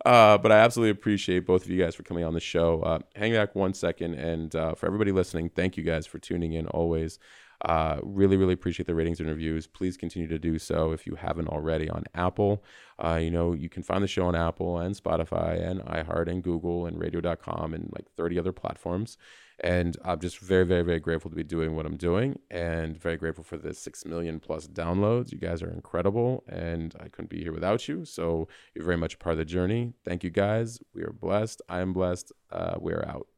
uh, 0.05 0.39
but 0.39 0.53
I 0.53 0.59
absolutely 0.59 0.91
appreciate 0.91 1.47
both 1.47 1.65
of 1.65 1.71
you 1.71 1.83
guys 1.83 1.95
for 1.95 2.03
coming 2.03 2.25
on 2.25 2.35
the 2.35 2.41
show. 2.41 2.83
Uh, 2.83 2.99
hang 3.15 3.33
back 3.33 3.55
one 3.55 3.75
second, 3.75 4.15
and 4.15 4.55
uh, 4.55 4.75
for 4.75 4.87
everybody 4.87 5.13
listening, 5.13 5.49
thank 5.49 5.77
you 5.77 5.83
guys 5.83 6.07
for 6.07 6.19
tuning 6.19 6.53
in 6.53 6.67
always. 6.69 7.19
Uh, 7.65 7.99
really, 8.03 8.37
really 8.37 8.55
appreciate 8.55 8.87
the 8.87 8.95
ratings 8.95 9.21
and 9.21 9.29
reviews. 9.29 9.67
Please 9.67 9.97
continue 9.97 10.29
to 10.29 10.39
do 10.39 10.59
so 10.59 10.93
if 10.93 11.07
you 11.07 11.15
haven't 11.15 11.49
already 11.49 11.89
on 11.89 12.05
Apple. 12.15 12.65
Uh, 12.99 13.19
you 13.23 13.31
know, 13.31 13.53
you 13.53 13.69
can 13.69 13.83
find 13.83 14.03
the 14.03 14.09
show 14.09 14.27
on 14.27 14.35
Apple 14.35 14.79
and 14.79 14.97
Spotify 14.97 15.61
and 15.65 15.81
iHeart 15.83 16.29
and 16.29 16.43
Google 16.43 16.87
and 16.87 16.99
radio.com 16.99 17.73
and 17.73 17.91
like 17.95 18.11
30 18.17 18.39
other 18.39 18.53
platforms. 18.53 19.17
And 19.61 19.97
I'm 20.05 20.19
just 20.19 20.39
very, 20.41 20.65
very, 20.65 20.83
very 20.83 20.99
grateful 20.99 21.31
to 21.31 21.37
be 21.37 21.45
doing 21.45 21.77
what 21.77 21.87
I'm 21.87 21.97
doing 21.97 22.41
and 22.51 23.01
very 23.01 23.17
grateful 23.17 23.45
for 23.45 23.57
the 23.57 23.73
6 23.73 24.05
million 24.07 24.41
plus 24.41 24.67
downloads. 24.67 25.31
You 25.31 25.39
guys 25.39 25.63
are 25.63 25.71
incredible 25.71 26.43
and 26.49 26.97
I 26.99 27.09
couldn't 27.09 27.31
be 27.31 27.43
here 27.43 27.53
without 27.53 27.87
you. 27.87 28.05
So 28.05 28.49
you're 28.75 28.85
very 28.85 28.97
much 28.97 29.15
a 29.15 29.19
part 29.19 29.35
of 29.35 29.39
the 29.39 29.45
journey. 29.45 29.93
Thank 30.05 30.25
you 30.25 30.31
guys. 30.31 30.81
We 30.95 31.03
are 31.03 31.13
blessed. 31.13 31.63
I 31.69 31.79
am 31.81 31.93
blessed. 31.93 32.33
Uh, 32.51 32.75
we're 32.81 33.05
out. 33.07 33.29